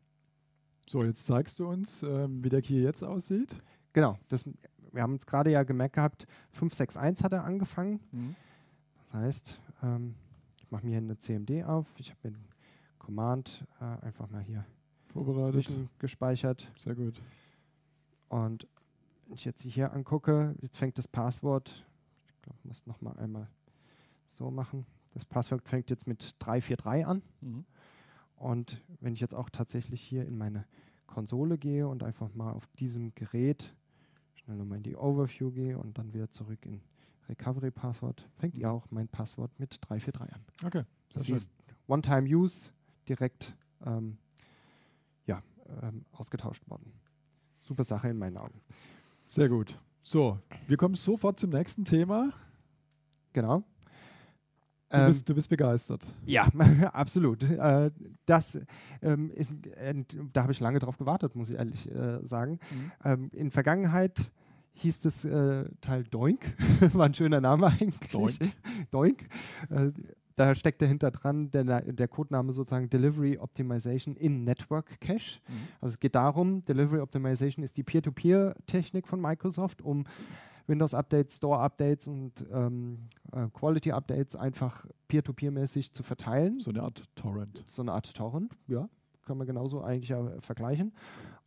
So, 0.85 1.03
jetzt 1.03 1.25
zeigst 1.27 1.59
du 1.59 1.67
uns, 1.67 2.03
ähm, 2.03 2.43
wie 2.43 2.49
der 2.49 2.61
Key 2.61 2.81
jetzt 2.81 3.03
aussieht. 3.03 3.61
Genau, 3.93 4.17
das, 4.27 4.43
wir 4.91 5.01
haben 5.01 5.13
uns 5.13 5.25
gerade 5.25 5.51
ja 5.51 5.63
gemerkt 5.63 5.95
gehabt, 5.95 6.25
561 6.51 7.23
hat 7.23 7.33
er 7.33 7.45
angefangen. 7.45 8.01
Mhm. 8.11 8.35
Das 9.11 9.21
heißt, 9.21 9.61
ähm, 9.83 10.15
ich 10.57 10.71
mache 10.71 10.85
mir 10.85 10.91
hier 10.91 10.99
eine 10.99 11.17
CMD 11.17 11.63
auf. 11.63 11.87
Ich 11.97 12.11
habe 12.11 12.19
den 12.23 12.37
Command 12.97 13.65
äh, 13.81 14.05
einfach 14.05 14.29
mal 14.29 14.41
hier 14.41 14.65
vorbereitet 15.07 15.67
gespeichert. 15.97 16.71
Sehr 16.77 16.95
gut. 16.95 17.21
Und 18.27 18.67
wenn 19.25 19.35
ich 19.35 19.45
jetzt 19.45 19.61
hier 19.61 19.93
angucke, 19.93 20.55
jetzt 20.61 20.77
fängt 20.77 20.97
das 20.97 21.07
Passwort, 21.07 21.85
ich 22.27 22.41
glaube, 22.41 22.57
ich 22.59 22.65
muss 22.65 22.85
nochmal 22.85 23.17
einmal 23.17 23.47
so 24.27 24.51
machen. 24.51 24.85
Das 25.13 25.25
Passwort 25.25 25.67
fängt 25.67 25.89
jetzt 25.89 26.07
mit 26.07 26.35
343 26.39 27.05
an. 27.05 27.23
Mhm. 27.41 27.65
Und 28.35 28.81
wenn 29.01 29.13
ich 29.13 29.19
jetzt 29.19 29.33
auch 29.33 29.49
tatsächlich 29.49 30.01
hier 30.01 30.25
in 30.25 30.37
meine 30.37 30.65
Konsole 31.07 31.57
gehe 31.57 31.87
und 31.87 32.03
einfach 32.03 32.33
mal 32.35 32.53
auf 32.53 32.67
diesem 32.79 33.13
Gerät 33.15 33.73
schnell 34.35 34.57
nochmal 34.57 34.77
in 34.77 34.83
die 34.83 34.95
Overview 34.95 35.51
gehe 35.51 35.77
und 35.77 35.97
dann 35.97 36.13
wieder 36.13 36.29
zurück 36.29 36.65
in 36.65 36.81
Recovery 37.29 37.71
Passwort, 37.71 38.27
fängt 38.37 38.55
ihr 38.55 38.71
auch 38.71 38.87
mein 38.89 39.07
Passwort 39.07 39.51
mit 39.59 39.77
343 39.81 40.35
an. 40.35 40.41
Okay. 40.65 40.83
Das 41.13 41.29
ist 41.29 41.51
One-Time-Use 41.87 42.71
direkt 43.07 43.55
ähm, 43.85 44.17
ja, 45.25 45.41
ähm, 45.81 46.05
ausgetauscht 46.11 46.67
worden. 46.69 46.91
Super 47.59 47.83
Sache 47.83 48.09
in 48.09 48.17
meinen 48.17 48.37
Augen. 48.37 48.61
Sehr 49.27 49.49
gut. 49.49 49.79
So, 50.01 50.39
wir 50.67 50.77
kommen 50.77 50.95
sofort 50.95 51.39
zum 51.39 51.51
nächsten 51.51 51.85
Thema. 51.85 52.31
Genau. 53.33 53.63
Du, 54.89 54.97
ähm, 54.97 55.07
bist, 55.07 55.29
du 55.29 55.35
bist, 55.35 55.49
begeistert. 55.49 56.03
Ja, 56.25 56.47
absolut. 56.93 57.43
Äh, 57.43 57.91
das 58.25 58.59
ähm, 59.03 59.29
ist, 59.29 59.53
äh, 59.75 59.93
da 60.33 60.41
habe 60.43 60.51
ich 60.51 60.59
lange 60.59 60.79
drauf 60.79 60.97
gewartet, 60.97 61.35
muss 61.35 61.51
ich 61.51 61.57
ehrlich 61.57 61.89
äh, 61.91 62.25
sagen. 62.25 62.59
Mhm. 62.71 62.91
Ähm, 63.03 63.29
in 63.33 63.51
Vergangenheit 63.51 64.31
hieß 64.81 64.99
das 64.99 65.25
äh, 65.25 65.63
Teil 65.81 66.03
Doink, 66.03 66.55
war 66.93 67.05
ein 67.05 67.13
schöner 67.13 67.41
Name 67.41 67.67
eigentlich. 67.67 68.11
Doink. 68.11 68.39
Doink. 68.91 69.27
Äh, 69.69 69.91
da 70.35 70.55
steckt 70.55 70.81
dahinter 70.81 71.11
dran 71.11 71.51
der, 71.51 71.81
der 71.81 72.07
Codename 72.07 72.53
sozusagen 72.53 72.89
Delivery 72.89 73.37
Optimization 73.37 74.15
in 74.15 74.45
Network 74.45 75.01
Cache. 75.01 75.41
Mhm. 75.47 75.53
Also 75.81 75.93
es 75.93 75.99
geht 75.99 76.15
darum, 76.15 76.61
Delivery 76.61 77.01
Optimization 77.01 77.61
ist 77.61 77.75
die 77.75 77.83
Peer-to-Peer-Technik 77.83 79.05
von 79.05 79.19
Microsoft, 79.19 79.81
um 79.81 80.05
Windows-Updates, 80.65 81.37
Store-Updates 81.37 82.07
und 82.07 82.45
ähm, 82.53 82.99
äh, 83.33 83.47
Quality-Updates 83.51 84.37
einfach 84.37 84.85
peer-to-peer-mäßig 85.09 85.91
zu 85.91 86.03
verteilen. 86.03 86.61
So 86.61 86.69
eine 86.69 86.83
Art 86.83 87.03
Torrent. 87.15 87.63
So 87.65 87.81
eine 87.81 87.91
Art 87.91 88.15
Torrent, 88.15 88.55
ja. 88.67 88.87
Kann 89.25 89.37
man 89.37 89.45
genauso 89.45 89.81
eigentlich 89.81 90.11
äh, 90.11 90.39
vergleichen. 90.39 90.93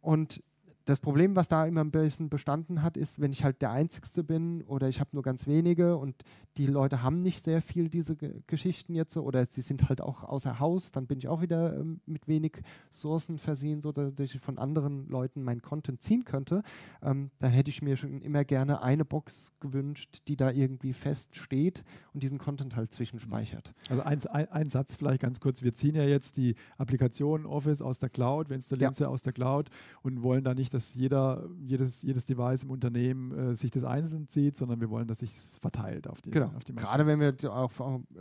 Und 0.02 0.42
das 0.84 0.98
Problem, 0.98 1.36
was 1.36 1.48
da 1.48 1.66
immer 1.66 1.82
ein 1.82 1.90
bisschen 1.90 2.28
bestanden 2.28 2.82
hat, 2.82 2.96
ist, 2.96 3.20
wenn 3.20 3.32
ich 3.32 3.44
halt 3.44 3.62
der 3.62 3.70
Einzigste 3.70 4.24
bin 4.24 4.62
oder 4.62 4.88
ich 4.88 5.00
habe 5.00 5.10
nur 5.12 5.22
ganz 5.22 5.46
wenige 5.46 5.96
und 5.96 6.16
die 6.56 6.66
Leute 6.66 7.02
haben 7.02 7.22
nicht 7.22 7.42
sehr 7.42 7.62
viel 7.62 7.88
diese 7.88 8.16
G 8.16 8.32
Geschichten 8.46 8.94
jetzt 8.94 9.16
oder 9.16 9.46
sie 9.46 9.60
sind 9.60 9.88
halt 9.88 10.00
auch 10.00 10.24
außer 10.24 10.58
Haus, 10.58 10.90
dann 10.90 11.06
bin 11.06 11.18
ich 11.18 11.28
auch 11.28 11.40
wieder 11.40 11.78
ähm, 11.78 12.00
mit 12.06 12.28
wenig 12.28 12.60
Sourcen 12.90 13.38
versehen, 13.38 13.80
so 13.80 13.92
dass 13.92 14.18
ich 14.18 14.38
von 14.40 14.58
anderen 14.58 15.08
Leuten 15.08 15.42
mein 15.42 15.62
Content 15.62 16.02
ziehen 16.02 16.24
könnte. 16.24 16.62
Ähm, 17.02 17.30
dann 17.38 17.52
hätte 17.52 17.70
ich 17.70 17.82
mir 17.82 17.96
schon 17.96 18.20
immer 18.20 18.44
gerne 18.44 18.82
eine 18.82 19.04
Box 19.04 19.52
gewünscht, 19.60 20.22
die 20.28 20.36
da 20.36 20.50
irgendwie 20.50 20.92
fest 20.92 21.36
steht 21.36 21.84
und 22.12 22.22
diesen 22.22 22.38
Content 22.38 22.76
halt 22.76 22.92
zwischenspeichert. 22.92 23.72
Also 23.88 24.02
ein, 24.02 24.20
ein, 24.26 24.48
ein 24.50 24.70
Satz 24.70 24.96
vielleicht 24.96 25.22
ganz 25.22 25.40
kurz. 25.40 25.62
Wir 25.62 25.74
ziehen 25.74 25.94
ja 25.94 26.04
jetzt 26.04 26.36
die 26.36 26.54
Applikation 26.76 27.46
Office 27.46 27.80
aus 27.80 27.98
der 27.98 28.10
Cloud, 28.10 28.48
wir 28.48 28.56
installieren 28.56 28.92
ja. 28.92 28.98
sie 28.98 29.08
aus 29.08 29.22
der 29.22 29.32
Cloud 29.32 29.70
und 30.02 30.22
wollen 30.22 30.44
da 30.44 30.54
nicht 30.54 30.71
dass 30.74 30.94
jeder, 30.94 31.48
jedes, 31.60 32.02
jedes 32.02 32.24
Device 32.24 32.64
im 32.64 32.70
Unternehmen 32.70 33.32
äh, 33.32 33.54
sich 33.54 33.70
das 33.70 33.84
einzeln 33.84 34.28
zieht, 34.28 34.56
sondern 34.56 34.80
wir 34.80 34.90
wollen, 34.90 35.06
dass 35.06 35.18
sich 35.18 35.32
verteilt 35.60 36.08
auf 36.08 36.20
die, 36.20 36.30
genau. 36.30 36.52
auf 36.56 36.64
die 36.64 36.74
Gerade 36.74 37.06
wenn 37.06 37.20
wir 37.20 37.34
auch 37.52 37.70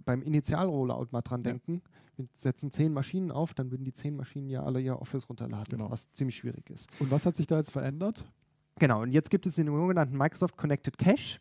beim 0.05 0.21
Initial-Rollout 0.21 1.07
mal 1.11 1.21
dran 1.21 1.41
ja. 1.41 1.51
denken, 1.51 1.81
wir 2.15 2.27
setzen 2.33 2.71
zehn 2.71 2.93
Maschinen 2.93 3.31
auf, 3.31 3.53
dann 3.53 3.71
würden 3.71 3.83
die 3.83 3.93
zehn 3.93 4.15
Maschinen 4.15 4.49
ja 4.49 4.63
alle 4.63 4.79
ihr 4.79 4.99
Office 4.99 5.27
runterladen, 5.29 5.77
genau. 5.77 5.89
was 5.89 6.11
ziemlich 6.11 6.37
schwierig 6.37 6.69
ist. 6.69 6.89
Und 6.99 7.11
was 7.11 7.25
hat 7.25 7.35
sich 7.35 7.47
da 7.47 7.57
jetzt 7.57 7.71
verändert? 7.71 8.25
Genau, 8.79 9.01
und 9.01 9.11
jetzt 9.11 9.29
gibt 9.29 9.45
es 9.45 9.55
den 9.55 9.67
sogenannten 9.67 10.17
Microsoft 10.17 10.57
Connected 10.57 10.97
Cache. 10.97 11.39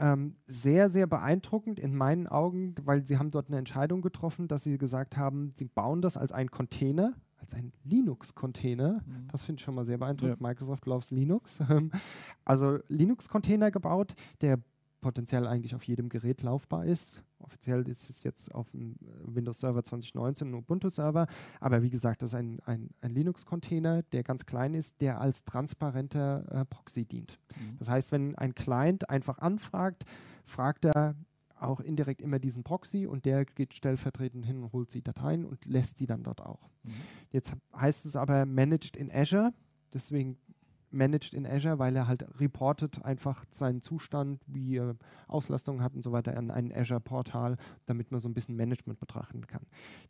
Ähm, 0.00 0.36
sehr, 0.46 0.88
sehr 0.90 1.06
beeindruckend 1.08 1.80
in 1.80 1.94
meinen 1.94 2.28
Augen, 2.28 2.74
weil 2.84 3.04
sie 3.04 3.18
haben 3.18 3.32
dort 3.32 3.48
eine 3.48 3.58
Entscheidung 3.58 4.00
getroffen, 4.00 4.46
dass 4.46 4.62
sie 4.62 4.78
gesagt 4.78 5.16
haben, 5.16 5.50
sie 5.56 5.64
bauen 5.64 6.02
das 6.02 6.16
als 6.16 6.30
einen 6.30 6.50
Container, 6.50 7.14
als 7.38 7.54
ein 7.54 7.72
Linux-Container. 7.84 9.02
Mhm. 9.04 9.28
Das 9.30 9.42
finde 9.42 9.60
ich 9.60 9.64
schon 9.64 9.74
mal 9.74 9.84
sehr 9.84 9.98
beeindruckend. 9.98 10.40
Ja. 10.40 10.46
Microsoft 10.46 10.86
loves 10.86 11.10
Linux. 11.10 11.60
also 12.44 12.78
Linux-Container 12.88 13.70
gebaut, 13.70 14.14
der 14.40 14.58
potenziell 15.00 15.46
eigentlich 15.46 15.74
auf 15.74 15.84
jedem 15.84 16.08
Gerät 16.08 16.42
laufbar 16.42 16.84
ist. 16.84 17.22
Offiziell 17.38 17.86
ist 17.88 18.10
es 18.10 18.22
jetzt 18.24 18.52
auf 18.52 18.72
dem 18.72 18.96
äh, 18.96 19.34
Windows 19.34 19.60
Server 19.60 19.82
2019 19.84 20.48
und 20.48 20.54
Ubuntu 20.54 20.88
Server. 20.88 21.26
Aber 21.60 21.82
wie 21.82 21.90
gesagt, 21.90 22.22
das 22.22 22.32
ist 22.32 22.34
ein, 22.34 22.60
ein, 22.64 22.90
ein 23.00 23.12
Linux-Container, 23.12 24.02
der 24.02 24.24
ganz 24.24 24.44
klein 24.44 24.74
ist, 24.74 25.00
der 25.00 25.20
als 25.20 25.44
transparenter 25.44 26.44
äh, 26.50 26.64
Proxy 26.64 27.04
dient. 27.04 27.38
Mhm. 27.56 27.76
Das 27.78 27.88
heißt, 27.88 28.10
wenn 28.10 28.34
ein 28.36 28.54
Client 28.54 29.08
einfach 29.08 29.38
anfragt, 29.38 30.04
fragt 30.44 30.84
er, 30.84 31.14
auch 31.60 31.80
indirekt 31.80 32.22
immer 32.22 32.38
diesen 32.38 32.64
Proxy 32.64 33.06
und 33.06 33.24
der 33.24 33.44
geht 33.44 33.74
stellvertretend 33.74 34.46
hin 34.46 34.62
und 34.62 34.72
holt 34.72 34.92
die 34.94 35.02
Dateien 35.02 35.44
und 35.44 35.64
lässt 35.64 35.98
sie 35.98 36.06
dann 36.06 36.22
dort 36.22 36.40
auch. 36.40 36.68
Mhm. 36.82 36.92
Jetzt 37.30 37.54
heißt 37.74 38.06
es 38.06 38.16
aber 38.16 38.46
Managed 38.46 38.96
in 38.96 39.10
Azure, 39.12 39.52
deswegen 39.92 40.38
managed 40.90 41.34
in 41.34 41.46
Azure, 41.46 41.78
weil 41.78 41.94
er 41.96 42.06
halt 42.06 42.24
reportet 42.40 43.04
einfach 43.04 43.44
seinen 43.50 43.82
Zustand, 43.82 44.40
wie 44.46 44.76
er 44.76 44.96
Auslastung 45.26 45.82
hat 45.82 45.94
und 45.94 46.02
so 46.02 46.12
weiter 46.12 46.36
an 46.36 46.50
ein 46.50 46.72
Azure-Portal, 46.72 47.56
damit 47.86 48.10
man 48.10 48.20
so 48.20 48.28
ein 48.28 48.34
bisschen 48.34 48.56
Management 48.56 48.98
betrachten 48.98 49.46
kann. 49.46 49.62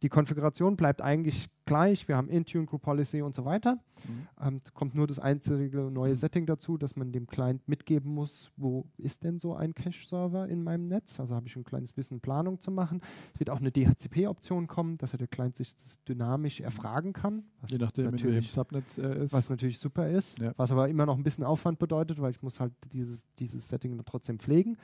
Die 0.02 0.08
Konfiguration 0.08 0.76
bleibt 0.76 1.02
eigentlich 1.02 1.48
gleich. 1.66 2.08
Wir 2.08 2.16
haben 2.16 2.28
Intune, 2.28 2.66
Group 2.66 2.82
Policy 2.82 3.22
und 3.22 3.34
so 3.34 3.44
weiter. 3.44 3.78
Mhm. 4.06 4.28
Ähm, 4.40 4.60
kommt 4.74 4.94
nur 4.94 5.06
das 5.06 5.18
einzige 5.18 5.90
neue 5.90 6.16
Setting 6.16 6.46
dazu, 6.46 6.78
dass 6.78 6.96
man 6.96 7.12
dem 7.12 7.26
Client 7.26 7.66
mitgeben 7.68 8.12
muss, 8.12 8.50
wo 8.56 8.86
ist 8.96 9.24
denn 9.24 9.38
so 9.38 9.54
ein 9.54 9.74
Cache-Server 9.74 10.48
in 10.48 10.62
meinem 10.62 10.84
Netz? 10.84 11.20
Also 11.20 11.34
habe 11.34 11.46
ich 11.46 11.56
ein 11.56 11.64
kleines 11.64 11.92
bisschen 11.92 12.20
Planung 12.20 12.60
zu 12.60 12.70
machen. 12.70 13.00
Es 13.34 13.40
wird 13.40 13.50
auch 13.50 13.60
eine 13.60 13.70
DHCP-Option 13.70 14.66
kommen, 14.66 14.96
dass 14.98 15.12
er 15.12 15.18
der 15.18 15.28
Client 15.28 15.56
sich 15.56 15.74
dynamisch 16.08 16.60
erfragen 16.60 17.12
kann. 17.12 17.44
Je 17.66 17.78
nachdem, 17.78 18.06
in 18.06 18.22
welchem 18.22 18.48
Subnetz 18.48 18.98
er 18.98 19.16
ist. 19.16 19.32
Was 19.32 19.50
natürlich 19.50 19.78
super 19.78 20.08
ist. 20.08 20.38
Ja. 20.38 20.52
Was 20.56 20.67
was 20.68 20.72
aber 20.72 20.88
immer 20.88 21.06
noch 21.06 21.16
ein 21.16 21.22
bisschen 21.22 21.44
Aufwand 21.44 21.78
bedeutet, 21.78 22.20
weil 22.20 22.30
ich 22.30 22.42
muss 22.42 22.60
halt 22.60 22.72
dieses, 22.92 23.24
dieses 23.38 23.68
Setting 23.68 24.00
trotzdem 24.04 24.38
pflegen. 24.38 24.70
Mhm. 24.70 24.76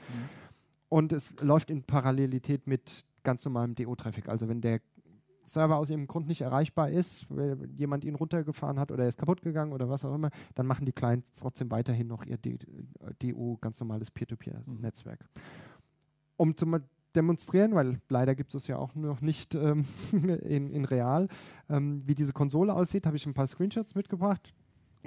Und 0.89 1.13
es 1.13 1.35
läuft 1.41 1.69
in 1.69 1.83
Parallelität 1.83 2.67
mit 2.67 3.05
ganz 3.23 3.43
normalem 3.45 3.75
DO-Traffic. 3.75 4.29
Also 4.29 4.47
wenn 4.47 4.61
der 4.61 4.81
Server 5.43 5.77
aus 5.77 5.89
irgendeinem 5.89 6.07
Grund 6.07 6.27
nicht 6.27 6.41
erreichbar 6.41 6.89
ist, 6.89 7.25
weil 7.29 7.69
jemand 7.75 8.03
ihn 8.03 8.15
runtergefahren 8.15 8.79
hat 8.79 8.91
oder 8.91 9.03
er 9.03 9.09
ist 9.09 9.17
kaputt 9.17 9.41
gegangen 9.41 9.73
oder 9.73 9.89
was 9.89 10.03
auch 10.03 10.13
immer, 10.13 10.29
dann 10.55 10.65
machen 10.65 10.85
die 10.85 10.91
Clients 10.91 11.31
trotzdem 11.39 11.69
weiterhin 11.69 12.07
noch 12.07 12.25
ihr 12.25 12.37
DO, 12.37 13.57
ganz 13.61 13.79
normales 13.79 14.09
Peer-to-Peer-Netzwerk. 14.09 15.21
Mhm. 15.21 15.39
Um 16.37 16.57
zu 16.57 16.65
demonstrieren, 17.15 17.75
weil 17.75 18.01
leider 18.09 18.35
gibt 18.35 18.53
es 18.55 18.67
ja 18.67 18.77
auch 18.77 18.93
noch 18.95 19.21
nicht 19.21 19.55
ähm, 19.55 19.85
in, 20.11 20.69
in 20.69 20.85
real, 20.85 21.27
ähm, 21.69 22.03
wie 22.05 22.15
diese 22.15 22.33
Konsole 22.33 22.73
aussieht, 22.73 23.05
habe 23.05 23.15
ich 23.15 23.25
ein 23.25 23.33
paar 23.33 23.47
Screenshots 23.47 23.95
mitgebracht. 23.95 24.53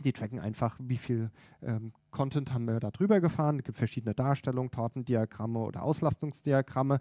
Die 0.04 0.12
tracken 0.12 0.40
einfach, 0.40 0.76
wie 0.80 0.96
viel 0.96 1.30
ähm, 1.62 1.92
Content 2.10 2.52
haben 2.52 2.66
wir 2.66 2.80
da 2.80 2.90
drüber 2.90 3.20
gefahren. 3.20 3.58
Es 3.58 3.64
gibt 3.64 3.78
verschiedene 3.78 4.14
Darstellungen, 4.14 4.70
Tortendiagramme 4.70 5.58
oder 5.58 5.82
Auslastungsdiagramme. 5.82 6.98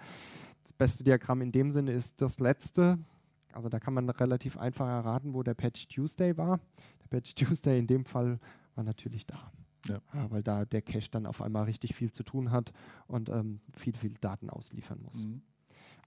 Das 0.63 0.73
beste 0.73 1.03
Diagramm 1.03 1.41
in 1.41 1.51
dem 1.51 1.71
Sinne 1.71 1.91
ist 1.91 2.21
das 2.21 2.39
letzte. 2.39 2.99
Also 3.53 3.69
da 3.69 3.79
kann 3.79 3.93
man 3.93 4.09
relativ 4.09 4.57
einfach 4.57 4.87
erraten, 4.87 5.33
wo 5.33 5.43
der 5.43 5.53
Patch 5.53 5.87
Tuesday 5.87 6.37
war. 6.37 6.59
Der 7.01 7.07
Patch 7.07 7.35
Tuesday 7.35 7.79
in 7.79 7.87
dem 7.87 8.05
Fall 8.05 8.39
war 8.75 8.83
natürlich 8.83 9.25
da. 9.25 9.51
Ja. 9.87 10.01
Ja, 10.13 10.29
weil 10.31 10.43
da 10.43 10.65
der 10.65 10.81
Cache 10.81 11.09
dann 11.11 11.25
auf 11.25 11.41
einmal 11.41 11.63
richtig 11.63 11.95
viel 11.95 12.11
zu 12.11 12.23
tun 12.23 12.51
hat 12.51 12.73
und 13.07 13.29
ähm, 13.29 13.61
viel, 13.73 13.95
viel 13.95 14.13
Daten 14.19 14.49
ausliefern 14.49 15.01
muss. 15.01 15.25
Mhm. 15.25 15.41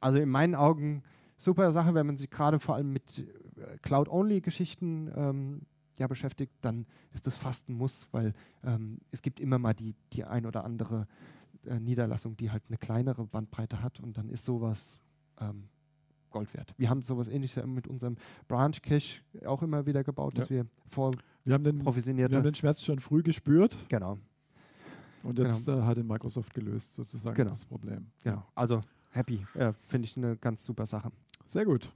Also 0.00 0.18
in 0.18 0.28
meinen 0.28 0.54
Augen 0.54 1.02
super 1.36 1.72
Sache, 1.72 1.94
wenn 1.94 2.06
man 2.06 2.18
sich 2.18 2.30
gerade 2.30 2.60
vor 2.60 2.74
allem 2.74 2.92
mit 2.92 3.18
äh, 3.18 3.78
Cloud-Only-Geschichten 3.82 5.10
ähm, 5.14 5.62
ja, 6.00 6.06
beschäftigt, 6.06 6.52
dann 6.62 6.86
ist 7.12 7.26
das 7.26 7.36
fast 7.36 7.68
ein 7.68 7.74
Muss, 7.74 8.08
weil 8.10 8.32
ähm, 8.64 8.98
es 9.10 9.22
gibt 9.22 9.38
immer 9.38 9.58
mal 9.58 9.74
die, 9.74 9.94
die 10.12 10.24
ein 10.24 10.46
oder 10.46 10.64
andere 10.64 11.06
äh, 11.66 11.78
Niederlassung, 11.78 12.36
die 12.36 12.50
halt 12.50 12.62
eine 12.68 12.78
kleinere 12.78 13.26
Bandbreite 13.26 13.82
hat 13.82 14.00
und 14.00 14.16
dann 14.16 14.30
ist 14.30 14.44
sowas 14.44 14.98
ähm, 15.38 15.68
Gold 16.30 16.54
wert. 16.54 16.72
Wir 16.78 16.88
haben 16.88 17.02
sowas 17.02 17.28
ähnliches 17.28 17.64
mit 17.66 17.86
unserem 17.86 18.16
Branch 18.48 18.80
Cache 18.82 19.20
auch 19.44 19.62
immer 19.62 19.84
wieder 19.84 20.02
gebaut, 20.02 20.34
ja. 20.34 20.40
dass 20.40 20.50
wir 20.50 20.66
vor 20.88 21.12
wir 21.44 21.54
haben, 21.54 21.64
den, 21.64 21.84
wir 21.84 22.24
haben 22.24 22.42
den 22.44 22.54
Schmerz 22.54 22.82
schon 22.82 22.98
früh 22.98 23.22
gespürt. 23.22 23.76
Genau. 23.88 24.18
Und 25.22 25.38
jetzt 25.38 25.66
genau. 25.66 25.80
äh, 25.80 25.82
hat 25.82 25.96
den 25.96 26.06
Microsoft 26.06 26.54
gelöst, 26.54 26.94
sozusagen 26.94 27.34
genau. 27.34 27.50
das 27.50 27.64
Problem. 27.64 28.06
Genau. 28.22 28.46
Also 28.54 28.80
happy. 29.10 29.46
Äh, 29.54 29.72
Finde 29.86 30.06
ich 30.06 30.16
eine 30.16 30.36
ganz 30.36 30.64
super 30.64 30.86
Sache. 30.86 31.10
Sehr 31.46 31.64
gut. 31.64 31.90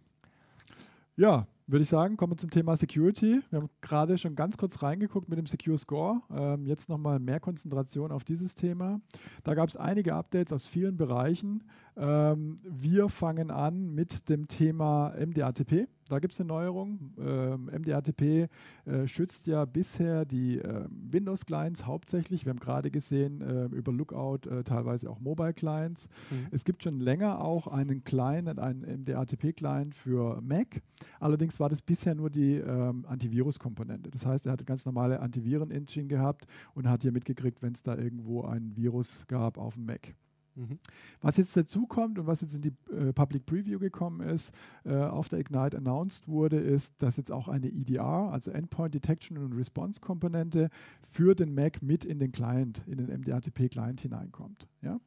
Ja, 1.16 1.46
würde 1.66 1.82
ich 1.82 1.88
sagen, 1.88 2.16
kommen 2.16 2.32
wir 2.32 2.36
zum 2.36 2.50
Thema 2.50 2.76
Security. 2.76 3.40
Wir 3.50 3.60
haben 3.60 3.70
gerade 3.80 4.18
schon 4.18 4.34
ganz 4.34 4.58
kurz 4.58 4.82
reingeguckt 4.82 5.28
mit 5.28 5.38
dem 5.38 5.46
Secure 5.46 5.78
Score. 5.78 6.20
Ähm, 6.30 6.66
jetzt 6.66 6.88
nochmal 6.88 7.18
mehr 7.18 7.40
Konzentration 7.40 8.12
auf 8.12 8.24
dieses 8.24 8.54
Thema. 8.54 9.00
Da 9.44 9.54
gab 9.54 9.68
es 9.68 9.76
einige 9.76 10.14
Updates 10.14 10.52
aus 10.52 10.66
vielen 10.66 10.96
Bereichen. 10.96 11.64
Ähm, 11.96 12.60
wir 12.64 13.08
fangen 13.08 13.50
an 13.50 13.94
mit 13.94 14.28
dem 14.28 14.48
Thema 14.48 15.14
MDATP. 15.16 15.86
Da 16.08 16.18
gibt 16.18 16.34
es 16.34 16.40
eine 16.40 16.48
Neuerung. 16.48 17.14
Ähm, 17.18 17.70
MDATP 17.72 18.48
äh, 18.84 19.06
schützt 19.06 19.46
ja 19.46 19.64
bisher 19.64 20.24
die 20.24 20.58
äh, 20.58 20.86
Windows-Clients 20.90 21.86
hauptsächlich. 21.86 22.44
Wir 22.44 22.50
haben 22.50 22.60
gerade 22.60 22.90
gesehen 22.90 23.40
äh, 23.40 23.64
über 23.66 23.92
Lookout 23.92 24.48
äh, 24.48 24.64
teilweise 24.64 25.08
auch 25.08 25.20
Mobile-Clients. 25.20 26.08
Mhm. 26.30 26.48
Es 26.50 26.64
gibt 26.64 26.82
schon 26.82 27.00
länger 27.00 27.40
auch 27.40 27.68
einen 27.68 28.04
Client, 28.04 28.58
einen 28.58 29.02
MDATP-Client 29.02 29.94
für 29.94 30.40
Mac. 30.42 30.82
Allerdings 31.20 31.58
war 31.58 31.68
das 31.68 31.80
bisher 31.80 32.14
nur 32.14 32.28
die 32.28 32.56
ähm, 32.56 33.06
Antivirus-Komponente. 33.08 34.10
Das 34.10 34.26
heißt, 34.26 34.46
er 34.46 34.52
hat 34.52 34.60
eine 34.60 34.66
ganz 34.66 34.84
normale 34.84 35.20
Antiviren-Engine 35.20 36.08
gehabt 36.08 36.46
und 36.74 36.88
hat 36.88 37.02
hier 37.02 37.12
mitgekriegt, 37.12 37.62
wenn 37.62 37.72
es 37.72 37.82
da 37.82 37.96
irgendwo 37.96 38.42
ein 38.42 38.76
Virus 38.76 39.26
gab 39.26 39.56
auf 39.56 39.74
dem 39.74 39.86
Mac. 39.86 40.14
Mhm. 40.56 40.78
Was 41.20 41.36
jetzt 41.36 41.56
dazu 41.56 41.86
kommt 41.86 42.18
und 42.18 42.26
was 42.26 42.40
jetzt 42.40 42.54
in 42.54 42.62
die 42.62 42.72
äh, 42.92 43.12
Public 43.12 43.46
Preview 43.46 43.78
gekommen 43.78 44.20
ist, 44.20 44.54
äh, 44.84 44.94
auf 44.94 45.28
der 45.28 45.40
Ignite 45.40 45.76
announced 45.76 46.28
wurde, 46.28 46.58
ist, 46.58 46.94
dass 47.02 47.16
jetzt 47.16 47.32
auch 47.32 47.48
eine 47.48 47.68
EDR, 47.68 48.30
also 48.30 48.50
Endpoint 48.50 48.94
Detection 48.94 49.38
und 49.38 49.52
Response 49.54 50.00
Komponente, 50.00 50.70
für 51.02 51.34
den 51.34 51.54
Mac 51.54 51.82
mit 51.82 52.04
in 52.04 52.18
den 52.18 52.32
Client, 52.32 52.84
in 52.86 52.98
den 52.98 53.08
MDRTP 53.08 53.68
Client 53.68 54.00
hineinkommt. 54.00 54.68
Ja? 54.82 55.00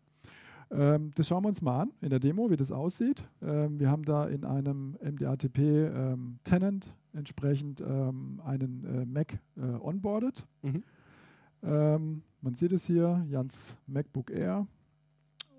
Ähm, 0.69 1.11
das 1.15 1.27
schauen 1.27 1.43
wir 1.43 1.49
uns 1.49 1.61
mal 1.61 1.83
an 1.83 1.91
in 2.01 2.09
der 2.09 2.19
Demo, 2.19 2.49
wie 2.49 2.57
das 2.57 2.71
aussieht. 2.71 3.23
Ähm, 3.41 3.79
wir 3.79 3.89
haben 3.89 4.03
da 4.03 4.27
in 4.27 4.43
einem 4.43 4.97
MDRTP 5.01 5.59
ähm, 5.59 6.39
Tenant 6.43 6.93
entsprechend 7.13 7.81
ähm, 7.81 8.41
einen 8.43 8.83
äh, 8.83 9.05
Mac 9.05 9.39
äh, 9.55 9.61
onboarded. 9.61 10.45
Mhm. 10.63 10.83
Ähm, 11.63 12.21
man 12.41 12.53
sieht 12.53 12.73
es 12.73 12.85
hier, 12.85 13.25
Jans 13.29 13.77
MacBook 13.87 14.29
Air 14.29 14.67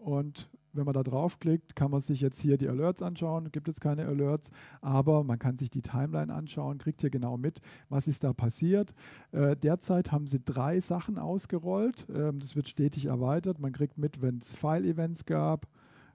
und 0.03 0.49
wenn 0.73 0.85
man 0.85 0.95
da 0.95 1.03
draufklickt, 1.03 1.75
kann 1.77 1.91
man 1.91 2.01
sich 2.01 2.21
jetzt 2.21 2.41
hier 2.41 2.57
die 2.57 2.69
Alerts 2.69 3.03
anschauen. 3.03 3.51
Gibt 3.53 3.69
es 3.69 3.81
keine 3.81 4.07
Alerts, 4.07 4.51
aber 4.81 5.25
man 5.25 5.39
kann 5.39 5.59
sich 5.59 5.71
die 5.71 5.83
Timeline 5.83 6.33
anschauen, 6.33 6.79
kriegt 6.79 7.01
hier 7.01 7.11
genau 7.11 7.37
mit, 7.37 7.61
was 7.89 8.07
ist 8.07 8.25
da 8.25 8.33
passiert. 8.33 8.95
Äh, 9.33 9.57
derzeit 9.57 10.13
haben 10.13 10.27
sie 10.27 10.41
drei 10.45 10.81
Sachen 10.81 11.19
ausgerollt. 11.19 12.07
Ähm, 12.15 12.39
das 12.39 12.55
wird 12.55 12.69
stetig 12.69 13.07
erweitert. 13.07 13.59
Man 13.59 13.73
kriegt 13.73 13.99
mit, 13.99 14.23
wenn 14.23 14.39
es 14.39 14.55
File-Events 14.55 15.25
gab, 15.25 15.67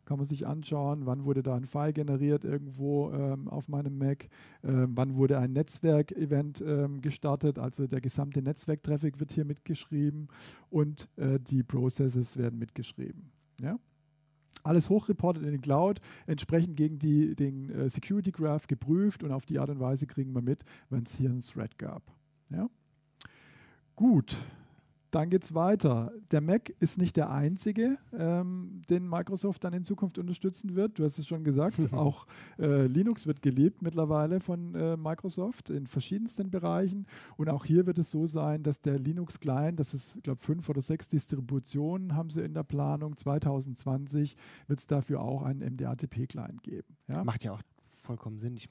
kann 0.06 0.18
man 0.18 0.26
sich 0.26 0.46
anschauen, 0.48 1.06
wann 1.06 1.26
wurde 1.26 1.44
da 1.44 1.56
ein 1.56 1.66
File 1.66 1.94
generiert 1.94 2.44
irgendwo 2.44 3.12
ähm, 3.12 3.48
auf 3.48 3.68
meinem 3.68 3.98
Mac, 3.98 4.28
ähm, 4.64 4.92
wann 4.96 5.16
wurde 5.16 5.40
ein 5.40 5.54
Netzwerk-Event 5.54 6.62
ähm, 6.66 7.02
gestartet, 7.02 7.58
also 7.58 7.88
der 7.88 8.02
gesamte 8.02 8.42
Netzwerktraffic 8.42 9.20
wird 9.20 9.32
hier 9.32 9.46
mitgeschrieben 9.46 10.28
und 10.70 11.08
äh, 11.16 11.40
die 11.40 11.64
Processes 11.64 12.38
werden 12.38 12.60
mitgeschrieben. 12.60 13.33
Ja? 13.64 13.80
Alles 14.64 14.90
hochreportet 14.90 15.44
in 15.44 15.52
den 15.52 15.62
Cloud, 15.62 16.00
entsprechend 16.28 16.78
gegen 16.78 17.00
die, 17.00 17.36
den 17.36 17.70
äh, 17.70 17.90
Security 17.90 18.32
Graph 18.32 18.68
geprüft 18.68 19.24
und 19.24 19.32
auf 19.32 19.46
die 19.46 19.60
Art 19.60 19.70
und 19.70 19.80
Weise 19.80 20.08
kriegen 20.08 20.34
wir 20.34 20.42
mit, 20.42 20.64
wenn 20.90 21.04
es 21.04 21.16
hier 21.16 21.30
einen 21.30 21.42
Thread 21.42 21.78
gab. 21.78 22.04
Ja? 22.50 22.70
Gut, 23.96 24.38
dann 25.14 25.30
geht 25.30 25.44
es 25.44 25.54
weiter. 25.54 26.12
Der 26.32 26.42
Mac 26.42 26.74
ist 26.80 26.98
nicht 26.98 27.16
der 27.18 27.30
einzige, 27.30 27.98
ähm, 28.18 28.82
den 28.90 29.08
Microsoft 29.08 29.64
dann 29.64 29.74
in 29.74 29.84
Zukunft 29.84 30.18
unterstützen 30.18 30.76
wird. 30.76 30.98
Du 30.98 31.04
hast 31.04 31.20
es 31.20 31.28
schon 31.28 31.44
gesagt, 31.44 31.78
auch 31.94 32.26
äh, 32.58 32.88
Linux 32.88 33.28
wird 33.28 33.44
geliebt 33.44 33.84
mittlerweile 33.84 34.40
von 34.40 34.74
äh, 34.74 34.98
Microsoft 34.98 35.70
in 35.70 35.86
verschiedensten 35.86 36.50
Bereichen. 36.50 37.06
Und 37.38 37.50
auch 37.50 37.64
hier 37.64 37.86
wird 37.86 38.00
es 38.00 38.10
so 38.10 38.26
sein, 38.26 38.64
dass 38.64 38.82
der 38.82 38.98
Linux-Client, 38.98 39.80
das 39.80 39.94
ist, 39.94 40.16
ich 40.16 40.24
glaube, 40.24 40.42
fünf 40.42 40.68
oder 40.68 40.82
sechs 40.82 41.08
Distributionen 41.08 42.16
haben 42.16 42.32
sie 42.32 42.42
in 42.42 42.56
der 42.56 42.64
Planung. 42.64 43.16
2020 43.16 44.36
wird 44.68 44.80
es 44.80 44.88
dafür 44.88 45.22
auch 45.22 45.44
einen 45.44 45.60
MDATP-Client 45.60 46.64
geben. 46.64 46.98
Ja? 47.08 47.24
Macht 47.24 47.44
ja 47.44 47.52
auch 47.52 47.62
vollkommen 48.04 48.38
Sinn. 48.38 48.56
Ich, 48.56 48.70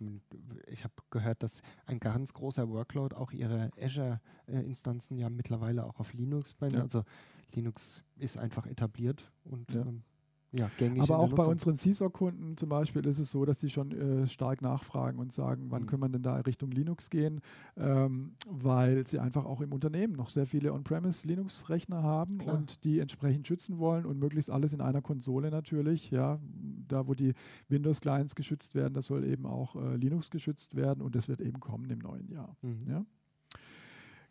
ich 0.66 0.85
habe 0.85 0.95
gehört, 1.11 1.43
dass 1.43 1.62
ein 1.87 1.99
ganz 1.99 2.33
großer 2.33 2.68
Workload 2.68 3.16
auch 3.16 3.33
ihre 3.33 3.70
Azure-Instanzen 3.80 5.18
ja 5.18 5.28
mittlerweile 5.28 5.85
auch 5.85 5.99
auf 5.99 6.12
Linux 6.12 6.55
bei 6.55 6.68
ja. 6.68 6.80
Also 6.80 7.05
Linux 7.55 8.03
ist 8.16 8.39
einfach 8.39 8.66
etabliert 8.66 9.33
und 9.45 9.72
ja. 9.72 9.83
ähm, 9.83 10.05
ja, 10.53 10.70
gängig. 10.76 11.00
Aber 11.03 11.18
auch 11.18 11.32
bei 11.32 11.44
unseren 11.44 11.76
CISO-Kunden 11.76 12.59
zum 12.59 12.68
Beispiel 12.68 13.07
ist 13.07 13.18
es 13.18 13.30
so, 13.30 13.46
dass 13.46 13.61
sie 13.61 13.70
schon 13.70 13.92
äh, 13.92 14.26
stark 14.26 14.61
nachfragen 14.61 15.18
und 15.18 15.32
sagen, 15.32 15.66
wann 15.70 15.82
mhm. 15.82 15.86
können 15.86 16.03
wir 16.03 16.09
denn 16.11 16.22
da 16.22 16.36
Richtung 16.36 16.70
Linux 16.70 17.09
gehen, 17.09 17.40
ähm, 17.76 18.34
weil 18.46 19.07
sie 19.07 19.18
einfach 19.18 19.46
auch 19.46 19.62
im 19.62 19.72
Unternehmen 19.72 20.12
noch 20.14 20.28
sehr 20.28 20.46
viele 20.46 20.74
On-Premise 20.74 21.26
Linux-Rechner 21.26 22.03
haben 22.03 22.38
Klar. 22.38 22.57
und 22.57 22.84
die 22.84 22.98
entsprechend 22.98 23.46
schützen 23.46 23.78
wollen 23.78 24.05
und 24.05 24.18
möglichst 24.18 24.50
alles 24.50 24.74
in 24.74 24.82
einer 24.82 25.00
Konsole 25.00 25.50
natürlich. 25.50 26.11
Ja, 26.11 26.38
da 26.86 27.09
wo 27.09 27.14
die 27.14 27.32
Windows-Clients 27.68 28.34
geschützt 28.34 28.74
werden, 28.74 28.92
das 28.92 29.07
soll 29.07 29.24
eben 29.24 29.46
auch 29.46 29.74
äh, 29.76 29.96
Linux 29.96 30.30
geschützt 30.30 30.76
werden 30.76 31.03
und 31.03 31.14
das 31.14 31.28
wird 31.28 31.40
eben 31.40 31.61
kommen 31.61 31.88
im 31.88 32.00
neuen 32.00 32.28
Jahr. 32.28 32.57
Mhm. 32.61 32.78
Ja? 32.88 33.05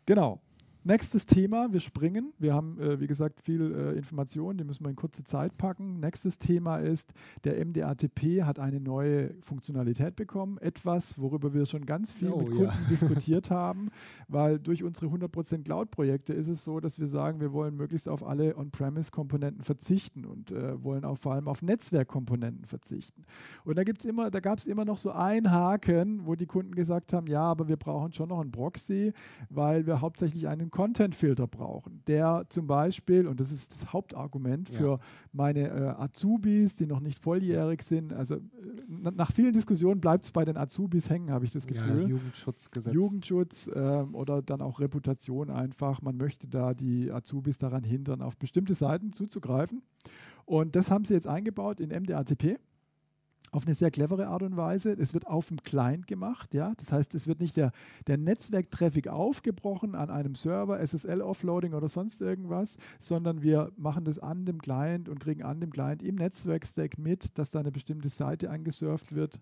Genau. 0.06 0.40
Nächstes 0.84 1.26
Thema, 1.26 1.72
wir 1.72 1.78
springen. 1.78 2.32
Wir 2.40 2.54
haben, 2.54 2.76
äh, 2.80 2.98
wie 2.98 3.06
gesagt, 3.06 3.40
viel 3.40 3.72
äh, 3.72 3.96
Informationen, 3.96 4.58
die 4.58 4.64
müssen 4.64 4.84
wir 4.84 4.90
in 4.90 4.96
kurze 4.96 5.22
Zeit 5.22 5.56
packen. 5.56 6.00
Nächstes 6.00 6.38
Thema 6.38 6.78
ist, 6.78 7.14
der 7.44 7.64
MDATP 7.64 8.42
hat 8.42 8.58
eine 8.58 8.80
neue 8.80 9.32
Funktionalität 9.42 10.16
bekommen. 10.16 10.58
Etwas, 10.58 11.20
worüber 11.20 11.54
wir 11.54 11.66
schon 11.66 11.86
ganz 11.86 12.10
viel 12.10 12.30
oh, 12.30 12.38
mit 12.38 12.48
Kunden 12.48 12.64
ja. 12.64 12.74
diskutiert 12.90 13.48
haben, 13.48 13.90
weil 14.26 14.58
durch 14.58 14.82
unsere 14.82 15.06
100% 15.06 15.62
Cloud-Projekte 15.62 16.32
ist 16.32 16.48
es 16.48 16.64
so, 16.64 16.80
dass 16.80 16.98
wir 16.98 17.06
sagen, 17.06 17.40
wir 17.40 17.52
wollen 17.52 17.76
möglichst 17.76 18.08
auf 18.08 18.24
alle 18.24 18.56
On-Premise-Komponenten 18.56 19.62
verzichten 19.62 20.24
und 20.24 20.50
äh, 20.50 20.82
wollen 20.82 21.04
auch 21.04 21.16
vor 21.16 21.34
allem 21.34 21.46
auf 21.46 21.62
Netzwerkkomponenten 21.62 22.64
verzichten. 22.64 23.22
Und 23.64 23.78
da, 23.78 23.84
gibt's 23.84 24.04
immer, 24.04 24.32
da 24.32 24.40
gab 24.40 24.58
es 24.58 24.66
immer 24.66 24.84
noch 24.84 24.98
so 24.98 25.12
einen 25.12 25.52
Haken, 25.52 26.26
wo 26.26 26.34
die 26.34 26.46
Kunden 26.46 26.74
gesagt 26.74 27.12
haben, 27.12 27.28
ja, 27.28 27.42
aber 27.42 27.68
wir 27.68 27.76
brauchen 27.76 28.12
schon 28.12 28.30
noch 28.30 28.40
einen 28.40 28.50
Proxy, 28.50 29.12
weil 29.48 29.86
wir 29.86 30.00
hauptsächlich 30.00 30.48
einen 30.48 30.71
Content-Filter 30.72 31.46
brauchen, 31.46 32.02
der 32.08 32.46
zum 32.48 32.66
Beispiel, 32.66 33.28
und 33.28 33.38
das 33.38 33.52
ist 33.52 33.72
das 33.72 33.92
Hauptargument 33.92 34.70
ja. 34.70 34.78
für 34.78 34.98
meine 35.32 35.68
äh, 35.68 36.02
Azubis, 36.02 36.74
die 36.74 36.86
noch 36.86 36.98
nicht 36.98 37.20
volljährig 37.20 37.82
sind, 37.82 38.12
also 38.12 38.36
äh, 38.36 38.40
nach 38.88 39.30
vielen 39.30 39.52
Diskussionen 39.52 40.00
bleibt 40.00 40.24
es 40.24 40.32
bei 40.32 40.44
den 40.44 40.56
Azubis 40.56 41.08
hängen, 41.10 41.30
habe 41.30 41.44
ich 41.44 41.52
das 41.52 41.66
Gefühl. 41.66 42.02
Ja, 42.02 42.08
Jugendschutzgesetz. 42.08 42.94
Jugendschutz 42.94 43.68
äh, 43.68 43.70
oder 44.12 44.42
dann 44.42 44.62
auch 44.62 44.80
Reputation 44.80 45.50
einfach. 45.50 46.02
Man 46.02 46.16
möchte 46.16 46.48
da 46.48 46.74
die 46.74 47.12
Azubis 47.12 47.58
daran 47.58 47.84
hindern, 47.84 48.22
auf 48.22 48.36
bestimmte 48.36 48.74
Seiten 48.74 49.12
zuzugreifen. 49.12 49.82
Und 50.46 50.74
das 50.74 50.90
haben 50.90 51.04
sie 51.04 51.14
jetzt 51.14 51.28
eingebaut 51.28 51.80
in 51.80 51.90
MDATP 51.90 52.58
auf 53.52 53.66
eine 53.66 53.74
sehr 53.74 53.90
clevere 53.90 54.28
Art 54.28 54.42
und 54.42 54.56
Weise. 54.56 54.92
Es 54.92 55.12
wird 55.12 55.26
auf 55.26 55.48
dem 55.48 55.62
Client 55.62 56.06
gemacht, 56.06 56.54
ja. 56.54 56.72
Das 56.78 56.90
heißt, 56.90 57.14
es 57.14 57.28
wird 57.28 57.38
nicht 57.38 57.56
der, 57.56 57.70
der 58.06 58.16
Netzwerktraffic 58.16 59.08
aufgebrochen 59.08 59.94
an 59.94 60.10
einem 60.10 60.34
Server, 60.34 60.80
SSL-Offloading 60.80 61.74
oder 61.74 61.86
sonst 61.86 62.22
irgendwas, 62.22 62.78
sondern 62.98 63.42
wir 63.42 63.70
machen 63.76 64.04
das 64.04 64.18
an 64.18 64.46
dem 64.46 64.60
Client 64.60 65.08
und 65.08 65.20
kriegen 65.20 65.42
an 65.42 65.60
dem 65.60 65.70
Client 65.70 66.02
im 66.02 66.16
Netzwerkstack 66.16 66.98
mit, 66.98 67.38
dass 67.38 67.50
da 67.50 67.60
eine 67.60 67.70
bestimmte 67.70 68.08
Seite 68.08 68.50
angesurft 68.50 69.14
wird 69.14 69.38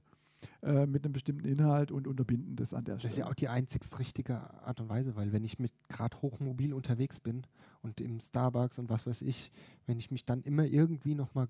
äh, 0.62 0.86
mit 0.86 1.04
einem 1.04 1.12
bestimmten 1.12 1.46
Inhalt 1.46 1.92
und 1.92 2.08
unterbinden 2.08 2.56
das 2.56 2.74
an 2.74 2.84
der 2.84 2.98
Stelle. 2.98 3.10
Das 3.10 3.12
ist 3.12 3.18
ja 3.18 3.30
auch 3.30 3.34
die 3.34 3.48
einzigst 3.48 3.98
richtige 4.00 4.40
Art 4.62 4.80
und 4.80 4.88
Weise, 4.88 5.14
weil 5.14 5.32
wenn 5.32 5.44
ich 5.44 5.60
mit 5.60 5.72
gerade 5.88 6.20
hochmobil 6.20 6.74
unterwegs 6.74 7.20
bin 7.20 7.42
und 7.82 8.00
im 8.00 8.18
Starbucks 8.18 8.80
und 8.80 8.90
was 8.90 9.06
weiß 9.06 9.22
ich, 9.22 9.52
wenn 9.86 9.98
ich 9.98 10.10
mich 10.10 10.24
dann 10.24 10.42
immer 10.42 10.64
irgendwie 10.64 11.14
nochmal 11.14 11.46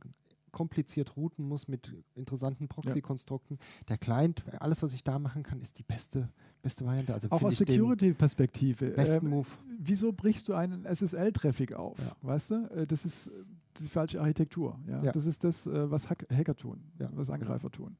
kompliziert 0.53 1.16
routen 1.16 1.46
muss 1.46 1.68
mit 1.68 1.94
interessanten 2.14 2.68
Proxy-Konstrukten. 2.68 3.59
Ja. 3.61 3.86
Der 3.90 3.98
Client, 3.98 4.44
alles, 4.59 4.82
was 4.82 4.92
ich 4.92 5.05
da 5.05 5.18
machen 5.18 5.42
kann, 5.42 5.61
ist 5.61 5.78
die 5.78 5.82
beste, 5.82 6.28
beste 6.62 6.84
Variante. 6.84 7.14
Also 7.14 7.28
Auch 7.30 7.42
aus 7.42 7.59
Security-Perspektive. 7.59 8.90
Besten 8.90 9.26
ähm, 9.26 9.30
Move. 9.30 9.48
Wieso 9.78 10.12
brichst 10.12 10.48
du 10.48 10.55
einen 10.55 10.84
SSL-Traffic 10.84 11.74
auf? 11.74 11.98
Ja. 11.98 12.16
Weißt 12.22 12.51
du? 12.51 12.55
Äh, 12.74 12.86
das 12.86 13.05
ist 13.05 13.28
äh, 13.28 13.30
die 13.78 13.88
falsche 13.88 14.20
Architektur. 14.20 14.78
Ja? 14.86 15.03
ja. 15.05 15.12
Das 15.12 15.26
ist 15.26 15.44
das, 15.44 15.66
äh, 15.66 15.90
was 15.90 16.09
Hacker 16.09 16.57
tun, 16.57 16.82
was 16.98 17.30
Angreifer 17.30 17.70
tun. 17.70 17.96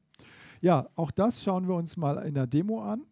Ja, 0.61 0.89
auch 0.95 1.11
das 1.11 1.43
schauen 1.43 1.67
wir 1.67 1.75
uns 1.75 1.97
mal 1.97 2.17
in 2.25 2.35
der 2.35 2.47
Demo 2.47 2.81
an. 2.81 3.03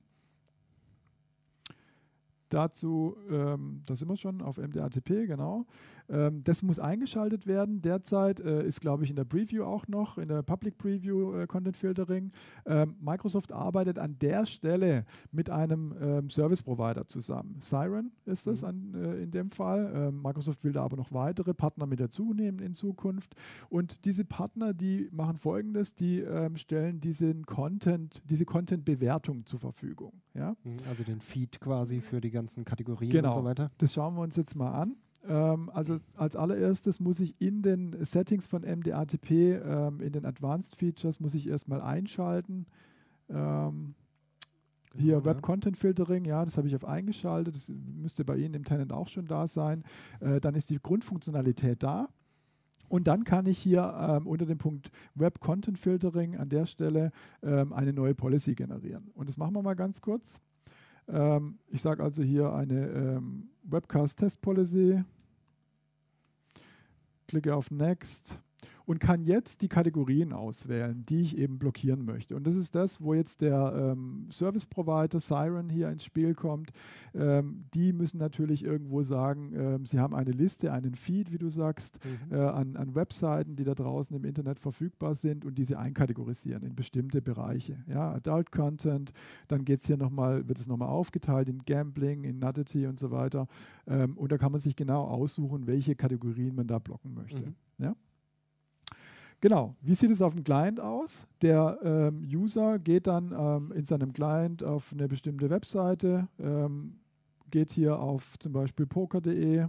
Dazu, 2.49 3.15
ähm, 3.29 3.83
da 3.85 3.95
sind 3.95 4.07
wir 4.07 4.17
schon 4.17 4.41
auf 4.41 4.57
MDATP, 4.57 5.27
genau. 5.27 5.67
Ähm, 6.10 6.43
das 6.43 6.64
muss 6.64 6.80
eingeschaltet 6.80 7.47
werden. 7.47 7.82
Derzeit 7.82 8.39
äh, 8.39 8.66
ist, 8.66 8.82
glaube 8.82 9.03
ich, 9.03 9.10
in 9.10 9.16
der 9.16 9.26
Preview 9.26 9.64
auch 9.64 9.88
noch, 9.88 10.18
in 10.18 10.28
der 10.28 10.41
Public 10.41 10.78
Preview 10.78 11.34
äh, 11.34 11.47
Content 11.47 11.78
Filtering. 11.78 12.32
Ähm, 12.66 12.95
Microsoft 12.99 13.51
arbeitet 13.51 13.99
an 13.99 14.18
der 14.20 14.45
Stelle 14.45 15.05
mit 15.32 15.49
einem 15.49 15.95
ähm, 16.01 16.30
Service 16.30 16.64
Provider 16.64 17.05
zusammen. 17.07 17.57
Siren 17.60 18.12
ist 18.26 18.47
es 18.47 18.64
mhm. 18.64 18.95
äh, 18.95 19.24
in 19.24 19.32
dem 19.32 19.49
Fall. 19.49 19.91
Ähm, 19.93 20.22
Microsoft 20.22 20.64
will 20.64 20.74
da 20.74 20.84
aber 20.84 20.97
noch 20.97 21.12
weitere 21.14 21.53
Partner 21.53 21.86
mit 21.86 21.99
dazu 21.99 22.34
nehmen 22.34 22.60
in 22.60 22.74
Zukunft. 22.74 23.36
Und 23.70 24.05
diese 24.05 24.26
Partner, 24.26 24.74
die 24.74 25.10
machen 25.12 25.38
folgendes: 25.38 25.95
die 25.95 26.20
ähm, 26.20 26.57
stellen 26.57 26.99
diesen 26.99 27.45
Content, 27.45 28.22
diese 28.30 28.45
Content-Bewertung 28.45 29.45
zur 29.45 29.60
Verfügung. 29.60 30.14
Ja? 30.34 30.55
Mhm, 30.64 30.78
also 30.89 31.03
den 31.03 31.22
Feed 31.22 31.60
quasi 31.60 32.01
für 32.01 32.22
die 32.22 32.32
ganzen 32.32 32.66
Kategorien 32.66 33.12
genau. 33.12 33.30
und 33.30 33.36
so 33.36 33.43
weiter. 33.43 33.72
Das 33.78 33.93
schauen 33.93 34.16
wir 34.16 34.22
uns 34.22 34.36
jetzt 34.36 34.55
mal 34.55 34.72
an. 34.72 34.95
Ähm, 35.28 35.70
also 35.74 35.99
als 36.15 36.36
allererstes 36.36 36.99
muss 36.99 37.20
ich 37.20 37.39
in 37.39 37.61
den 37.61 38.03
Settings 38.05 38.47
von 38.47 38.61
MDATP, 38.63 39.32
ähm, 39.32 39.99
in 40.01 40.11
den 40.11 40.26
Advanced 40.26 40.76
Features, 40.76 41.20
muss 41.20 41.36
ich 41.36 41.47
erstmal 41.47 41.82
einschalten. 41.82 42.65
Ähm, 43.30 43.95
genau, 44.91 45.03
hier 45.03 45.26
Web 45.26 45.41
Content 45.41 45.78
Filtering, 45.78 46.26
ja, 46.26 46.43
das 46.45 46.57
habe 46.57 46.67
ich 46.67 46.76
auf 46.76 46.86
eingeschaltet. 46.86 47.55
Das 47.55 47.70
müsste 47.70 48.24
bei 48.24 48.38
Ihnen 48.38 48.53
im 48.53 48.63
Tenant 48.63 48.93
auch 48.93 49.07
schon 49.07 49.26
da 49.26 49.47
sein. 49.47 49.84
Äh, 50.20 50.39
dann 50.39 50.55
ist 50.55 50.70
die 50.70 50.80
Grundfunktionalität 50.82 51.84
da. 51.84 52.07
Und 52.88 53.07
dann 53.07 53.24
kann 53.24 53.45
ich 53.45 53.59
hier 53.59 53.93
ähm, 53.99 54.26
unter 54.26 54.47
dem 54.47 54.57
Punkt 54.57 54.89
Web 55.13 55.39
Content 55.39 55.78
Filtering 55.78 56.36
an 56.36 56.49
der 56.49 56.65
Stelle 56.65 57.11
ähm, 57.43 57.72
eine 57.72 57.93
neue 57.93 58.15
Policy 58.15 58.55
generieren. 58.55 59.11
Und 59.13 59.30
das 59.30 59.38
machen 59.38 59.53
wir 59.53 59.61
mal 59.61 59.76
ganz 59.76 60.01
kurz. 60.01 60.41
Ähm, 61.10 61.60
ich 61.68 61.82
sage 61.82 62.03
also 62.03 62.22
hier 62.22 62.53
eine 62.53 62.88
ähm, 62.88 63.49
Webcast 63.64 64.20
Test 64.20 64.41
Policy, 64.41 65.03
klicke 67.28 67.55
auf 67.55 67.72
Next 67.72 68.39
und 68.89 68.99
kann 68.99 69.21
jetzt 69.21 69.61
die 69.61 69.67
Kategorien 69.67 70.33
auswählen, 70.33 71.05
die 71.07 71.21
ich 71.21 71.37
eben 71.37 71.59
blockieren 71.59 72.05
möchte. 72.05 72.35
Und 72.35 72.47
das 72.47 72.55
ist 72.55 72.73
das, 72.73 72.99
wo 72.99 73.13
jetzt 73.13 73.41
der 73.41 73.93
ähm, 73.93 74.25
Service 74.31 74.65
Provider 74.65 75.19
Siren 75.19 75.69
hier 75.69 75.91
ins 75.91 76.03
Spiel 76.03 76.33
kommt. 76.33 76.71
Ähm, 77.13 77.65
die 77.75 77.93
müssen 77.93 78.17
natürlich 78.17 78.63
irgendwo 78.63 79.03
sagen, 79.03 79.53
ähm, 79.55 79.85
sie 79.85 79.99
haben 79.99 80.15
eine 80.15 80.31
Liste, 80.31 80.73
einen 80.73 80.95
Feed, 80.95 81.31
wie 81.31 81.37
du 81.37 81.49
sagst, 81.49 81.99
mhm. 82.03 82.35
äh, 82.35 82.39
an, 82.39 82.77
an, 82.77 82.95
Webseiten, 82.95 83.55
die 83.55 83.63
da 83.63 83.75
draußen 83.75 84.17
im 84.17 84.25
Internet 84.25 84.57
verfügbar 84.57 85.13
sind 85.13 85.45
und 85.45 85.59
diese 85.59 85.77
einkategorisieren 85.77 86.63
in 86.63 86.75
bestimmte 86.75 87.21
Bereiche. 87.21 87.77
Ja, 87.85 88.13
Adult 88.13 88.51
Content, 88.51 89.13
dann 89.49 89.65
geht 89.65 89.81
es 89.81 89.85
hier 89.85 89.97
nochmal, 89.97 90.47
wird 90.47 90.59
es 90.59 90.65
nochmal 90.65 90.89
aufgeteilt 90.89 91.47
in 91.47 91.59
Gambling, 91.63 92.23
in 92.23 92.39
Nudity 92.39 92.87
und 92.87 92.97
so 92.97 93.11
weiter. 93.11 93.45
Ähm, 93.85 94.17
und 94.17 94.31
da 94.31 94.39
kann 94.39 94.51
man 94.51 94.61
sich 94.61 94.75
genau 94.75 95.03
aussuchen, 95.03 95.67
welche 95.67 95.93
Kategorien 95.93 96.55
man 96.55 96.65
da 96.65 96.79
blocken 96.79 97.13
möchte. 97.13 97.41
Mhm. 97.41 97.55
Ja? 97.77 97.95
Genau, 99.41 99.75
wie 99.81 99.95
sieht 99.95 100.11
es 100.11 100.21
auf 100.21 100.33
dem 100.33 100.43
Client 100.43 100.81
aus? 100.81 101.25
Der 101.41 101.79
ähm, 101.81 102.27
User 102.29 102.77
geht 102.77 103.07
dann 103.07 103.31
ähm, 103.31 103.71
in 103.71 103.85
seinem 103.85 104.11
Client 104.11 104.63
auf 104.63 104.91
eine 104.91 105.07
bestimmte 105.07 105.49
Webseite, 105.49 106.27
ähm, 106.39 106.99
geht 107.49 107.71
hier 107.71 107.99
auf 107.99 108.37
zum 108.39 108.51
Beispiel 108.51 108.85
poker.de, 108.85 109.67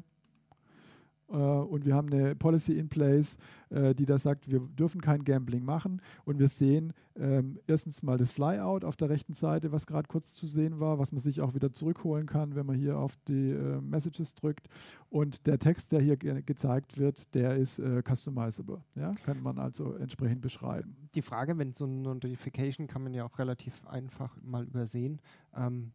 und 1.37 1.85
wir 1.85 1.95
haben 1.95 2.12
eine 2.12 2.35
Policy 2.35 2.78
in 2.78 2.89
place, 2.89 3.39
äh, 3.70 3.95
die 3.95 4.05
da 4.05 4.18
sagt, 4.18 4.51
wir 4.51 4.61
dürfen 4.61 5.01
kein 5.01 5.24
Gambling 5.24 5.64
machen. 5.64 6.01
Und 6.24 6.39
wir 6.39 6.49
sehen 6.49 6.93
ähm, 7.16 7.59
erstens 7.66 8.03
mal 8.03 8.18
das 8.18 8.31
Flyout 8.31 8.85
auf 8.85 8.97
der 8.97 9.11
rechten 9.11 9.35
Seite, 9.35 9.72
was 9.72 9.87
gerade 9.87 10.09
kurz 10.09 10.35
zu 10.35 10.47
sehen 10.47 10.81
war, 10.81 10.99
was 10.99 11.12
man 11.12 11.20
sich 11.20 11.41
auch 11.41 11.55
wieder 11.55 11.72
zurückholen 11.72 12.26
kann, 12.26 12.55
wenn 12.55 12.66
man 12.66 12.76
hier 12.76 12.99
auf 12.99 13.16
die 13.28 13.51
äh, 13.51 13.81
Messages 13.81 14.35
drückt. 14.35 14.68
Und 15.09 15.47
der 15.47 15.59
Text, 15.59 15.93
der 15.93 16.01
hier 16.01 16.16
ge 16.16 16.43
gezeigt 16.43 16.99
wird, 16.99 17.35
der 17.35 17.57
ist 17.57 17.78
äh, 17.78 18.03
customizable, 18.03 18.83
ja, 18.95 19.12
kann 19.24 19.43
man 19.43 19.59
also 19.59 19.95
entsprechend 19.95 20.41
beschreiben. 20.41 20.97
Die 21.14 21.22
Frage, 21.22 21.59
wenn 21.59 21.72
so 21.72 21.85
eine 21.85 21.95
Notification 21.95 22.87
kann 22.87 23.03
man 23.03 23.14
ja 23.14 23.24
auch 23.24 23.39
relativ 23.39 23.87
einfach 23.87 24.37
mal 24.43 24.64
übersehen, 24.64 25.20
ähm, 25.57 25.93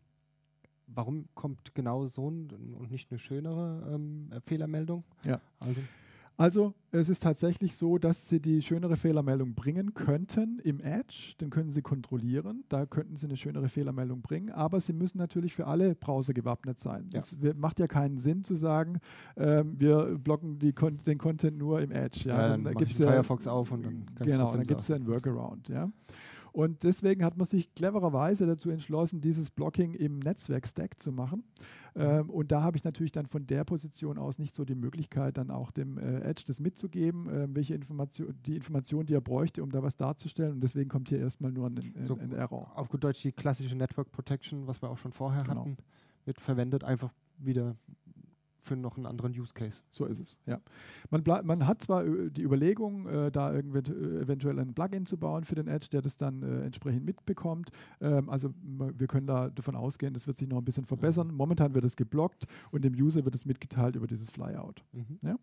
warum 0.88 1.26
kommt 1.34 1.76
genau 1.76 2.08
so 2.08 2.30
ein 2.30 2.52
und 2.80 2.92
nicht 2.92 3.12
eine 3.12 3.20
schönere 3.20 3.94
ähm, 3.94 4.30
Fehlermeldung? 4.42 5.04
Ja. 5.24 5.42
Also. 5.60 5.82
also. 6.38 6.74
es 6.92 7.10
ist 7.10 7.24
tatsächlich 7.24 7.76
so, 7.76 7.98
dass 7.98 8.30
Sie 8.30 8.40
die 8.40 8.62
schönere 8.62 8.98
Fehlermeldung 8.98 9.54
bringen 9.54 9.94
könnten 9.94 10.60
im 10.60 10.80
Edge. 10.80 11.34
Den 11.40 11.50
können 11.50 11.72
Sie 11.72 11.82
kontrollieren. 11.82 12.64
Da 12.70 12.86
könnten 12.86 13.18
Sie 13.18 13.26
eine 13.28 13.38
schönere 13.38 13.70
Fehlermeldung 13.70 14.22
bringen. 14.22 14.52
Aber 14.52 14.80
Sie 14.80 14.94
müssen 14.94 15.18
natürlich 15.18 15.54
für 15.54 15.68
alle 15.68 15.96
Browser 15.96 16.34
gewappnet 16.34 16.80
sein. 16.80 17.10
Es 17.14 17.38
ja. 17.42 17.54
macht 17.56 17.80
ja 17.80 17.88
keinen 17.88 18.18
Sinn 18.18 18.44
zu 18.44 18.56
sagen, 18.56 19.00
ähm, 19.38 19.80
wir 19.80 20.18
blocken 20.18 20.60
die, 20.60 20.74
den 20.74 21.18
Content 21.18 21.58
nur 21.58 21.82
im 21.82 21.92
Edge. 21.92 22.30
Ja, 22.30 22.38
ja 22.38 22.48
dann, 22.50 22.64
dann 22.64 22.76
gibt 22.76 22.92
es 22.92 22.98
ja, 22.98 23.08
Firefox 23.08 23.48
auf 23.48 23.72
und 23.72 23.84
dann 23.84 24.06
Genau, 24.20 24.52
dann 24.52 24.64
gibt 24.64 24.82
es 24.82 24.88
ja 24.88 24.96
einen 24.96 25.08
Workaround. 25.08 25.70
Ja. 25.70 25.90
Und 26.56 26.84
deswegen 26.84 27.26
hat 27.26 27.36
man 27.36 27.45
sich 27.45 27.76
clevererweise 27.76 28.45
dazu 28.45 28.70
entschlossen, 28.70 29.20
dieses 29.20 29.51
Blocking 29.51 29.93
im 29.93 30.20
Netzwerk-Stack 30.20 31.01
zu 31.01 31.12
machen. 31.12 31.43
Ähm, 31.97 32.30
und 32.30 32.49
da 32.49 32.62
habe 32.62 32.78
ich 32.78 32.86
natürlich 32.86 33.12
dann 33.12 33.26
von 33.26 33.45
der 33.45 33.66
Position 33.66 34.18
aus 34.18 34.39
nicht 34.39 34.56
so 34.56 34.64
die 34.64 34.74
Möglichkeit, 34.74 35.38
dann 35.38 35.51
auch 35.51 35.72
dem 35.72 35.97
äh, 35.97 36.22
Edge 36.22 36.43
das 36.47 36.62
mitzugeben, 36.62 37.28
äh, 37.28 37.53
welche 37.53 37.76
Information, 37.76 38.34
die 38.45 38.56
Information, 38.56 39.06
die 39.06 39.16
er 39.16 39.20
bräuchte, 39.20 39.64
um 39.64 39.70
da 39.70 39.84
was 39.84 39.97
darzustellen. 39.97 40.53
Und 40.53 40.62
deswegen 40.62 40.88
kommt 40.89 41.10
hier 41.10 41.20
erstmal 41.20 41.51
nur 41.51 41.68
ein, 41.68 41.78
ein, 41.78 42.03
so, 42.06 42.16
ein 42.16 42.32
Error. 42.32 42.72
Auf 42.74 42.88
gut 42.88 43.03
Deutsch 43.03 43.22
die 43.24 43.34
klassische 43.34 43.76
Network 43.76 44.10
Protection, 44.14 44.66
was 44.66 44.82
wir 44.82 44.89
auch 44.89 44.97
schon 44.97 45.12
vorher 45.12 45.43
genau. 45.43 45.60
hatten, 45.60 45.78
wird 46.24 46.39
verwendet, 46.39 46.86
einfach 46.86 47.12
wieder 47.38 47.76
für 48.66 48.76
noch 48.76 48.97
einen 48.97 49.05
anderen 49.05 49.32
Use 49.32 49.53
Case. 49.53 49.82
So 49.89 50.05
ist 50.05 50.20
es, 50.20 50.39
ja. 50.45 50.59
Man, 51.09 51.24
man 51.43 51.68
hat 51.68 51.82
zwar 51.82 52.05
äh, 52.05 52.30
die 52.32 52.41
Überlegung, 52.41 53.07
äh, 53.07 53.32
da 53.32 53.53
äh, 53.53 53.59
eventuell 53.59 54.59
ein 54.59 54.74
Plugin 54.74 55.05
zu 55.05 55.18
bauen 55.18 55.43
für 55.43 55.55
den 55.55 55.68
Edge, 55.68 55.88
der 55.91 56.01
das 56.01 56.18
dann 56.18 56.43
äh, 56.43 56.66
entsprechend 56.66 57.05
mitbekommt. 57.05 57.72
Ähm, 58.01 58.30
also 58.30 58.53
wir 58.63 59.07
können 59.07 59.28
da 59.28 59.49
davon 59.49 59.76
ausgehen, 59.76 60.13
das 60.13 60.28
wird 60.28 60.38
sich 60.38 60.47
noch 60.47 60.57
ein 60.57 60.66
bisschen 60.66 60.86
verbessern. 60.86 61.28
Mhm. 61.28 61.36
Momentan 61.36 61.74
wird 61.76 61.86
es 61.86 61.95
geblockt 61.95 62.45
und 62.72 62.84
dem 62.84 62.93
User 62.93 63.24
wird 63.24 63.36
es 63.36 63.45
mitgeteilt 63.45 63.95
über 63.95 64.07
dieses 64.07 64.30
Flyout. 64.30 64.84
Mhm. 64.93 65.20
Ja? 65.22 65.36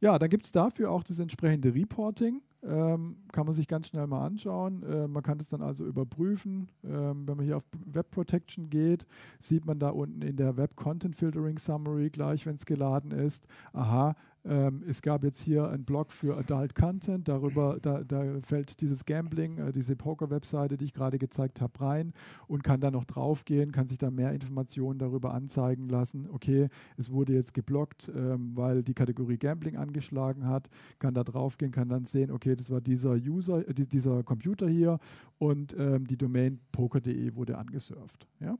Ja, 0.00 0.18
dann 0.18 0.30
gibt 0.30 0.44
es 0.44 0.52
dafür 0.52 0.90
auch 0.90 1.02
das 1.02 1.18
entsprechende 1.18 1.74
Reporting. 1.74 2.40
Ähm, 2.62 3.16
kann 3.30 3.46
man 3.46 3.54
sich 3.54 3.68
ganz 3.68 3.88
schnell 3.88 4.06
mal 4.06 4.26
anschauen. 4.26 4.82
Äh, 4.82 5.06
man 5.06 5.22
kann 5.22 5.38
das 5.38 5.48
dann 5.48 5.62
also 5.62 5.84
überprüfen. 5.84 6.68
Ähm, 6.84 7.26
wenn 7.26 7.36
man 7.36 7.46
hier 7.46 7.56
auf 7.56 7.64
Web 7.86 8.10
Protection 8.10 8.68
geht, 8.68 9.06
sieht 9.40 9.64
man 9.64 9.78
da 9.78 9.90
unten 9.90 10.22
in 10.22 10.36
der 10.36 10.56
Web 10.56 10.74
Content 10.74 11.14
Filtering 11.14 11.58
Summary 11.58 12.10
gleich, 12.10 12.46
wenn 12.46 12.56
es 12.56 12.66
geladen 12.66 13.12
ist, 13.12 13.46
aha, 13.72 14.16
ähm, 14.48 14.82
es 14.88 15.02
gab 15.02 15.24
jetzt 15.24 15.40
hier 15.42 15.68
einen 15.68 15.84
Blog 15.84 16.10
für 16.10 16.36
Adult 16.36 16.74
Content, 16.74 17.28
darüber 17.28 17.78
da, 17.80 18.02
da 18.02 18.40
fällt 18.42 18.80
dieses 18.80 19.04
Gambling, 19.04 19.58
äh, 19.58 19.72
diese 19.72 19.94
Poker-Webseite, 19.94 20.76
die 20.76 20.86
ich 20.86 20.94
gerade 20.94 21.18
gezeigt 21.18 21.60
habe, 21.60 21.80
rein 21.80 22.12
und 22.46 22.64
kann 22.64 22.80
da 22.80 22.90
noch 22.90 23.04
draufgehen, 23.04 23.72
kann 23.72 23.86
sich 23.86 23.98
da 23.98 24.10
mehr 24.10 24.32
Informationen 24.32 24.98
darüber 24.98 25.34
anzeigen 25.34 25.88
lassen. 25.88 26.28
Okay, 26.30 26.68
es 26.96 27.10
wurde 27.10 27.34
jetzt 27.34 27.54
geblockt, 27.54 28.10
ähm, 28.14 28.52
weil 28.54 28.82
die 28.82 28.94
Kategorie 28.94 29.36
Gambling 29.36 29.76
angeschlagen 29.76 30.46
hat, 30.46 30.68
kann 30.98 31.14
da 31.14 31.24
draufgehen, 31.24 31.70
kann 31.70 31.88
dann 31.88 32.06
sehen, 32.06 32.30
okay, 32.30 32.56
das 32.56 32.70
war 32.70 32.80
dieser 32.80 33.12
User, 33.12 33.68
äh, 33.68 33.74
dieser 33.74 34.22
Computer 34.22 34.68
hier 34.68 34.98
und 35.38 35.76
ähm, 35.78 36.06
die 36.06 36.16
Domain 36.16 36.58
poker.de 36.72 37.34
wurde 37.34 37.58
angesurft. 37.58 38.26
Ja? 38.40 38.58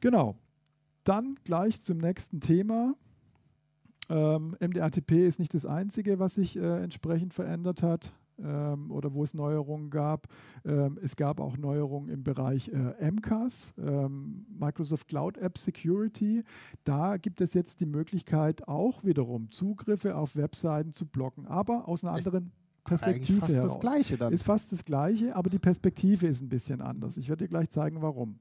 Genau. 0.00 0.36
Dann 1.04 1.36
gleich 1.44 1.80
zum 1.80 1.98
nächsten 1.98 2.40
Thema. 2.40 2.94
Ähm, 4.10 4.56
MDRTP 4.58 5.26
ist 5.26 5.38
nicht 5.38 5.54
das 5.54 5.64
Einzige, 5.64 6.18
was 6.18 6.34
sich 6.34 6.56
äh, 6.56 6.82
entsprechend 6.82 7.32
verändert 7.32 7.82
hat 7.82 8.12
ähm, 8.42 8.90
oder 8.90 9.14
wo 9.14 9.22
es 9.22 9.34
Neuerungen 9.34 9.90
gab. 9.90 10.26
Ähm, 10.64 10.98
es 11.00 11.14
gab 11.16 11.40
auch 11.40 11.56
Neuerungen 11.56 12.08
im 12.10 12.24
Bereich 12.24 12.68
äh, 12.68 13.10
MCAS, 13.10 13.72
ähm, 13.78 14.46
Microsoft 14.58 15.08
Cloud 15.08 15.38
App 15.38 15.58
Security. 15.58 16.42
Da 16.84 17.16
gibt 17.18 17.40
es 17.40 17.54
jetzt 17.54 17.80
die 17.80 17.86
Möglichkeit, 17.86 18.66
auch 18.66 19.04
wiederum 19.04 19.50
Zugriffe 19.50 20.16
auf 20.16 20.34
Webseiten 20.34 20.92
zu 20.92 21.06
blocken, 21.06 21.46
aber 21.46 21.88
aus 21.88 22.04
einer 22.04 22.14
anderen 22.14 22.52
Perspektive 22.84 23.40
fast 23.40 23.54
heraus. 23.54 23.72
das 23.74 23.80
Gleiche 23.80 24.16
dann. 24.16 24.32
Ist 24.32 24.42
fast 24.42 24.72
das 24.72 24.84
Gleiche, 24.84 25.36
aber 25.36 25.50
die 25.50 25.58
Perspektive 25.58 26.26
ist 26.26 26.40
ein 26.40 26.48
bisschen 26.48 26.80
anders. 26.80 27.16
Ich 27.16 27.28
werde 27.28 27.44
dir 27.44 27.48
gleich 27.48 27.70
zeigen, 27.70 28.02
warum. 28.02 28.40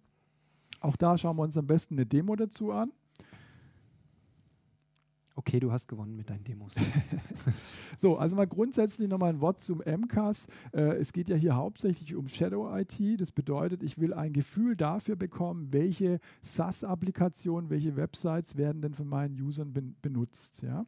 Auch 0.82 0.96
da 0.96 1.18
schauen 1.18 1.36
wir 1.38 1.44
uns 1.44 1.58
am 1.58 1.68
besten 1.68 1.96
eine 1.96 2.06
Demo 2.06 2.36
dazu 2.36 2.72
an. 2.72 2.92
Okay, 5.40 5.62
du 5.62 5.72
hast 5.72 5.88
gewonnen 5.88 6.18
mit 6.18 6.30
deinen 6.30 6.44
Demos. 6.44 6.74
So, 7.98 8.18
also 8.18 8.36
mal 8.36 8.46
grundsätzlich 8.46 9.08
nochmal 9.08 9.30
ein 9.30 9.40
Wort 9.40 9.62
zum 9.62 9.80
MCAS. 9.80 10.48
Äh, 10.74 10.98
es 10.98 11.14
geht 11.14 11.30
ja 11.30 11.38
hier 11.38 11.56
hauptsächlich 11.56 12.14
um 12.16 12.28
Shadow 12.28 12.70
IT. 12.78 13.22
Das 13.22 13.32
bedeutet, 13.32 13.82
ich 13.82 13.98
will 13.98 14.14
ein 14.14 14.34
Gefühl 14.34 14.76
dafür 14.76 15.16
bekommen, 15.16 15.72
welche 15.72 16.20
SaaS-Applikationen, 16.42 17.70
welche 17.70 17.96
Websites 17.96 18.58
werden 18.58 18.82
denn 18.82 18.94
von 18.94 19.08
meinen 19.08 19.40
Usern 19.42 19.72
ben 19.72 19.96
benutzt. 20.02 20.62
Ja? 20.62 20.86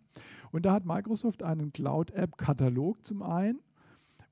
Und 0.51 0.65
da 0.65 0.73
hat 0.73 0.85
Microsoft 0.85 1.43
einen 1.43 1.71
Cloud-App-Katalog 1.71 3.05
zum 3.05 3.23
einen, 3.23 3.59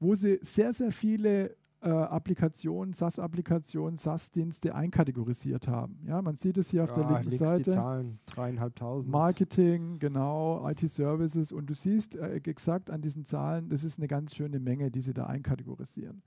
wo 0.01 0.15
sie 0.15 0.39
sehr, 0.41 0.73
sehr 0.73 0.91
viele 0.91 1.55
äh, 1.81 1.89
Applikationen, 1.89 2.93
SaaS-Applikationen, 2.93 3.97
SaaS-Dienste 3.97 4.75
einkategorisiert 4.75 5.67
haben. 5.67 5.99
Ja, 6.07 6.21
man 6.21 6.35
sieht 6.35 6.57
es 6.57 6.69
hier 6.69 6.83
auf 6.83 6.89
ja, 6.89 7.03
der 7.03 7.19
linken 7.19 7.29
Seite. 7.29 7.63
Die 7.63 7.69
Zahlen, 7.71 8.19
dreieinhalbtausend. 8.25 9.11
Marketing, 9.11 9.99
genau, 9.99 10.67
IT-Services 10.67 11.51
und 11.51 11.67
du 11.67 11.73
siehst 11.73 12.15
äh, 12.15 12.35
exakt 12.35 12.89
an 12.89 13.01
diesen 13.01 13.25
Zahlen, 13.25 13.69
das 13.69 13.83
ist 13.83 13.97
eine 13.97 14.07
ganz 14.07 14.35
schöne 14.35 14.59
Menge, 14.59 14.91
die 14.91 15.01
sie 15.01 15.13
da 15.13 15.27
einkategorisieren. 15.27 16.21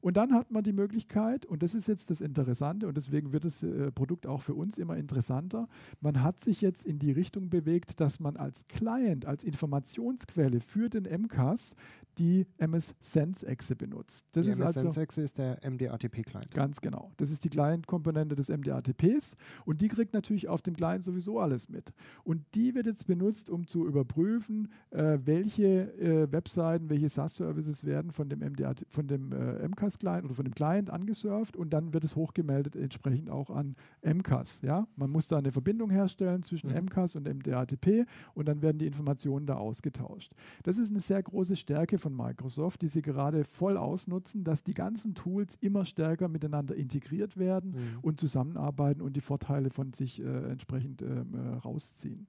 Und 0.00 0.16
dann 0.16 0.34
hat 0.34 0.50
man 0.50 0.62
die 0.62 0.72
Möglichkeit, 0.72 1.46
und 1.46 1.62
das 1.62 1.74
ist 1.74 1.88
jetzt 1.88 2.10
das 2.10 2.20
Interessante, 2.20 2.86
und 2.86 2.96
deswegen 2.96 3.32
wird 3.32 3.44
das 3.44 3.62
äh, 3.62 3.90
Produkt 3.90 4.26
auch 4.26 4.42
für 4.42 4.54
uns 4.54 4.78
immer 4.78 4.96
interessanter, 4.96 5.68
man 6.00 6.22
hat 6.22 6.40
sich 6.40 6.60
jetzt 6.60 6.86
in 6.86 6.98
die 6.98 7.12
Richtung 7.12 7.48
bewegt, 7.48 8.00
dass 8.00 8.20
man 8.20 8.36
als 8.36 8.68
Client, 8.68 9.26
als 9.26 9.42
Informationsquelle 9.42 10.60
für 10.60 10.88
den 10.88 11.04
MCAS 11.04 11.74
die 12.18 12.46
MS 12.58 12.94
Sense 13.00 13.46
Exe 13.46 13.76
benutzt. 13.76 14.26
Das 14.32 14.46
die 14.46 14.52
ist 14.52 14.58
MS 14.58 14.76
also 14.76 14.90
Sense 14.90 15.22
ist 15.22 15.38
der 15.38 15.58
MDATP-Client. 15.68 16.50
Ganz 16.50 16.80
genau. 16.80 17.12
Das 17.16 17.30
ist 17.30 17.44
die 17.44 17.48
Client-Komponente 17.48 18.34
des 18.34 18.48
MDATPs 18.48 19.36
und 19.64 19.80
die 19.80 19.88
kriegt 19.88 20.14
natürlich 20.14 20.48
auf 20.48 20.62
dem 20.62 20.74
Client 20.74 21.04
sowieso 21.04 21.38
alles 21.40 21.68
mit. 21.68 21.92
Und 22.24 22.42
die 22.54 22.74
wird 22.74 22.86
jetzt 22.86 23.06
benutzt, 23.06 23.50
um 23.50 23.66
zu 23.66 23.86
überprüfen, 23.86 24.68
äh, 24.90 25.18
welche 25.24 25.92
äh, 25.98 26.32
Webseiten, 26.32 26.88
welche 26.90 27.08
SaaS-Services 27.08 27.84
werden 27.84 28.10
von 28.10 28.28
dem, 28.28 28.40
MDAT, 28.40 28.84
von 28.88 29.06
dem 29.06 29.32
äh, 29.32 29.68
MCAS-Client 29.68 30.24
oder 30.24 30.34
von 30.34 30.44
dem 30.44 30.54
Client 30.54 30.90
angesurft 30.90 31.56
und 31.56 31.70
dann 31.70 31.92
wird 31.92 32.04
es 32.04 32.16
hochgemeldet 32.16 32.76
entsprechend 32.76 33.30
auch 33.30 33.50
an 33.50 33.76
MCAS. 34.02 34.62
Ja? 34.62 34.86
Man 34.96 35.10
muss 35.10 35.28
da 35.28 35.38
eine 35.38 35.52
Verbindung 35.52 35.90
herstellen 35.90 36.42
zwischen 36.42 36.70
mhm. 36.70 36.86
MCAS 36.86 37.16
und 37.16 37.28
MDATP 37.28 38.06
und 38.34 38.48
dann 38.48 38.62
werden 38.62 38.78
die 38.78 38.86
Informationen 38.86 39.46
da 39.46 39.56
ausgetauscht. 39.56 40.32
Das 40.62 40.78
ist 40.78 40.90
eine 40.90 41.00
sehr 41.00 41.22
große 41.22 41.56
Stärke 41.56 41.98
von 41.98 42.05
von 42.06 42.16
Microsoft, 42.16 42.82
die 42.82 42.86
sie 42.86 43.02
gerade 43.02 43.42
voll 43.42 43.76
ausnutzen, 43.76 44.44
dass 44.44 44.62
die 44.62 44.74
ganzen 44.74 45.14
Tools 45.16 45.56
immer 45.60 45.84
stärker 45.84 46.28
miteinander 46.28 46.76
integriert 46.76 47.36
werden 47.36 47.72
mhm. 47.72 47.98
und 48.00 48.20
zusammenarbeiten 48.20 49.02
und 49.02 49.16
die 49.16 49.20
Vorteile 49.20 49.70
von 49.70 49.92
sich 49.92 50.22
äh, 50.22 50.24
entsprechend 50.24 51.02
ähm, 51.02 51.34
äh, 51.34 51.56
rausziehen. 51.56 52.28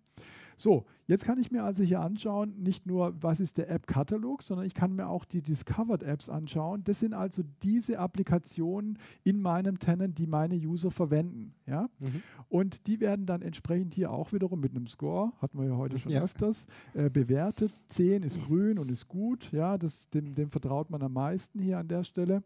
So, 0.59 0.85
jetzt 1.05 1.23
kann 1.23 1.39
ich 1.39 1.51
mir 1.51 1.63
also 1.63 1.83
hier 1.83 2.01
anschauen, 2.01 2.55
nicht 2.57 2.87
nur, 2.87 3.13
was 3.21 3.39
ist 3.39 3.59
der 3.59 3.69
App-Katalog, 3.69 4.41
sondern 4.41 4.65
ich 4.65 4.73
kann 4.73 4.95
mir 4.95 5.07
auch 5.07 5.23
die 5.23 5.43
Discovered 5.43 6.01
Apps 6.01 6.29
anschauen. 6.29 6.83
Das 6.83 6.99
sind 6.99 7.13
also 7.13 7.43
diese 7.61 7.99
Applikationen 7.99 8.97
in 9.23 9.39
meinem 9.39 9.77
Tenant, 9.77 10.17
die 10.17 10.25
meine 10.25 10.55
User 10.55 10.89
verwenden. 10.89 11.53
Ja? 11.67 11.89
Mhm. 11.99 12.23
Und 12.49 12.87
die 12.87 12.99
werden 12.99 13.27
dann 13.27 13.43
entsprechend 13.43 13.93
hier 13.93 14.11
auch 14.11 14.33
wiederum 14.33 14.59
mit 14.59 14.71
einem 14.71 14.87
Score, 14.87 15.31
hatten 15.41 15.59
wir 15.59 15.67
ja 15.67 15.77
heute 15.77 15.99
schon 15.99 16.11
ja. 16.11 16.23
öfters, 16.23 16.65
äh, 16.95 17.11
bewertet. 17.11 17.71
10 17.89 18.23
ist 18.23 18.43
grün 18.43 18.79
und 18.79 18.89
ist 18.89 19.07
gut. 19.07 19.51
Ja, 19.51 19.77
das, 19.77 20.09
dem, 20.09 20.33
dem 20.33 20.49
vertraut 20.49 20.89
man 20.89 21.03
am 21.03 21.13
meisten 21.13 21.59
hier 21.59 21.77
an 21.77 21.87
der 21.87 22.03
Stelle. 22.03 22.41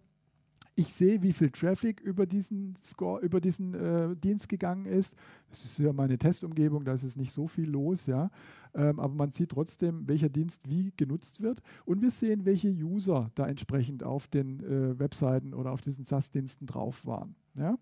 Ich 0.75 0.93
sehe, 0.93 1.21
wie 1.21 1.33
viel 1.33 1.49
Traffic 1.49 1.99
über 1.99 2.25
diesen 2.25 2.75
Score, 2.81 3.21
über 3.21 3.41
diesen 3.41 3.73
äh, 3.73 4.15
Dienst 4.15 4.47
gegangen 4.47 4.85
ist. 4.85 5.15
Das 5.49 5.65
ist 5.65 5.77
ja 5.79 5.91
meine 5.91 6.17
Testumgebung, 6.17 6.85
da 6.85 6.93
ist 6.93 7.03
es 7.03 7.17
nicht 7.17 7.33
so 7.33 7.47
viel 7.47 7.69
los, 7.69 8.05
ja. 8.05 8.29
Ähm, 8.73 8.99
aber 8.99 9.13
man 9.13 9.31
sieht 9.31 9.49
trotzdem, 9.49 10.07
welcher 10.07 10.29
Dienst 10.29 10.69
wie 10.69 10.93
genutzt 10.95 11.41
wird. 11.41 11.61
Und 11.83 12.01
wir 12.01 12.09
sehen, 12.09 12.45
welche 12.45 12.69
User 12.69 13.31
da 13.35 13.47
entsprechend 13.47 14.03
auf 14.03 14.27
den 14.27 14.61
äh, 14.61 14.97
Webseiten 14.97 15.53
oder 15.53 15.71
auf 15.71 15.81
diesen 15.81 16.05
SaaS-Diensten 16.05 16.67
drauf 16.67 17.05
waren. 17.05 17.35
Ja. 17.55 17.77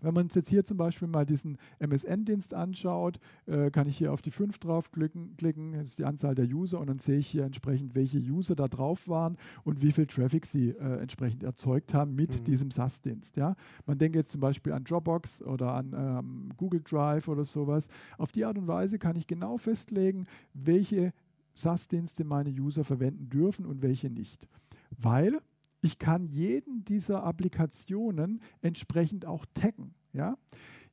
Wenn 0.00 0.14
man 0.14 0.24
uns 0.24 0.34
jetzt 0.34 0.48
hier 0.48 0.64
zum 0.64 0.76
Beispiel 0.76 1.08
mal 1.08 1.26
diesen 1.26 1.58
MSN-Dienst 1.78 2.54
anschaut, 2.54 3.18
äh, 3.46 3.70
kann 3.70 3.88
ich 3.88 3.96
hier 3.96 4.12
auf 4.12 4.22
die 4.22 4.30
5 4.30 4.58
draufklicken, 4.58 5.36
klicken, 5.36 5.72
das 5.72 5.90
ist 5.90 5.98
die 5.98 6.04
Anzahl 6.04 6.34
der 6.34 6.46
User 6.46 6.80
und 6.80 6.88
dann 6.88 6.98
sehe 6.98 7.18
ich 7.18 7.26
hier 7.26 7.44
entsprechend, 7.44 7.94
welche 7.94 8.18
User 8.18 8.54
da 8.54 8.68
drauf 8.68 9.08
waren 9.08 9.36
und 9.64 9.82
wie 9.82 9.92
viel 9.92 10.06
Traffic 10.06 10.46
sie 10.46 10.70
äh, 10.70 11.00
entsprechend 11.00 11.42
erzeugt 11.42 11.94
haben 11.94 12.14
mit 12.14 12.40
mhm. 12.40 12.44
diesem 12.44 12.70
SaaS-Dienst. 12.70 13.36
Ja? 13.36 13.56
Man 13.86 13.98
denkt 13.98 14.16
jetzt 14.16 14.30
zum 14.30 14.40
Beispiel 14.40 14.72
an 14.72 14.84
Dropbox 14.84 15.42
oder 15.42 15.74
an 15.74 15.92
ähm, 15.96 16.48
Google 16.56 16.82
Drive 16.82 17.28
oder 17.28 17.44
sowas. 17.44 17.88
Auf 18.16 18.32
die 18.32 18.44
Art 18.44 18.58
und 18.58 18.68
Weise 18.68 18.98
kann 18.98 19.16
ich 19.16 19.26
genau 19.26 19.58
festlegen, 19.58 20.26
welche 20.54 21.12
SaaS-Dienste 21.54 22.24
meine 22.24 22.50
User 22.50 22.84
verwenden 22.84 23.28
dürfen 23.28 23.66
und 23.66 23.82
welche 23.82 24.10
nicht. 24.10 24.48
Weil 24.96 25.40
ich 25.80 25.98
kann 25.98 26.26
jeden 26.28 26.84
dieser 26.84 27.22
Applikationen 27.24 28.40
entsprechend 28.60 29.26
auch 29.26 29.44
taggen. 29.54 29.94
Ja? 30.12 30.36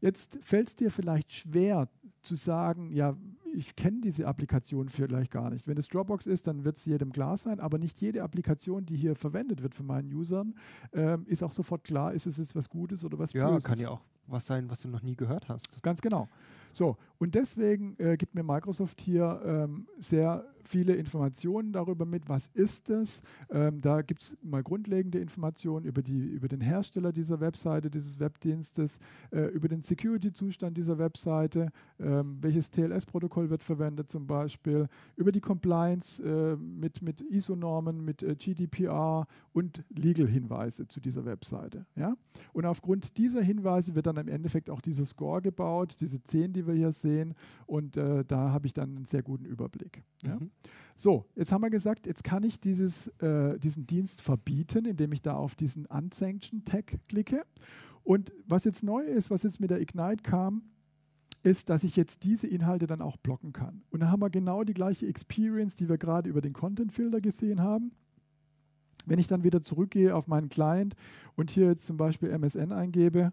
Jetzt 0.02 0.38
fällt 0.42 0.68
es 0.68 0.76
dir 0.76 0.92
vielleicht 0.92 1.34
schwer 1.34 1.90
zu 2.22 2.36
sagen, 2.36 2.92
ja, 2.92 3.16
ich 3.54 3.76
kenne 3.76 4.02
diese 4.02 4.28
Applikation 4.28 4.90
vielleicht 4.90 5.32
gar 5.32 5.50
nicht. 5.50 5.66
Wenn 5.68 5.78
es 5.78 5.88
Dropbox 5.88 6.28
ist, 6.28 6.48
dann 6.48 6.66
wird 6.66 6.78
es 6.78 6.86
jedem 6.86 7.12
klar 7.12 7.38
sein, 7.38 7.60
aber 7.60 7.78
nicht 7.78 8.02
jede 8.02 8.22
Applikation, 8.22 8.86
die 8.86 8.98
hier 8.98 9.16
verwendet 9.16 9.64
wird 9.64 9.74
von 9.74 9.86
meinen 9.86 10.14
Usern, 10.14 10.56
ähm, 10.94 11.26
ist 11.28 11.42
auch 11.42 11.52
sofort 11.52 11.84
klar, 11.84 12.14
ist 12.14 12.26
es 12.26 12.38
jetzt 12.38 12.56
was 12.56 12.70
Gutes 12.70 13.06
oder 13.06 13.18
was 13.18 13.32
ja, 13.34 13.48
Böses. 13.48 13.64
Ja, 13.64 13.70
kann 13.70 13.80
ja 13.80 13.90
auch 13.90 14.02
was 14.28 14.46
sein, 14.46 14.70
was 14.70 14.82
du 14.82 14.88
noch 14.90 15.04
nie 15.04 15.16
gehört 15.16 15.48
hast. 15.48 15.82
Ganz 15.84 16.02
genau. 16.02 16.28
So, 16.74 16.98
und 17.20 17.36
deswegen 17.36 17.96
äh, 18.00 18.18
gibt 18.18 18.36
mir 18.36 18.44
Microsoft 18.44 19.00
hier 19.00 19.42
ähm, 19.46 19.88
sehr 19.98 20.46
viele 20.68 20.96
Informationen 20.96 21.72
darüber 21.72 22.06
mit, 22.06 22.28
was 22.28 22.48
ist 22.54 22.90
es. 22.90 23.22
Ähm, 23.50 23.82
da 23.82 24.02
gibt 24.02 24.22
es 24.22 24.38
mal 24.42 24.64
grundlegende 24.64 25.20
Informationen 25.20 25.86
über, 25.86 26.02
die, 26.02 26.28
über 26.28 26.48
den 26.48 26.62
Hersteller 26.62 27.12
dieser 27.12 27.40
Webseite, 27.40 27.90
dieses 27.90 28.20
Webdienstes, 28.20 29.00
äh, 29.32 29.46
über 29.48 29.68
den 29.68 29.82
Security-Zustand 29.82 30.78
dieser 30.78 30.98
Webseite, 30.98 31.72
ähm, 32.00 32.38
welches 32.42 32.70
TLS-Protokoll 32.72 33.50
wird 33.50 33.64
verwendet 33.64 34.10
zum 34.10 34.28
Beispiel, 34.28 34.88
über 35.16 35.32
die 35.32 35.42
Compliance 35.42 36.24
äh, 36.24 36.56
mit, 36.56 37.02
mit 37.02 37.22
ISO-Normen, 37.22 38.04
mit 38.04 38.24
äh, 38.24 38.36
GDPR 38.36 39.28
und 39.54 39.84
Legal-Hinweise 39.90 40.88
zu 40.88 41.00
dieser 41.00 41.26
Webseite. 41.26 41.86
Ja? 41.96 42.16
Und 42.54 42.66
aufgrund 42.66 43.18
dieser 43.18 43.42
Hinweise 43.42 43.96
wird 43.96 44.08
dann 44.08 44.18
im 44.18 44.28
Endeffekt 44.28 44.70
auch 44.70 44.82
dieser 44.82 45.06
Score 45.06 45.42
gebaut, 45.42 45.96
diese 46.00 46.22
10, 46.22 46.54
die 46.54 46.68
wir 46.68 46.74
hier 46.74 46.92
sehen. 46.92 47.34
Und 47.66 47.98
äh, 47.98 48.24
da 48.26 48.52
habe 48.52 48.68
ich 48.68 48.74
dann 48.74 48.96
einen 48.96 49.06
sehr 49.06 49.24
guten 49.24 49.46
Überblick. 49.46 50.04
Ja? 50.24 50.38
So, 50.96 51.26
jetzt 51.36 51.52
haben 51.52 51.62
wir 51.62 51.70
gesagt, 51.70 52.08
jetzt 52.08 52.24
kann 52.24 52.44
ich 52.44 52.60
dieses, 52.60 53.10
äh, 53.20 53.60
diesen 53.60 53.86
Dienst 53.86 54.22
verbieten, 54.22 54.86
indem 54.86 55.12
ich 55.12 55.22
da 55.22 55.36
auf 55.36 55.56
diesen 55.56 55.86
Unsanctioned-Tag 55.88 57.00
klicke. 57.10 57.46
Und 58.04 58.32
was 58.48 58.64
jetzt 58.64 58.84
neu 58.84 59.04
ist, 59.04 59.30
was 59.30 59.44
jetzt 59.44 59.60
mit 59.60 59.72
der 59.72 59.82
Ignite 59.82 60.24
kam, 60.24 60.64
ist, 61.44 61.70
dass 61.70 61.84
ich 61.84 61.96
jetzt 61.96 62.24
diese 62.24 62.48
Inhalte 62.48 62.88
dann 62.88 63.02
auch 63.02 63.18
blocken 63.18 63.52
kann. 63.52 63.84
Und 63.90 64.00
dann 64.00 64.12
haben 64.12 64.22
wir 64.22 64.30
genau 64.30 64.64
die 64.64 64.74
gleiche 64.74 65.08
Experience, 65.08 65.76
die 65.76 65.90
wir 65.90 65.98
gerade 65.98 66.30
über 66.30 66.42
den 66.42 66.54
Content-Filter 66.54 67.22
gesehen 67.22 67.62
haben. 67.62 67.92
Wenn 69.06 69.20
ich 69.20 69.28
dann 69.28 69.44
wieder 69.44 69.62
zurückgehe 69.62 70.16
auf 70.16 70.28
meinen 70.28 70.50
Client 70.50 70.96
und 71.36 71.52
hier 71.52 71.68
jetzt 71.68 71.86
zum 71.86 71.98
Beispiel 71.98 72.30
MSN 72.30 72.72
eingebe, 72.72 73.32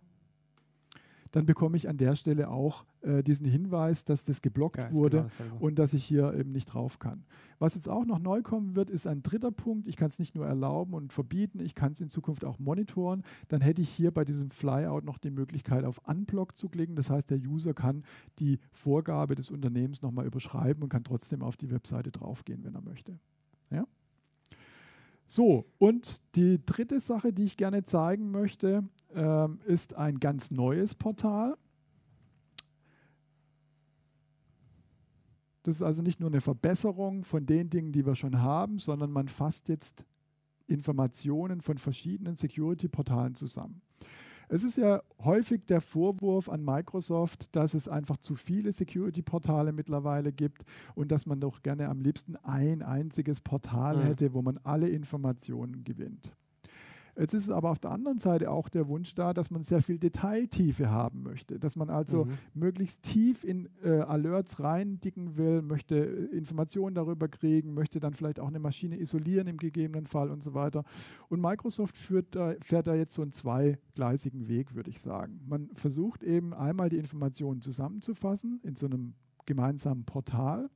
dann 1.33 1.47
bekomme 1.47 1.77
ich 1.77 1.89
an 1.89 1.97
der 1.97 2.15
Stelle 2.15 2.49
auch 2.49 2.85
äh, 3.01 3.23
diesen 3.23 3.47
Hinweis, 3.47 4.05
dass 4.05 4.25
das 4.25 4.43
geblockt 4.43 4.79
ja, 4.79 4.93
wurde 4.93 5.27
genau 5.39 5.57
und 5.61 5.79
dass 5.79 5.95
ich 5.95 6.05
hier 6.05 6.35
eben 6.35 6.53
nicht 6.53 6.67
drauf 6.67 6.99
kann. 6.99 7.25
Was 7.59 7.75
jetzt 7.75 7.89
auch 7.89 8.05
noch 8.05 8.19
neu 8.19 8.43
kommen 8.43 8.75
wird, 8.75 8.91
ist 8.91 9.07
ein 9.07 9.23
dritter 9.23 9.51
Punkt. 9.51 9.89
Ich 9.89 9.97
kann 9.97 10.09
es 10.09 10.19
nicht 10.19 10.35
nur 10.35 10.47
erlauben 10.47 10.95
und 10.95 11.13
verbieten, 11.13 11.61
ich 11.61 11.75
kann 11.75 11.93
es 11.93 12.01
in 12.01 12.09
Zukunft 12.09 12.45
auch 12.45 12.59
monitoren. 12.59 13.23
Dann 13.49 13.61
hätte 13.61 13.81
ich 13.81 13.89
hier 13.89 14.11
bei 14.11 14.25
diesem 14.25 14.51
Flyout 14.51 15.05
noch 15.05 15.19
die 15.19 15.31
Möglichkeit, 15.31 15.85
auf 15.85 15.99
Unblock 16.07 16.57
zu 16.57 16.69
klicken. 16.69 16.97
Das 16.97 17.09
heißt, 17.09 17.31
der 17.31 17.39
User 17.39 17.73
kann 17.73 18.05
die 18.39 18.59
Vorgabe 18.71 19.35
des 19.35 19.51
Unternehmens 19.51 20.03
nochmal 20.03 20.27
überschreiben 20.27 20.83
und 20.83 20.91
kann 20.91 21.05
trotzdem 21.05 21.43
auf 21.43 21.57
die 21.57 21.71
Webseite 21.71 22.11
draufgehen, 22.11 22.63
wenn 22.65 22.75
er 22.75 22.83
möchte. 22.83 23.19
Ja? 23.71 23.87
So, 25.27 25.65
und 25.79 26.21
die 26.35 26.61
dritte 26.67 27.01
Sache, 27.01 27.33
die 27.33 27.45
ich 27.45 27.57
gerne 27.57 27.85
zeigen 27.85 28.31
möchte, 28.31 28.85
ähm, 29.15 29.61
ist 29.67 29.95
ein 29.95 30.19
ganz 30.19 30.51
neues 30.51 30.95
Portal. 30.95 31.57
Das 35.63 35.77
ist 35.77 35.83
also 35.83 36.03
nicht 36.03 36.19
nur 36.19 36.31
eine 36.31 36.41
Verbesserung 36.41 37.25
von 37.25 37.47
den 37.47 37.71
Dingen, 37.71 37.93
die 37.93 38.05
wir 38.05 38.17
schon 38.17 38.41
haben, 38.41 38.79
sondern 38.79 39.13
man 39.13 39.29
fasst 39.29 39.69
jetzt 39.69 40.05
Informationen 40.67 41.61
von 41.61 41.79
verschiedenen 41.79 42.37
Security-Portalen 42.37 43.35
zusammen. 43.35 43.81
Es 44.49 44.65
ist 44.65 44.77
ja 44.77 45.03
häufig 45.25 45.65
der 45.67 45.81
Vorwurf 45.81 46.49
an 46.49 46.63
Microsoft, 46.63 47.55
dass 47.57 47.75
es 47.75 47.89
einfach 47.89 48.19
zu 48.19 48.35
viele 48.35 48.73
Security-Portale 48.73 49.73
mittlerweile 49.73 50.33
gibt 50.33 50.65
und 50.95 51.11
dass 51.11 51.25
man 51.27 51.41
doch 51.41 51.63
gerne 51.63 51.89
am 51.89 52.01
liebsten 52.01 52.37
ein 52.37 52.83
einziges 52.83 53.41
Portal 53.41 53.97
mhm. 53.97 54.03
hätte, 54.03 54.35
wo 54.35 54.43
man 54.43 54.59
alle 54.59 54.89
Informationen 54.91 55.85
gewinnt. 55.85 56.37
Jetzt 57.19 57.35
ist 57.35 57.45
es 57.45 57.51
aber 57.51 57.71
auf 57.71 57.79
der 57.79 57.91
anderen 57.91 58.19
Seite 58.19 58.51
auch 58.51 58.71
der 58.71 58.89
Wunsch 58.89 59.15
da, 59.15 59.35
dass 59.35 59.51
man 59.51 59.65
sehr 59.65 59.83
viel 59.83 59.99
Detailtiefe 59.99 60.91
haben 60.91 61.23
möchte, 61.23 61.59
dass 61.59 61.77
man 61.77 61.91
also 61.91 62.25
mhm. 62.25 62.39
möglichst 62.55 63.03
tief 63.03 63.45
in 63.45 63.69
äh, 63.85 64.01
Alerts 64.01 64.61
reindicken 64.61 65.37
will, 65.37 65.61
möchte 65.61 65.97
äh, 65.97 66.37
Informationen 66.37 66.95
darüber 66.95 67.29
kriegen, 67.29 67.75
möchte 67.75 68.01
dann 68.01 68.15
vielleicht 68.15 68.41
auch 68.41 68.49
eine 68.49 68.61
Maschine 68.61 68.99
isolieren 68.99 69.47
im 69.47 69.59
gegebenen 69.59 70.07
Fall 70.07 70.31
und 70.31 70.43
so 70.43 70.55
weiter. 70.55 70.85
Und 71.29 71.43
Microsoft 71.43 71.99
führt 71.99 72.35
da, 72.35 72.55
fährt 72.61 72.87
da 72.87 72.95
jetzt 72.95 73.13
so 73.13 73.21
einen 73.21 73.33
zweigleisigen 73.33 74.49
Weg, 74.49 74.75
würde 74.75 74.89
ich 74.89 75.01
sagen. 75.01 75.41
Man 75.47 75.69
versucht 75.75 76.23
eben 76.23 76.55
einmal 76.55 76.89
die 76.89 76.99
Informationen 76.99 77.61
zusammenzufassen 77.61 78.61
in 78.63 78.75
so 78.75 78.87
einem 78.87 79.13
gemeinsamen 79.45 80.05
Portal. 80.05 80.71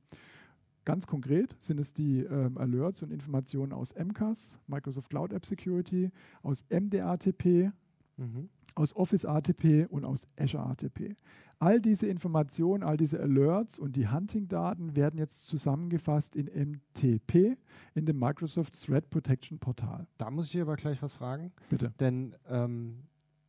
Ganz 0.87 1.05
konkret 1.05 1.53
sind 1.59 1.81
es 1.81 1.93
die 1.93 2.21
ähm, 2.21 2.57
Alerts 2.57 3.03
und 3.03 3.11
Informationen 3.11 3.73
aus 3.73 3.93
MCAS, 3.93 4.57
Microsoft 4.67 5.09
Cloud 5.09 5.33
App 5.33 5.45
Security, 5.45 6.11
aus 6.43 6.63
MDATP, 6.69 7.73
mhm. 8.15 8.47
aus 8.73 8.95
Office 8.95 9.25
ATP 9.25 9.87
und 9.89 10.05
aus 10.05 10.29
Azure 10.39 10.63
ATP. 10.65 11.17
All 11.59 11.81
diese 11.81 12.07
Informationen, 12.07 12.83
all 12.83 12.95
diese 12.95 13.19
Alerts 13.19 13.79
und 13.79 13.97
die 13.97 14.07
Hunting-Daten 14.07 14.95
werden 14.95 15.19
jetzt 15.19 15.47
zusammengefasst 15.47 16.37
in 16.37 16.45
MTP, 16.45 17.57
in 17.93 18.05
dem 18.05 18.17
Microsoft 18.17 18.81
Threat 18.81 19.09
Protection 19.09 19.59
Portal. 19.59 20.07
Da 20.17 20.31
muss 20.31 20.45
ich 20.45 20.61
aber 20.61 20.77
gleich 20.77 21.01
was 21.01 21.11
fragen. 21.11 21.51
Bitte. 21.69 21.91
Denn 21.99 22.33
ähm, 22.47 23.03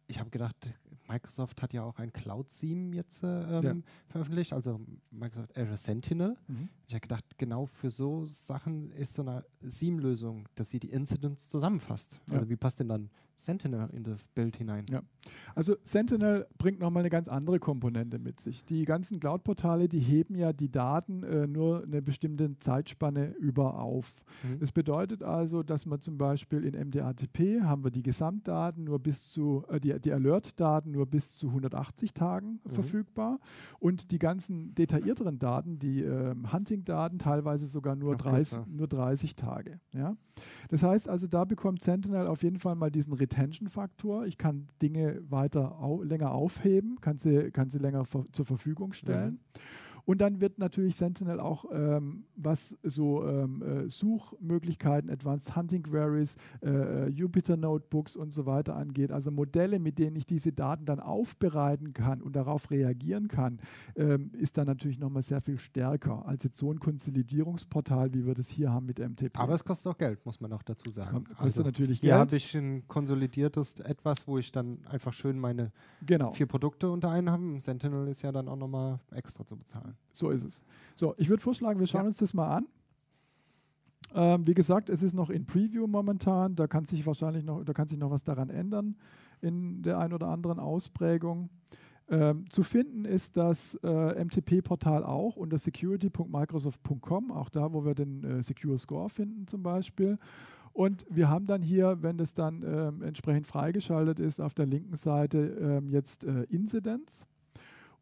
ich 0.09 0.19
habe 0.19 0.31
gedacht, 0.31 0.73
Microsoft 1.09 1.63
hat 1.63 1.73
ja 1.73 1.83
auch 1.83 1.99
ein 1.99 2.13
Cloud-Theme 2.13 2.95
jetzt 2.95 3.23
äh, 3.23 3.59
ähm, 3.59 3.65
ja. 3.65 3.75
veröffentlicht, 4.09 4.53
also 4.53 4.81
Microsoft 5.11 5.57
Azure 5.57 5.77
Sentinel. 5.77 6.37
Mhm. 6.47 6.69
Ich 6.87 6.95
habe 6.95 7.01
gedacht, 7.01 7.25
genau 7.39 7.67
für 7.67 7.91
so 7.91 8.25
Sachen 8.25 8.91
ist 8.93 9.15
so 9.15 9.23
eine 9.23 9.45
Theme-Lösung, 9.67 10.49
dass 10.55 10.71
sie 10.71 10.81
die 10.81 10.91
Incidents 10.91 11.49
zusammenfasst. 11.49 12.21
Ja. 12.29 12.35
Also 12.35 12.51
wie 12.51 12.57
passt 12.57 12.81
denn 12.81 12.89
dann 12.89 13.11
Sentinel 13.39 13.89
in 13.93 14.03
das 14.03 14.27
Bild 14.29 14.57
hinein? 14.57 14.85
Ja. 14.91 15.03
Also 15.55 15.77
Sentinel 15.85 16.47
bringt 16.59 16.81
nochmal 16.81 17.03
eine 17.03 17.11
ganz 17.11 17.29
andere 17.29 17.59
Komponente 17.59 18.19
mit 18.19 18.41
sich. 18.41 18.65
Die 18.65 18.85
ganzen 18.85 19.21
Cloud-Portale, 19.21 19.89
die 19.89 20.01
heben 20.01 20.35
ja 20.35 20.53
die 20.53 20.71
Daten 20.71 21.23
äh, 21.23 21.47
nur 21.47 21.85
eine 21.85 22.03
bestimmte 22.03 22.59
Zeitspanne 22.59 23.35
über 23.39 23.79
auf. 23.79 24.25
Mhm. 24.43 24.59
Das 24.59 24.73
bedeutet 24.73 25.23
also, 25.23 25.63
dass 25.63 25.87
man 25.87 26.01
zum 26.01 26.19
Beispiel 26.19 26.65
in 26.65 26.75
MDATP 26.89 27.63
haben 27.63 27.85
wir 27.85 27.91
die 27.91 28.03
Gesamtdaten 28.03 28.85
nur 28.85 28.99
bis 28.99 29.31
zu, 29.31 29.65
äh, 29.69 29.81
die, 29.81 29.99
die 30.01 30.13
Alert-Daten 30.13 30.91
nur 30.91 31.07
bis 31.07 31.39
zu 31.39 31.49
180 31.49 32.13
Tagen 32.13 32.61
mhm. 32.65 32.71
verfügbar 32.71 33.39
und 33.79 34.11
die 34.11 34.19
ganzen 34.19 34.75
detaillierteren 34.75 35.39
Daten, 35.39 35.79
die 35.79 36.03
äh, 36.03 36.35
Hunting-Daten, 36.53 37.19
teilweise 37.29 37.67
sogar 37.67 37.97
nur, 37.97 38.17
30, 38.17 38.61
nur 38.67 38.89
30 38.89 39.37
Tage. 39.37 39.81
Ja? 39.93 40.17
Das 40.69 40.83
heißt 40.83 41.09
also, 41.09 41.27
da 41.27 41.45
bekommt 41.45 41.83
Sentinel 41.83 42.27
auf 42.27 42.43
jeden 42.43 42.59
Fall 42.59 42.75
mal 42.75 42.91
diesen 42.91 43.13
Retention-Faktor. 43.13 44.27
Ich 44.27 44.39
kann 44.39 44.69
Dinge 44.81 45.21
weiter 45.29 45.81
au 45.81 46.03
länger 46.03 46.33
aufheben, 46.33 46.99
kann 47.01 47.19
sie, 47.19 47.51
kann 47.51 47.71
sie 47.71 47.79
länger 47.79 48.05
zur 48.33 48.45
Verfügung 48.45 48.93
stellen. 48.93 49.33
Mhm. 49.33 49.61
Und 50.09 50.23
dann 50.23 50.41
wird 50.41 50.59
natürlich 50.59 50.97
Sentinel 50.97 51.39
auch, 51.39 51.67
ähm, 51.71 52.25
was 52.35 52.79
so 52.83 53.29
ähm, 53.29 53.61
äh, 53.61 53.91
Suchmöglichkeiten, 53.91 55.11
Advanced 55.11 55.55
Hunting 55.55 55.83
Queries, 55.83 56.37
äh, 56.63 56.71
äh, 56.71 57.09
Jupyter 57.09 57.59
Notebooks 57.59 58.17
und 58.17 58.33
so 58.33 58.47
weiter 58.47 58.75
angeht, 58.75 59.13
also 59.13 59.31
Modelle, 59.31 59.79
mit 59.79 59.99
denen 59.99 60.17
ich 60.17 60.25
diese 60.25 60.51
Daten 60.51 60.87
dann 60.87 60.99
aufbereiten 60.99 61.93
kann 61.93 62.23
und 62.23 62.37
darauf 62.37 62.71
reagieren 62.71 63.29
kann, 63.29 63.61
ähm, 63.97 64.31
ist 64.33 64.57
dann 64.57 64.67
natürlich 64.67 64.99
nochmal 64.99 65.21
sehr 65.21 65.43
viel 65.43 65.59
stärker 65.59 66.25
als 66.25 66.43
jetzt 66.43 66.57
so 66.57 66.73
ein 66.73 66.81
Konsolidierungsportal, 66.81 68.15
wie 68.15 68.25
wir 68.25 68.33
das 68.33 68.49
hier 68.49 68.73
haben 68.73 68.87
mit 68.87 69.01
MTP. 69.01 69.39
Aber 69.39 69.53
es 69.53 69.63
kostet 69.63 69.93
auch 69.93 69.99
Geld, 69.99 70.25
muss 70.25 70.41
man 70.41 70.55
auch 70.55 70.63
dazu 70.63 70.91
sagen. 70.91 71.25
Kostet 71.25 71.39
also 71.39 71.63
natürlich 71.65 72.01
Geld. 72.01 72.15
Hier 72.15 72.19
habe 72.19 72.35
ich 72.35 72.55
ein 72.55 72.89
konsolidiertes 72.89 73.79
etwas, 73.81 74.27
wo 74.27 74.39
ich 74.39 74.53
dann 74.53 74.79
einfach 74.87 75.13
schön 75.13 75.39
meine 75.39 75.71
genau. 76.01 76.31
vier 76.31 76.47
Produkte 76.47 76.91
unter 76.91 77.11
einen 77.11 77.31
habe. 77.31 77.61
Sentinel 77.61 78.09
ist 78.09 78.23
ja 78.23 78.33
dann 78.33 78.49
auch 78.49 78.57
nochmal 78.57 79.01
extra 79.11 79.45
zu 79.45 79.55
bezahlen. 79.55 79.98
So 80.13 80.31
ist 80.31 80.45
es. 80.45 80.65
So, 80.95 81.15
ich 81.17 81.29
würde 81.29 81.43
vorschlagen, 81.43 81.79
wir 81.79 81.87
schauen 81.87 82.03
ja. 82.03 82.09
uns 82.09 82.17
das 82.17 82.35
mal 82.35 82.57
an. 82.57 82.67
Ähm, 84.15 84.47
wie 84.47 84.55
gesagt, 84.55 84.89
es 84.89 85.03
ist 85.03 85.15
noch 85.15 85.31
in 85.31 85.47
Preview 85.47 85.87
momentan. 85.87 86.57
Da 86.57 86.67
kann 86.67 86.85
sich 86.85 87.07
wahrscheinlich 87.07 87.45
noch, 87.45 87.65
da 87.65 87.73
kann 87.73 87.89
sich 87.89 87.99
noch 87.99 88.11
was 88.11 88.25
daran 88.25 88.51
ändern 88.51 88.97
in 89.41 89.83
der 89.83 89.99
ein 89.99 90.13
oder 90.13 90.29
anderen 90.29 90.59
Ausprägung. 90.59 91.51
Ähm, 92.11 92.49
zu 92.49 92.63
finden 92.63 93.05
ist 93.05 93.37
das 93.37 93.75
äh, 93.83 94.25
MTP-Portal 94.25 95.05
auch 95.05 95.37
unter 95.37 95.59
security.microsoft.com, 95.59 97.31
auch 97.31 97.51
da, 97.51 97.73
wo 97.73 97.85
wir 97.85 97.95
den 97.95 98.25
äh, 98.25 98.43
Secure 98.43 98.79
Score 98.79 99.11
finden 99.11 99.47
zum 99.47 99.63
Beispiel. 99.63 100.19
Und 100.73 101.05
wir 101.11 101.29
haben 101.29 101.47
dann 101.47 101.61
hier, 101.61 102.03
wenn 102.03 102.17
das 102.17 102.33
dann 102.35 102.63
ähm, 102.63 103.03
entsprechend 103.03 103.47
freigeschaltet 103.47 104.21
ist, 104.21 104.41
auf 104.41 104.55
der 104.55 104.67
linken 104.67 104.97
Seite 104.97 105.39
ähm, 105.61 105.89
jetzt 105.91 106.25
äh, 106.25 106.45
Incidents. 106.45 107.27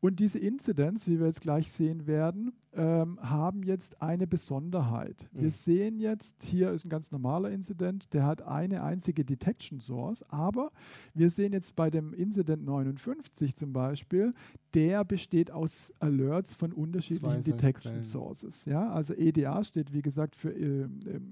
Und 0.01 0.21
diese 0.21 0.39
Incidents, 0.39 1.09
wie 1.09 1.19
wir 1.19 1.27
jetzt 1.27 1.41
gleich 1.41 1.73
sehen 1.73 2.07
werden, 2.07 2.53
ähm, 2.75 3.19
haben 3.23 3.63
jetzt 3.63 4.03
eine 4.03 4.27
Besonderheit. 4.27 5.29
Mhm. 5.33 5.41
Wir 5.43 5.51
sehen 5.51 5.99
jetzt, 5.99 6.43
hier 6.43 6.71
ist 6.73 6.85
ein 6.85 6.91
ganz 6.91 7.11
normaler 7.11 7.51
Incident, 7.51 8.13
der 8.13 8.25
hat 8.27 8.43
eine 8.43 8.83
einzige 8.83 9.25
Detection 9.25 9.81
Source, 9.81 10.23
aber 10.29 10.71
wir 11.15 11.31
sehen 11.31 11.53
jetzt 11.53 11.75
bei 11.77 11.91
dem 11.91 12.13
Incident 12.13 12.65
59 12.65 13.57
zum 13.57 13.73
Beispiel, 13.73 14.35
der 14.75 15.05
besteht 15.05 15.51
aus 15.51 15.93
Alerts 16.01 16.55
von 16.55 16.73
unterschiedlichen 16.73 17.43
Detection 17.43 18.05
Sources. 18.05 18.67
Ja? 18.67 18.93
Also 18.93 19.15
EDA 19.15 19.65
steht, 19.65 19.95
wie 19.95 20.03
gesagt, 20.03 20.37
für 20.37 20.51
äh, 20.55 20.89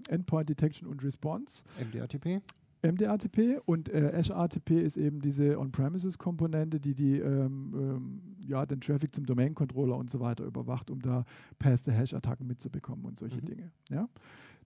Endpoint 0.08 0.48
Detection 0.48 0.88
und 0.88 1.04
Response. 1.04 1.64
MDRTP? 1.78 2.40
MDATP 2.84 3.60
und 3.64 3.88
äh, 3.88 4.12
Azure 4.14 4.38
ATP 4.38 4.82
ist 4.82 4.96
eben 4.96 5.20
diese 5.20 5.58
On-Premises-Komponente, 5.58 6.78
die, 6.78 6.94
die 6.94 7.18
ähm, 7.18 7.72
ähm, 7.74 8.36
ja, 8.46 8.66
den 8.66 8.80
Traffic 8.80 9.14
zum 9.14 9.24
Domain-Controller 9.24 9.96
und 9.96 10.10
so 10.10 10.20
weiter 10.20 10.44
überwacht, 10.44 10.90
um 10.90 11.00
da 11.00 11.24
Pass-the-Hash-Attacken 11.58 12.46
mitzubekommen 12.46 13.06
und 13.06 13.18
solche 13.18 13.40
mhm. 13.40 13.46
Dinge. 13.46 13.70
Ja? 13.90 14.08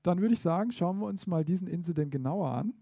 Dann 0.03 0.21
würde 0.21 0.35
ich 0.35 0.41
sagen, 0.41 0.73
schauen 0.73 0.99
wir 0.99 1.07
uns 1.07 1.27
mal 1.27 1.45
diesen 1.45 1.69
Incident 1.69 2.11
genauer 2.11 2.51
an. 2.51 2.75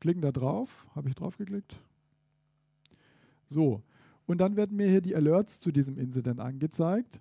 Klicken 0.00 0.22
da 0.22 0.32
drauf. 0.32 0.86
Habe 0.94 1.08
ich 1.08 1.14
drauf 1.14 1.36
geklickt? 1.36 1.78
So. 3.46 3.82
Und 4.26 4.38
dann 4.38 4.56
werden 4.56 4.76
mir 4.76 4.88
hier 4.88 5.00
die 5.00 5.14
Alerts 5.14 5.60
zu 5.60 5.70
diesem 5.72 5.98
Incident 5.98 6.40
angezeigt. 6.40 7.20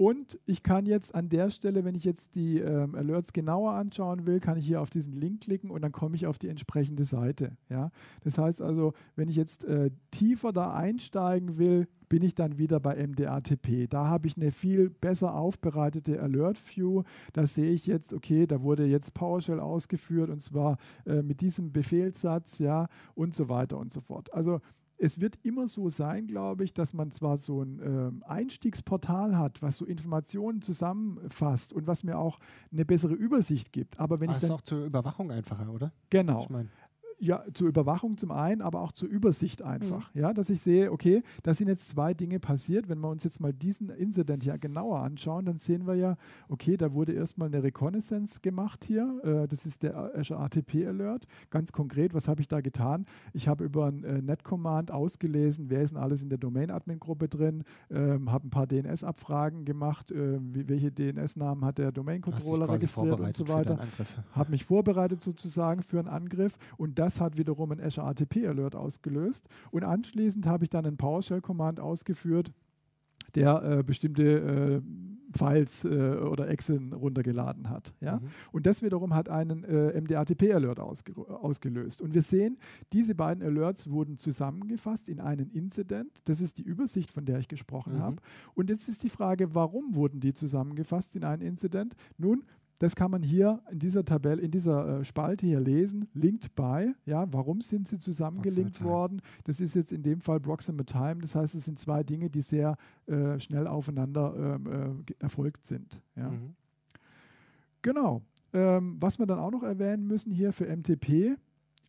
Und 0.00 0.40
ich 0.46 0.62
kann 0.62 0.86
jetzt 0.86 1.14
an 1.14 1.28
der 1.28 1.50
Stelle, 1.50 1.84
wenn 1.84 1.94
ich 1.94 2.04
jetzt 2.04 2.34
die 2.34 2.58
ähm, 2.58 2.94
Alerts 2.94 3.34
genauer 3.34 3.72
anschauen 3.72 4.24
will, 4.24 4.40
kann 4.40 4.56
ich 4.56 4.64
hier 4.64 4.80
auf 4.80 4.88
diesen 4.88 5.12
Link 5.12 5.42
klicken 5.42 5.70
und 5.70 5.82
dann 5.82 5.92
komme 5.92 6.16
ich 6.16 6.26
auf 6.26 6.38
die 6.38 6.48
entsprechende 6.48 7.04
Seite. 7.04 7.58
Ja? 7.68 7.90
Das 8.22 8.38
heißt 8.38 8.62
also, 8.62 8.94
wenn 9.14 9.28
ich 9.28 9.36
jetzt 9.36 9.66
äh, 9.66 9.90
tiefer 10.10 10.54
da 10.54 10.72
einsteigen 10.72 11.58
will, 11.58 11.86
bin 12.08 12.22
ich 12.22 12.34
dann 12.34 12.56
wieder 12.56 12.80
bei 12.80 13.06
MDATP. 13.06 13.90
Da 13.90 14.06
habe 14.06 14.26
ich 14.26 14.38
eine 14.38 14.52
viel 14.52 14.88
besser 14.88 15.34
aufbereitete 15.34 16.18
Alert 16.18 16.56
View. 16.56 17.02
Da 17.34 17.46
sehe 17.46 17.70
ich 17.70 17.86
jetzt, 17.86 18.14
okay, 18.14 18.46
da 18.46 18.62
wurde 18.62 18.86
jetzt 18.86 19.12
PowerShell 19.12 19.60
ausgeführt 19.60 20.30
und 20.30 20.40
zwar 20.40 20.78
äh, 21.04 21.20
mit 21.20 21.42
diesem 21.42 21.72
Befehlssatz, 21.72 22.58
ja, 22.58 22.88
und 23.14 23.34
so 23.34 23.50
weiter 23.50 23.76
und 23.76 23.92
so 23.92 24.00
fort. 24.00 24.32
Also 24.32 24.60
es 25.00 25.18
wird 25.18 25.38
immer 25.42 25.66
so 25.66 25.88
sein, 25.88 26.26
glaube 26.26 26.62
ich, 26.64 26.74
dass 26.74 26.92
man 26.92 27.10
zwar 27.10 27.38
so 27.38 27.62
ein 27.62 28.22
äh, 28.22 28.24
Einstiegsportal 28.28 29.36
hat, 29.36 29.62
was 29.62 29.76
so 29.76 29.86
Informationen 29.86 30.60
zusammenfasst 30.60 31.72
und 31.72 31.86
was 31.86 32.04
mir 32.04 32.18
auch 32.18 32.38
eine 32.70 32.84
bessere 32.84 33.14
Übersicht 33.14 33.72
gibt. 33.72 33.98
Aber 33.98 34.20
wenn 34.20 34.28
ah, 34.28 34.34
ich 34.34 34.38
dann, 34.38 34.50
ist 34.50 34.54
auch 34.54 34.60
zur 34.60 34.84
Überwachung 34.84 35.30
einfacher, 35.30 35.70
oder? 35.70 35.92
Genau. 36.10 36.42
Ich 36.42 36.50
mein 36.50 36.68
ja, 37.20 37.44
zur 37.52 37.68
Überwachung 37.68 38.16
zum 38.16 38.30
einen, 38.32 38.62
aber 38.62 38.80
auch 38.80 38.92
zur 38.92 39.08
Übersicht 39.08 39.62
einfach. 39.62 40.12
Mhm. 40.14 40.20
Ja, 40.20 40.32
dass 40.32 40.48
ich 40.48 40.60
sehe, 40.60 40.90
okay, 40.90 41.22
da 41.42 41.52
sind 41.54 41.68
jetzt 41.68 41.88
zwei 41.88 42.14
Dinge 42.14 42.40
passiert. 42.40 42.88
Wenn 42.88 43.00
wir 43.00 43.10
uns 43.10 43.24
jetzt 43.24 43.40
mal 43.40 43.52
diesen 43.52 43.90
Incident 43.90 44.44
ja 44.44 44.56
genauer 44.56 45.00
anschauen, 45.00 45.44
dann 45.44 45.58
sehen 45.58 45.86
wir 45.86 45.94
ja, 45.94 46.16
okay, 46.48 46.76
da 46.76 46.94
wurde 46.94 47.12
erstmal 47.12 47.48
eine 47.48 47.62
Reconnaissance 47.62 48.40
gemacht 48.40 48.84
hier. 48.84 49.20
Äh, 49.22 49.48
das 49.48 49.66
ist 49.66 49.82
der 49.82 50.16
Azure 50.16 50.40
ATP 50.40 50.86
Alert. 50.86 51.26
Ganz 51.50 51.72
konkret, 51.72 52.14
was 52.14 52.26
habe 52.26 52.40
ich 52.40 52.48
da 52.48 52.60
getan? 52.60 53.04
Ich 53.34 53.48
habe 53.48 53.64
über 53.64 53.86
ein 53.86 54.02
äh, 54.02 54.22
Net-Command 54.22 54.90
ausgelesen, 54.90 55.66
wer 55.68 55.82
ist 55.82 55.90
denn 55.90 55.98
alles 55.98 56.22
in 56.22 56.30
der 56.30 56.38
Domain-Admin-Gruppe 56.38 57.28
drin, 57.28 57.64
ähm, 57.90 58.32
habe 58.32 58.46
ein 58.46 58.50
paar 58.50 58.66
DNS-Abfragen 58.66 59.66
gemacht, 59.66 60.10
äh, 60.10 60.38
wie, 60.40 60.68
welche 60.68 60.90
DNS-Namen 60.90 61.64
hat 61.66 61.76
der 61.76 61.92
Domain-Controller 61.92 62.70
registriert 62.70 63.20
und 63.20 63.34
so 63.34 63.46
weiter. 63.48 63.78
Habe 64.32 64.50
mich 64.52 64.64
vorbereitet 64.64 65.20
sozusagen 65.20 65.82
für 65.82 65.98
einen 65.98 66.08
Angriff 66.08 66.56
und 66.78 66.98
das 66.98 67.09
das 67.10 67.20
hat 67.20 67.36
wiederum 67.36 67.72
ein 67.72 67.80
Azure 67.80 68.06
ATP 68.06 68.46
Alert 68.46 68.76
ausgelöst. 68.76 69.48
Und 69.72 69.82
anschließend 69.82 70.46
habe 70.46 70.62
ich 70.62 70.70
dann 70.70 70.86
ein 70.86 70.96
PowerShell-Command 70.96 71.80
ausgeführt, 71.80 72.52
der 73.34 73.62
äh, 73.62 73.82
bestimmte 73.82 74.22
äh, 74.22 74.80
Files 75.36 75.84
äh, 75.84 75.88
oder 75.88 76.48
Exen 76.48 76.92
runtergeladen 76.92 77.68
hat. 77.68 77.92
Ja? 78.00 78.16
Mhm. 78.16 78.26
Und 78.52 78.66
das 78.66 78.82
wiederum 78.82 79.14
hat 79.14 79.28
einen 79.28 79.64
äh, 79.64 80.00
MDATP-Alert 80.00 80.78
ausge 80.78 81.16
ausgelöst. 81.16 82.00
Und 82.00 82.14
wir 82.14 82.22
sehen, 82.22 82.58
diese 82.92 83.16
beiden 83.16 83.42
Alerts 83.42 83.90
wurden 83.90 84.16
zusammengefasst 84.16 85.08
in 85.08 85.18
einen 85.18 85.50
Incident. 85.50 86.10
Das 86.26 86.40
ist 86.40 86.58
die 86.58 86.62
Übersicht, 86.62 87.10
von 87.10 87.24
der 87.24 87.40
ich 87.40 87.48
gesprochen 87.48 87.94
mhm. 87.94 88.02
habe. 88.02 88.16
Und 88.54 88.70
jetzt 88.70 88.88
ist 88.88 89.02
die 89.02 89.10
Frage, 89.10 89.52
warum 89.54 89.96
wurden 89.96 90.20
die 90.20 90.32
zusammengefasst 90.32 91.16
in 91.16 91.24
einen 91.24 91.42
Incident? 91.42 91.96
Nun, 92.18 92.44
das 92.80 92.96
kann 92.96 93.10
man 93.10 93.22
hier 93.22 93.60
in 93.70 93.78
dieser 93.78 94.06
Tabelle, 94.06 94.40
in 94.40 94.50
dieser 94.50 95.00
äh, 95.00 95.04
Spalte 95.04 95.46
hier 95.46 95.60
lesen. 95.60 96.08
Linked 96.14 96.54
by, 96.54 96.94
ja, 97.04 97.30
warum 97.30 97.60
sind 97.60 97.86
sie 97.86 97.98
zusammengelinkt 97.98 98.82
worden? 98.82 99.20
Das 99.44 99.60
ist 99.60 99.74
jetzt 99.74 99.92
in 99.92 100.02
dem 100.02 100.22
Fall 100.22 100.40
Proximate 100.40 100.90
Time. 100.90 101.18
Das 101.20 101.34
heißt, 101.34 101.54
es 101.54 101.66
sind 101.66 101.78
zwei 101.78 102.02
Dinge, 102.02 102.30
die 102.30 102.40
sehr 102.40 102.78
äh, 103.06 103.38
schnell 103.38 103.66
aufeinander 103.66 104.34
ähm, 104.34 105.04
äh, 105.06 105.12
erfolgt 105.18 105.66
sind. 105.66 106.00
Ja. 106.16 106.30
Mhm. 106.30 106.54
Genau. 107.82 108.22
Ähm, 108.54 108.96
was 108.98 109.18
wir 109.18 109.26
dann 109.26 109.38
auch 109.38 109.50
noch 109.50 109.62
erwähnen 109.62 110.06
müssen 110.06 110.32
hier 110.32 110.54
für 110.54 110.64
MTP, 110.64 111.36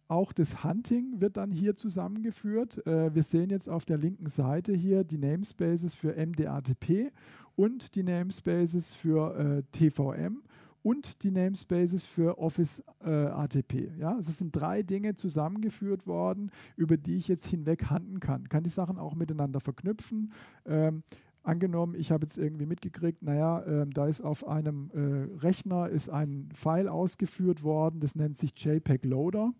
auch 0.09 0.33
das 0.33 0.61
Hunting 0.61 1.21
wird 1.21 1.37
dann 1.37 1.51
hier 1.51 1.77
zusammengeführt. 1.77 2.85
Äh, 2.85 3.15
wir 3.15 3.23
sehen 3.23 3.49
jetzt 3.49 3.69
auf 3.69 3.85
der 3.85 3.97
linken 3.97 4.27
Seite 4.27 4.73
hier 4.73 5.05
die 5.05 5.17
Namespaces 5.17 5.93
für 5.93 6.13
MDATP 6.17 7.13
und 7.55 7.95
die 7.95 8.03
Namespaces 8.03 8.93
für 8.93 9.37
äh, 9.37 9.63
TVM 9.71 10.41
und 10.83 11.23
die 11.23 11.31
Namespaces 11.31 12.05
für 12.05 12.37
Office 12.39 12.83
äh, 13.03 13.09
ATP. 13.09 13.91
Ja, 13.97 14.15
also 14.15 14.29
es 14.29 14.37
sind 14.37 14.55
drei 14.55 14.83
Dinge 14.83 15.15
zusammengeführt 15.15 16.07
worden, 16.07 16.51
über 16.75 16.97
die 16.97 17.17
ich 17.17 17.27
jetzt 17.27 17.45
hinweg 17.45 17.89
handeln 17.89 18.19
kann. 18.19 18.49
Kann 18.49 18.63
die 18.63 18.69
Sachen 18.69 18.97
auch 18.97 19.15
miteinander 19.15 19.59
verknüpfen. 19.59 20.33
Ähm, 20.65 21.03
angenommen, 21.43 21.95
ich 21.95 22.11
habe 22.11 22.25
jetzt 22.25 22.37
irgendwie 22.37 22.65
mitgekriegt, 22.65 23.21
naja, 23.23 23.63
ähm, 23.65 23.91
da 23.91 24.07
ist 24.07 24.21
auf 24.21 24.47
einem 24.47 24.91
äh, 24.93 25.39
Rechner 25.39 25.89
ist 25.89 26.09
ein 26.09 26.49
File 26.53 26.87
ausgeführt 26.87 27.63
worden, 27.63 27.99
das 27.99 28.15
nennt 28.15 28.37
sich 28.37 28.51
JPEG 28.55 29.05
Loader. 29.05 29.53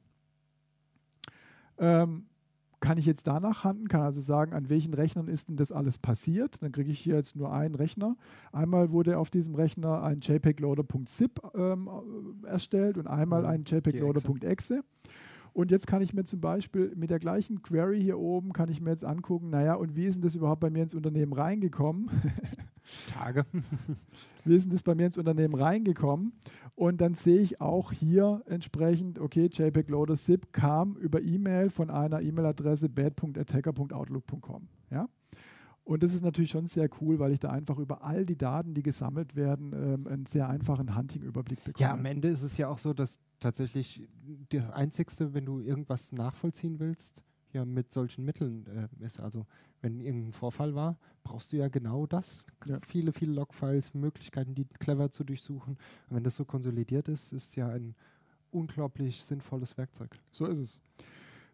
Ähm, 1.78 2.26
kann 2.82 2.98
ich 2.98 3.06
jetzt 3.06 3.28
danach 3.28 3.64
handeln, 3.64 3.88
kann 3.88 4.02
also 4.02 4.20
sagen, 4.20 4.54
an 4.54 4.70
welchen 4.70 4.94
Rechnern 4.94 5.28
ist 5.28 5.48
denn 5.48 5.56
das 5.56 5.72
alles 5.72 5.98
passiert. 5.98 6.62
Dann 6.62 6.72
kriege 6.72 6.92
ich 6.92 7.00
hier 7.00 7.16
jetzt 7.16 7.36
nur 7.36 7.54
einen 7.54 7.76
Rechner. 7.76 8.18
Einmal 8.52 8.92
wurde 8.92 9.18
auf 9.18 9.30
diesem 9.30 9.56
Rechner 9.56 10.04
ein 10.04 10.20
JPEG-Loader.zip 10.20 11.40
ähm, 11.56 11.90
erstellt 12.46 12.98
und 12.98 13.08
einmal 13.08 13.42
mhm. 13.44 13.48
ein 13.48 13.64
JPEG-Loader.exe. 13.66 14.84
Und 15.54 15.72
jetzt 15.72 15.88
kann 15.88 16.02
ich 16.02 16.14
mir 16.14 16.24
zum 16.24 16.40
Beispiel 16.40 16.94
mit 16.96 17.10
der 17.10 17.20
gleichen 17.20 17.62
Query 17.62 18.02
hier 18.02 18.20
oben, 18.20 18.54
kann 18.54 18.70
ich 18.70 18.80
mir 18.80 18.92
jetzt 18.92 19.04
angucken, 19.04 19.50
naja, 19.50 19.76
und 19.76 19.96
wie 19.96 20.06
ist 20.06 20.16
denn 20.16 20.22
das 20.22 20.36
überhaupt 20.36 20.62
bei 20.62 20.70
mir 20.70 20.84
ins 20.84 20.94
Unternehmen 20.94 21.34
reingekommen? 21.34 22.10
Tage. 23.08 23.46
wie 24.46 24.56
ist 24.56 24.66
denn 24.66 24.72
das 24.72 24.84
bei 24.84 24.96
mir 24.96 25.08
ins 25.08 25.18
Unternehmen 25.18 25.54
reingekommen? 25.54 26.34
Und 26.76 27.02
dann 27.02 27.14
sehe 27.16 27.42
ich 27.42 27.62
auch 27.62 27.92
hier 27.92 28.42
entsprechend, 28.46 29.20
okay, 29.20 29.50
JPEG 29.52 29.90
Loader 29.90 30.16
ZIP 30.16 30.54
kam 30.54 30.96
über 30.96 31.22
E-Mail 31.22 31.70
von 31.70 31.90
einer 31.90 32.22
E-Mail-Adresse 32.22 32.90
bad.attacker.outlook.com. 32.90 34.68
Ja? 34.90 35.08
Und 35.92 36.04
das 36.04 36.14
ist 36.14 36.24
natürlich 36.24 36.52
schon 36.52 36.68
sehr 36.68 36.90
cool, 37.02 37.20
weil 37.20 37.34
ich 37.34 37.40
da 37.40 37.50
einfach 37.50 37.78
über 37.78 38.02
all 38.02 38.26
die 38.26 38.38
Daten, 38.38 38.74
die 38.74 38.82
gesammelt 38.82 39.36
werden, 39.36 39.74
ähm, 39.74 40.08
einen 40.08 40.26
sehr 40.26 40.48
einfachen 40.48 40.96
Hunting-Überblick 40.96 41.66
bekomme. 41.66 41.86
Ja, 41.86 41.94
am 41.94 42.06
Ende 42.06 42.30
ist 42.30 42.44
es 42.44 42.56
ja 42.56 42.70
auch 42.70 42.78
so, 42.78 42.94
dass 42.94 43.20
tatsächlich 43.42 44.08
das 44.50 44.70
Einzigste, 44.70 45.34
wenn 45.34 45.46
du 45.46 45.60
irgendwas 45.60 46.14
nachvollziehen 46.14 46.80
willst, 46.80 47.22
ja 47.52 47.66
mit 47.66 47.92
solchen 47.92 48.24
Mitteln 48.24 48.66
äh, 48.68 49.06
ist. 49.06 49.20
Also 49.20 49.46
wenn 49.82 50.00
irgendein 50.00 50.32
Vorfall 50.32 50.76
war, 50.76 50.98
brauchst 51.26 51.52
du 51.52 51.58
ja 51.58 51.68
genau 51.68 52.08
das. 52.08 52.46
Ja. 52.66 52.80
Viele, 52.80 53.12
viele 53.12 53.34
Logfiles, 53.34 53.94
Möglichkeiten, 53.94 54.56
die 54.56 54.64
clever 54.64 55.12
zu 55.12 55.26
durchsuchen. 55.26 55.74
Und 56.10 56.16
wenn 56.16 56.24
das 56.24 56.38
so 56.38 56.46
konsolidiert 56.46 57.10
ist, 57.10 57.34
ist 57.34 57.58
ja 57.58 57.68
ein 57.68 57.96
unglaublich 58.52 59.22
sinnvolles 59.22 59.78
Werkzeug. 59.78 60.18
So 60.32 60.46
ist 60.46 60.60
es. 60.60 60.80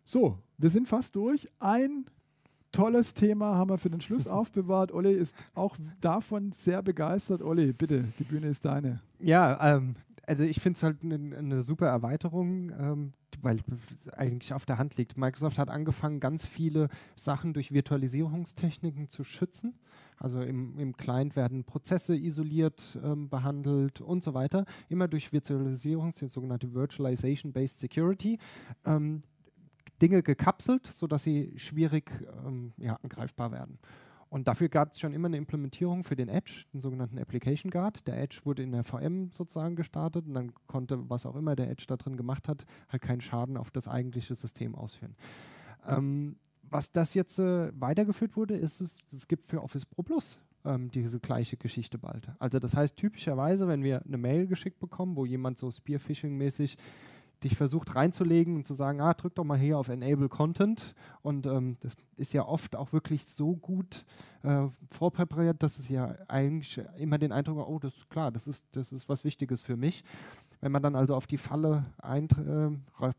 So, 0.04 0.38
wir 0.60 0.70
sind 0.70 0.88
fast 0.88 1.16
durch. 1.16 1.50
Ein 1.60 2.06
tolles 2.78 3.16
Thema 3.16 3.56
haben 3.56 3.72
wir 3.72 3.80
für 3.80 3.90
den 3.90 4.02
Schluss 4.02 4.28
aufbewahrt. 4.28 4.92
Olli 4.92 5.14
ist 5.14 5.36
auch 5.56 5.78
davon 6.00 6.52
sehr 6.52 6.84
begeistert. 6.84 7.42
Olli, 7.42 7.74
bitte, 7.74 8.04
die 8.20 8.24
Bühne 8.24 8.48
ist 8.48 8.66
deine. 8.66 9.02
Ja, 9.20 9.76
ähm, 9.76 9.96
also 10.28 10.44
ich 10.44 10.62
finde 10.62 10.78
es 10.78 10.84
halt 10.84 11.04
eine 11.04 11.18
ne 11.18 11.64
super 11.64 11.88
Erweiterung, 11.88 12.72
ähm, 12.80 13.14
weil 13.42 13.62
eigentlich 14.16 14.54
auf 14.54 14.66
der 14.66 14.78
Hand 14.78 14.96
liegt. 14.98 15.18
Microsoft 15.18 15.58
hat 15.58 15.70
angefangen, 15.70 16.20
ganz 16.20 16.46
viele 16.46 16.90
Sachen 17.16 17.54
durch 17.54 17.72
Virtualisierungstechniken 17.72 19.10
zu 19.10 19.24
schützen. 19.24 19.74
Also 20.20 20.42
im, 20.42 20.78
im 20.78 20.96
Client 20.98 21.36
werden 21.36 21.64
Prozesse 21.64 22.16
isoliert 22.16 23.00
ähm, 23.04 23.30
behandelt 23.30 24.02
und 24.02 24.24
so 24.24 24.36
weiter. 24.36 24.66
Immer 24.90 25.08
durch 25.08 25.34
Virtualisierung, 25.34 26.12
die 26.12 26.28
sogenannte 26.28 26.74
Virtualization-Based 26.74 27.80
Security. 27.80 28.38
Ähm, 28.86 29.22
Dinge 30.02 30.24
gekapselt, 30.24 30.88
sodass 30.88 31.24
sie 31.24 31.54
schwierig 31.58 32.12
ähm, 32.46 32.74
ja, 32.78 32.98
angreifbar 33.02 33.52
werden. 33.52 33.80
Und 34.30 34.48
dafür 34.48 34.68
gab 34.68 34.94
es 34.94 35.00
schon 35.00 35.14
immer 35.14 35.28
eine 35.28 35.38
Implementierung 35.38 36.04
für 36.04 36.16
den 36.16 36.28
Edge, 36.28 36.66
den 36.74 36.82
sogenannten 36.82 37.18
Application 37.18 37.72
Guard. 37.72 38.06
Der 38.08 38.22
Edge 38.22 38.42
wurde 38.44 38.62
in 38.62 38.74
der 38.74 38.84
VM 38.84 39.32
sozusagen 39.32 39.76
gestartet 39.76 40.28
und 40.28 40.34
dann 40.34 40.52
konnte, 40.68 41.10
was 41.10 41.26
auch 41.26 41.36
immer 41.36 41.56
der 41.56 41.70
Edge 41.70 41.86
da 41.88 41.96
drin 41.96 42.18
gemacht 42.18 42.48
hat, 42.48 42.66
halt 42.90 43.02
keinen 43.02 43.22
Schaden 43.22 43.56
auf 43.56 43.72
das 43.72 43.88
eigentliche 43.88 44.36
System 44.36 44.76
ausführen. 44.76 45.16
Ähm, 45.88 46.36
was 46.70 46.92
das 46.92 47.14
jetzt 47.14 47.40
äh, 47.40 47.72
weitergeführt 47.80 48.36
wurde, 48.36 48.58
ist 48.58 48.82
es, 48.82 48.98
es 49.14 49.28
gibt 49.28 49.46
für 49.46 49.64
Office 49.64 49.86
Pro 49.86 50.04
Plus 50.04 50.42
ähm, 50.66 50.92
diese 50.92 51.20
gleiche 51.20 51.56
Geschichte 51.56 51.98
bald. 51.98 52.30
Also 52.40 52.60
das 52.60 52.76
heißt 52.76 52.98
typischerweise, 52.98 53.68
wenn 53.70 53.84
wir 53.84 54.04
eine 54.06 54.18
Mail 54.18 54.48
geschickt 54.48 54.80
bekommen, 54.80 55.16
wo 55.16 55.26
jemand 55.26 55.58
so 55.58 55.70
Spearphishing-mäßig 55.70 56.78
dich 57.44 57.56
versucht 57.56 57.96
reinzulegen 57.96 58.56
und 58.56 58.66
zu 58.66 58.74
sagen, 58.74 59.02
ah, 59.02 59.14
drück 59.14 59.36
doch 59.36 59.44
mal 59.44 59.58
hier 59.58 59.78
auf 59.78 59.90
Enable 59.90 60.30
Content. 60.30 60.96
Und 61.22 61.46
ähm, 61.46 61.78
das 61.82 61.94
ist 62.16 62.34
ja 62.34 62.46
oft 62.46 62.76
auch 62.76 62.94
wirklich 62.94 63.26
so 63.26 63.56
gut 63.56 64.06
äh, 64.44 64.68
vorpräpariert, 64.90 65.62
dass 65.62 65.78
es 65.78 65.90
ja 65.90 66.16
eigentlich 66.28 66.82
immer 66.98 67.18
den 67.18 67.32
Eindruck 67.32 67.60
hat, 67.60 67.68
oh, 67.68 67.80
das 67.80 67.96
ist 67.96 68.10
klar, 68.10 68.32
das 68.32 68.48
ist, 68.48 68.66
das 68.72 68.92
ist 68.92 69.08
was 69.08 69.24
Wichtiges 69.24 69.62
für 69.62 69.78
mich. 69.78 70.04
Wenn 70.62 70.72
man 70.72 70.82
dann 70.82 70.96
also 70.96 71.16
auf 71.16 71.28
die 71.28 71.38
Falle 71.38 71.86
äh, 72.02 72.22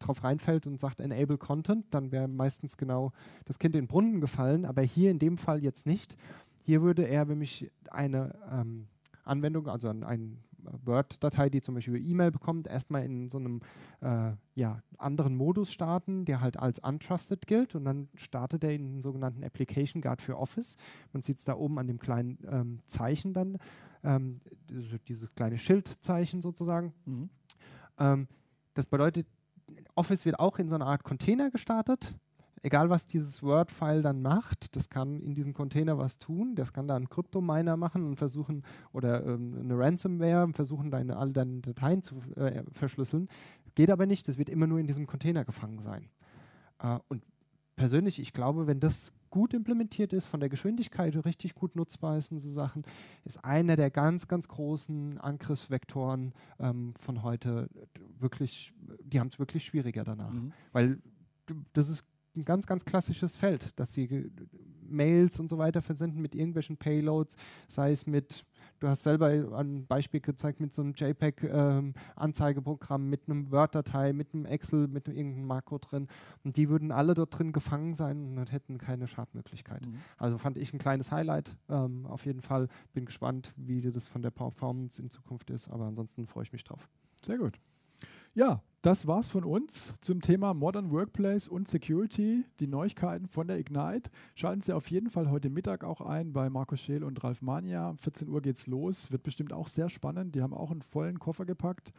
drauf 0.00 0.24
reinfällt 0.24 0.66
und 0.66 0.80
sagt 0.80 0.98
Enable 0.98 1.38
Content, 1.38 1.86
dann 1.90 2.10
wäre 2.10 2.26
meistens 2.26 2.76
genau 2.76 3.12
das 3.44 3.60
Kind 3.60 3.76
in 3.76 3.82
den 3.82 3.88
Brunnen 3.88 4.20
gefallen, 4.20 4.64
aber 4.64 4.82
hier 4.82 5.10
in 5.10 5.20
dem 5.20 5.38
Fall 5.38 5.62
jetzt 5.62 5.86
nicht. 5.86 6.16
Hier 6.64 6.82
würde 6.82 7.04
er 7.04 7.24
nämlich 7.24 7.70
eine 7.90 8.34
ähm, 8.50 8.88
Anwendung, 9.24 9.68
also 9.68 9.88
ein, 9.88 10.02
ein 10.02 10.38
Word-Datei, 10.84 11.50
die 11.50 11.60
zum 11.60 11.74
Beispiel 11.74 11.96
über 11.96 12.04
E-Mail 12.04 12.30
bekommt, 12.30 12.66
erstmal 12.66 13.04
in 13.04 13.28
so 13.28 13.38
einem 13.38 13.60
äh, 14.00 14.32
ja, 14.54 14.82
anderen 14.96 15.36
Modus 15.36 15.72
starten, 15.72 16.24
der 16.24 16.40
halt 16.40 16.58
als 16.58 16.78
untrusted 16.78 17.46
gilt 17.46 17.74
und 17.74 17.84
dann 17.84 18.08
startet 18.14 18.64
er 18.64 18.72
in 18.72 18.84
den 18.84 19.00
sogenannten 19.00 19.44
Application 19.44 20.02
Guard 20.02 20.22
für 20.22 20.36
Office. 20.36 20.76
Man 21.12 21.22
sieht 21.22 21.38
es 21.38 21.44
da 21.44 21.54
oben 21.54 21.78
an 21.78 21.86
dem 21.86 21.98
kleinen 21.98 22.38
ähm, 22.50 22.80
Zeichen 22.86 23.32
dann, 23.32 23.58
ähm, 24.04 24.40
dieses 25.08 25.34
kleine 25.34 25.58
Schildzeichen 25.58 26.42
sozusagen. 26.42 26.92
Mhm. 27.04 27.30
Ähm, 27.98 28.28
das 28.74 28.86
bedeutet, 28.86 29.26
Office 29.94 30.24
wird 30.24 30.38
auch 30.38 30.58
in 30.58 30.68
so 30.68 30.76
einer 30.76 30.86
Art 30.86 31.02
Container 31.04 31.50
gestartet 31.50 32.14
egal 32.62 32.90
was 32.90 33.06
dieses 33.06 33.42
Word-File 33.42 34.02
dann 34.02 34.22
macht, 34.22 34.74
das 34.76 34.88
kann 34.88 35.20
in 35.20 35.34
diesem 35.34 35.52
Container 35.52 35.98
was 35.98 36.18
tun. 36.18 36.54
Das 36.54 36.72
kann 36.72 36.88
da 36.88 36.96
einen 36.96 37.09
Kryptominer 37.09 37.76
machen 37.76 38.04
und 38.04 38.16
versuchen, 38.16 38.62
oder 38.92 39.24
ähm, 39.26 39.56
eine 39.61 39.78
Ransomware 39.78 40.52
versuchen, 40.52 40.90
deine, 40.90 41.16
all 41.16 41.32
deine 41.32 41.61
Dateien 41.61 42.02
zu 42.02 42.20
äh, 42.36 42.62
verschlüsseln. 42.72 43.28
Geht 43.74 43.90
aber 43.90 44.06
nicht, 44.06 44.28
das 44.28 44.38
wird 44.38 44.48
immer 44.48 44.66
nur 44.66 44.78
in 44.78 44.86
diesem 44.86 45.06
Container 45.06 45.44
gefangen 45.44 45.80
sein. 45.80 46.09
Äh, 46.80 46.98
und 47.09 47.22
persönlich, 47.76 48.18
ich 48.18 48.32
glaube, 48.32 48.66
wenn 48.66 48.80
das 48.80 49.12
gut 49.30 49.54
implementiert 49.54 50.12
ist, 50.12 50.26
von 50.26 50.40
der 50.40 50.48
Geschwindigkeit 50.48 51.14
richtig 51.24 51.54
gut 51.54 51.76
nutzbar 51.76 52.18
ist 52.18 52.32
und 52.32 52.40
so 52.40 52.50
Sachen, 52.50 52.82
ist 53.24 53.44
einer 53.44 53.76
der 53.76 53.90
ganz, 53.90 54.26
ganz 54.26 54.48
großen 54.48 55.18
Angriffsvektoren 55.18 56.32
ähm, 56.59 56.94
von 56.98 57.22
heute 57.22 57.68
wirklich, 58.18 58.72
die 59.02 59.20
haben 59.20 59.28
es 59.28 59.38
wirklich 59.38 59.64
schwieriger 59.64 60.04
danach. 60.04 60.32
Mhm. 60.32 60.52
Weil 60.72 60.98
das 61.72 61.88
ist 61.88 62.04
ein 62.39 62.45
ganz, 62.45 62.66
ganz 62.66 62.84
klassisches 62.84 63.36
Feld, 63.36 63.72
dass 63.76 63.93
sie 63.93 64.30
Mails 64.91 65.39
und 65.39 65.49
so 65.49 65.59
weiter 65.59 65.82
versenden 65.82 66.22
mit 66.22 66.34
irgendwelchen 66.34 66.76
Payloads, 66.76 67.36
sei 67.66 67.93
es 67.93 68.07
mit, 68.07 68.45
du 68.80 68.89
hast 68.89 69.03
selber 69.03 69.28
ein 69.59 69.86
Beispiel 69.86 70.20
gezeigt 70.20 70.61
mit 70.61 70.72
so 70.72 70.82
einem 70.82 70.95
JPEG-Anzeigeprogramm, 70.95 73.03
ähm, 73.03 73.11
mit 73.11 73.28
einem 73.28 73.51
Word-Datei, 73.51 74.12
mit 74.12 74.34
einem 74.34 74.47
Excel, 74.47 74.86
mit 74.89 75.09
irgendeinem 75.09 75.47
Makro 75.47 75.78
drin. 75.78 76.09
Und 76.45 76.57
die 76.57 76.68
würden 76.68 76.93
alle 76.93 77.14
dort 77.14 77.39
drin 77.39 77.53
gefangen 77.53 77.95
sein 77.95 78.39
und 78.39 78.53
hätten 78.53 78.78
keine 78.78 79.07
Schadmöglichkeit. 79.07 79.86
Mhm. 79.86 79.99
Also 80.16 80.39
fand 80.39 80.57
ich 80.57 80.72
ein 80.72 80.78
kleines 80.78 81.12
Highlight. 81.12 81.55
Ähm, 81.68 82.07
auf 82.07 82.24
jeden 82.24 82.41
Fall 82.41 82.68
bin 82.93 83.05
gespannt, 83.05 83.53
wie 83.57 83.80
das 83.80 84.07
von 84.07 84.22
der 84.22 84.30
Performance 84.30 85.03
in 85.03 85.11
Zukunft 85.11 85.51
ist, 85.51 85.68
aber 85.68 85.86
ansonsten 85.86 86.26
freue 86.26 86.45
ich 86.45 86.53
mich 86.53 86.64
drauf. 86.64 86.89
Sehr 87.24 87.39
gut. 87.39 87.59
Ja, 88.35 88.62
das 88.83 89.09
war's 89.09 89.29
von 89.29 89.43
uns 89.43 89.95
zum 90.01 90.20
Thema 90.20 90.55
Modern 90.55 90.93
Workplace 90.93 91.49
und 91.49 91.66
Security, 91.66 92.45
die 92.61 92.68
Neuigkeiten 92.68 93.26
von 93.26 93.49
der 93.49 93.59
Ignite. 93.59 94.09
Schalten 94.37 94.61
Sie 94.61 94.72
auf 94.72 94.89
jeden 94.91 95.11
Fall 95.11 95.31
heute 95.31 95.51
Mittag 95.51 95.83
auch 95.83 96.01
ein 96.01 96.33
bei 96.33 96.49
Markus 96.49 96.81
Scheel 96.81 97.03
und 97.03 97.22
Ralf 97.24 97.43
Mania. 97.43 97.91
Um 97.91 97.99
14 97.99 98.29
Uhr 98.29 98.41
geht's 98.41 98.68
los. 98.68 99.11
Wird 99.11 99.24
bestimmt 99.24 99.53
auch 99.53 99.66
sehr 99.66 99.89
spannend. 99.89 100.37
Die 100.37 100.43
haben 100.43 100.55
auch 100.55 100.70
einen 100.70 100.83
vollen 100.83 101.18
Koffer 101.18 101.45
gepackt. 101.45 101.93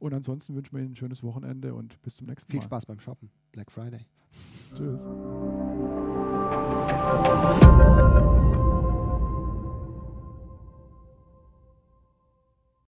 Und 0.00 0.12
ansonsten 0.12 0.56
wünschen 0.56 0.74
wir 0.74 0.82
Ihnen 0.82 0.92
ein 0.92 0.96
schönes 0.96 1.22
Wochenende 1.22 1.72
und 1.72 2.02
bis 2.02 2.16
zum 2.16 2.26
nächsten 2.26 2.50
Mal. 2.50 2.60
Viel 2.60 2.66
Spaß 2.66 2.86
beim 2.86 2.98
Shoppen. 2.98 3.30
Black 3.52 3.70
Friday. 3.70 4.04
Tschüss. 4.74 4.98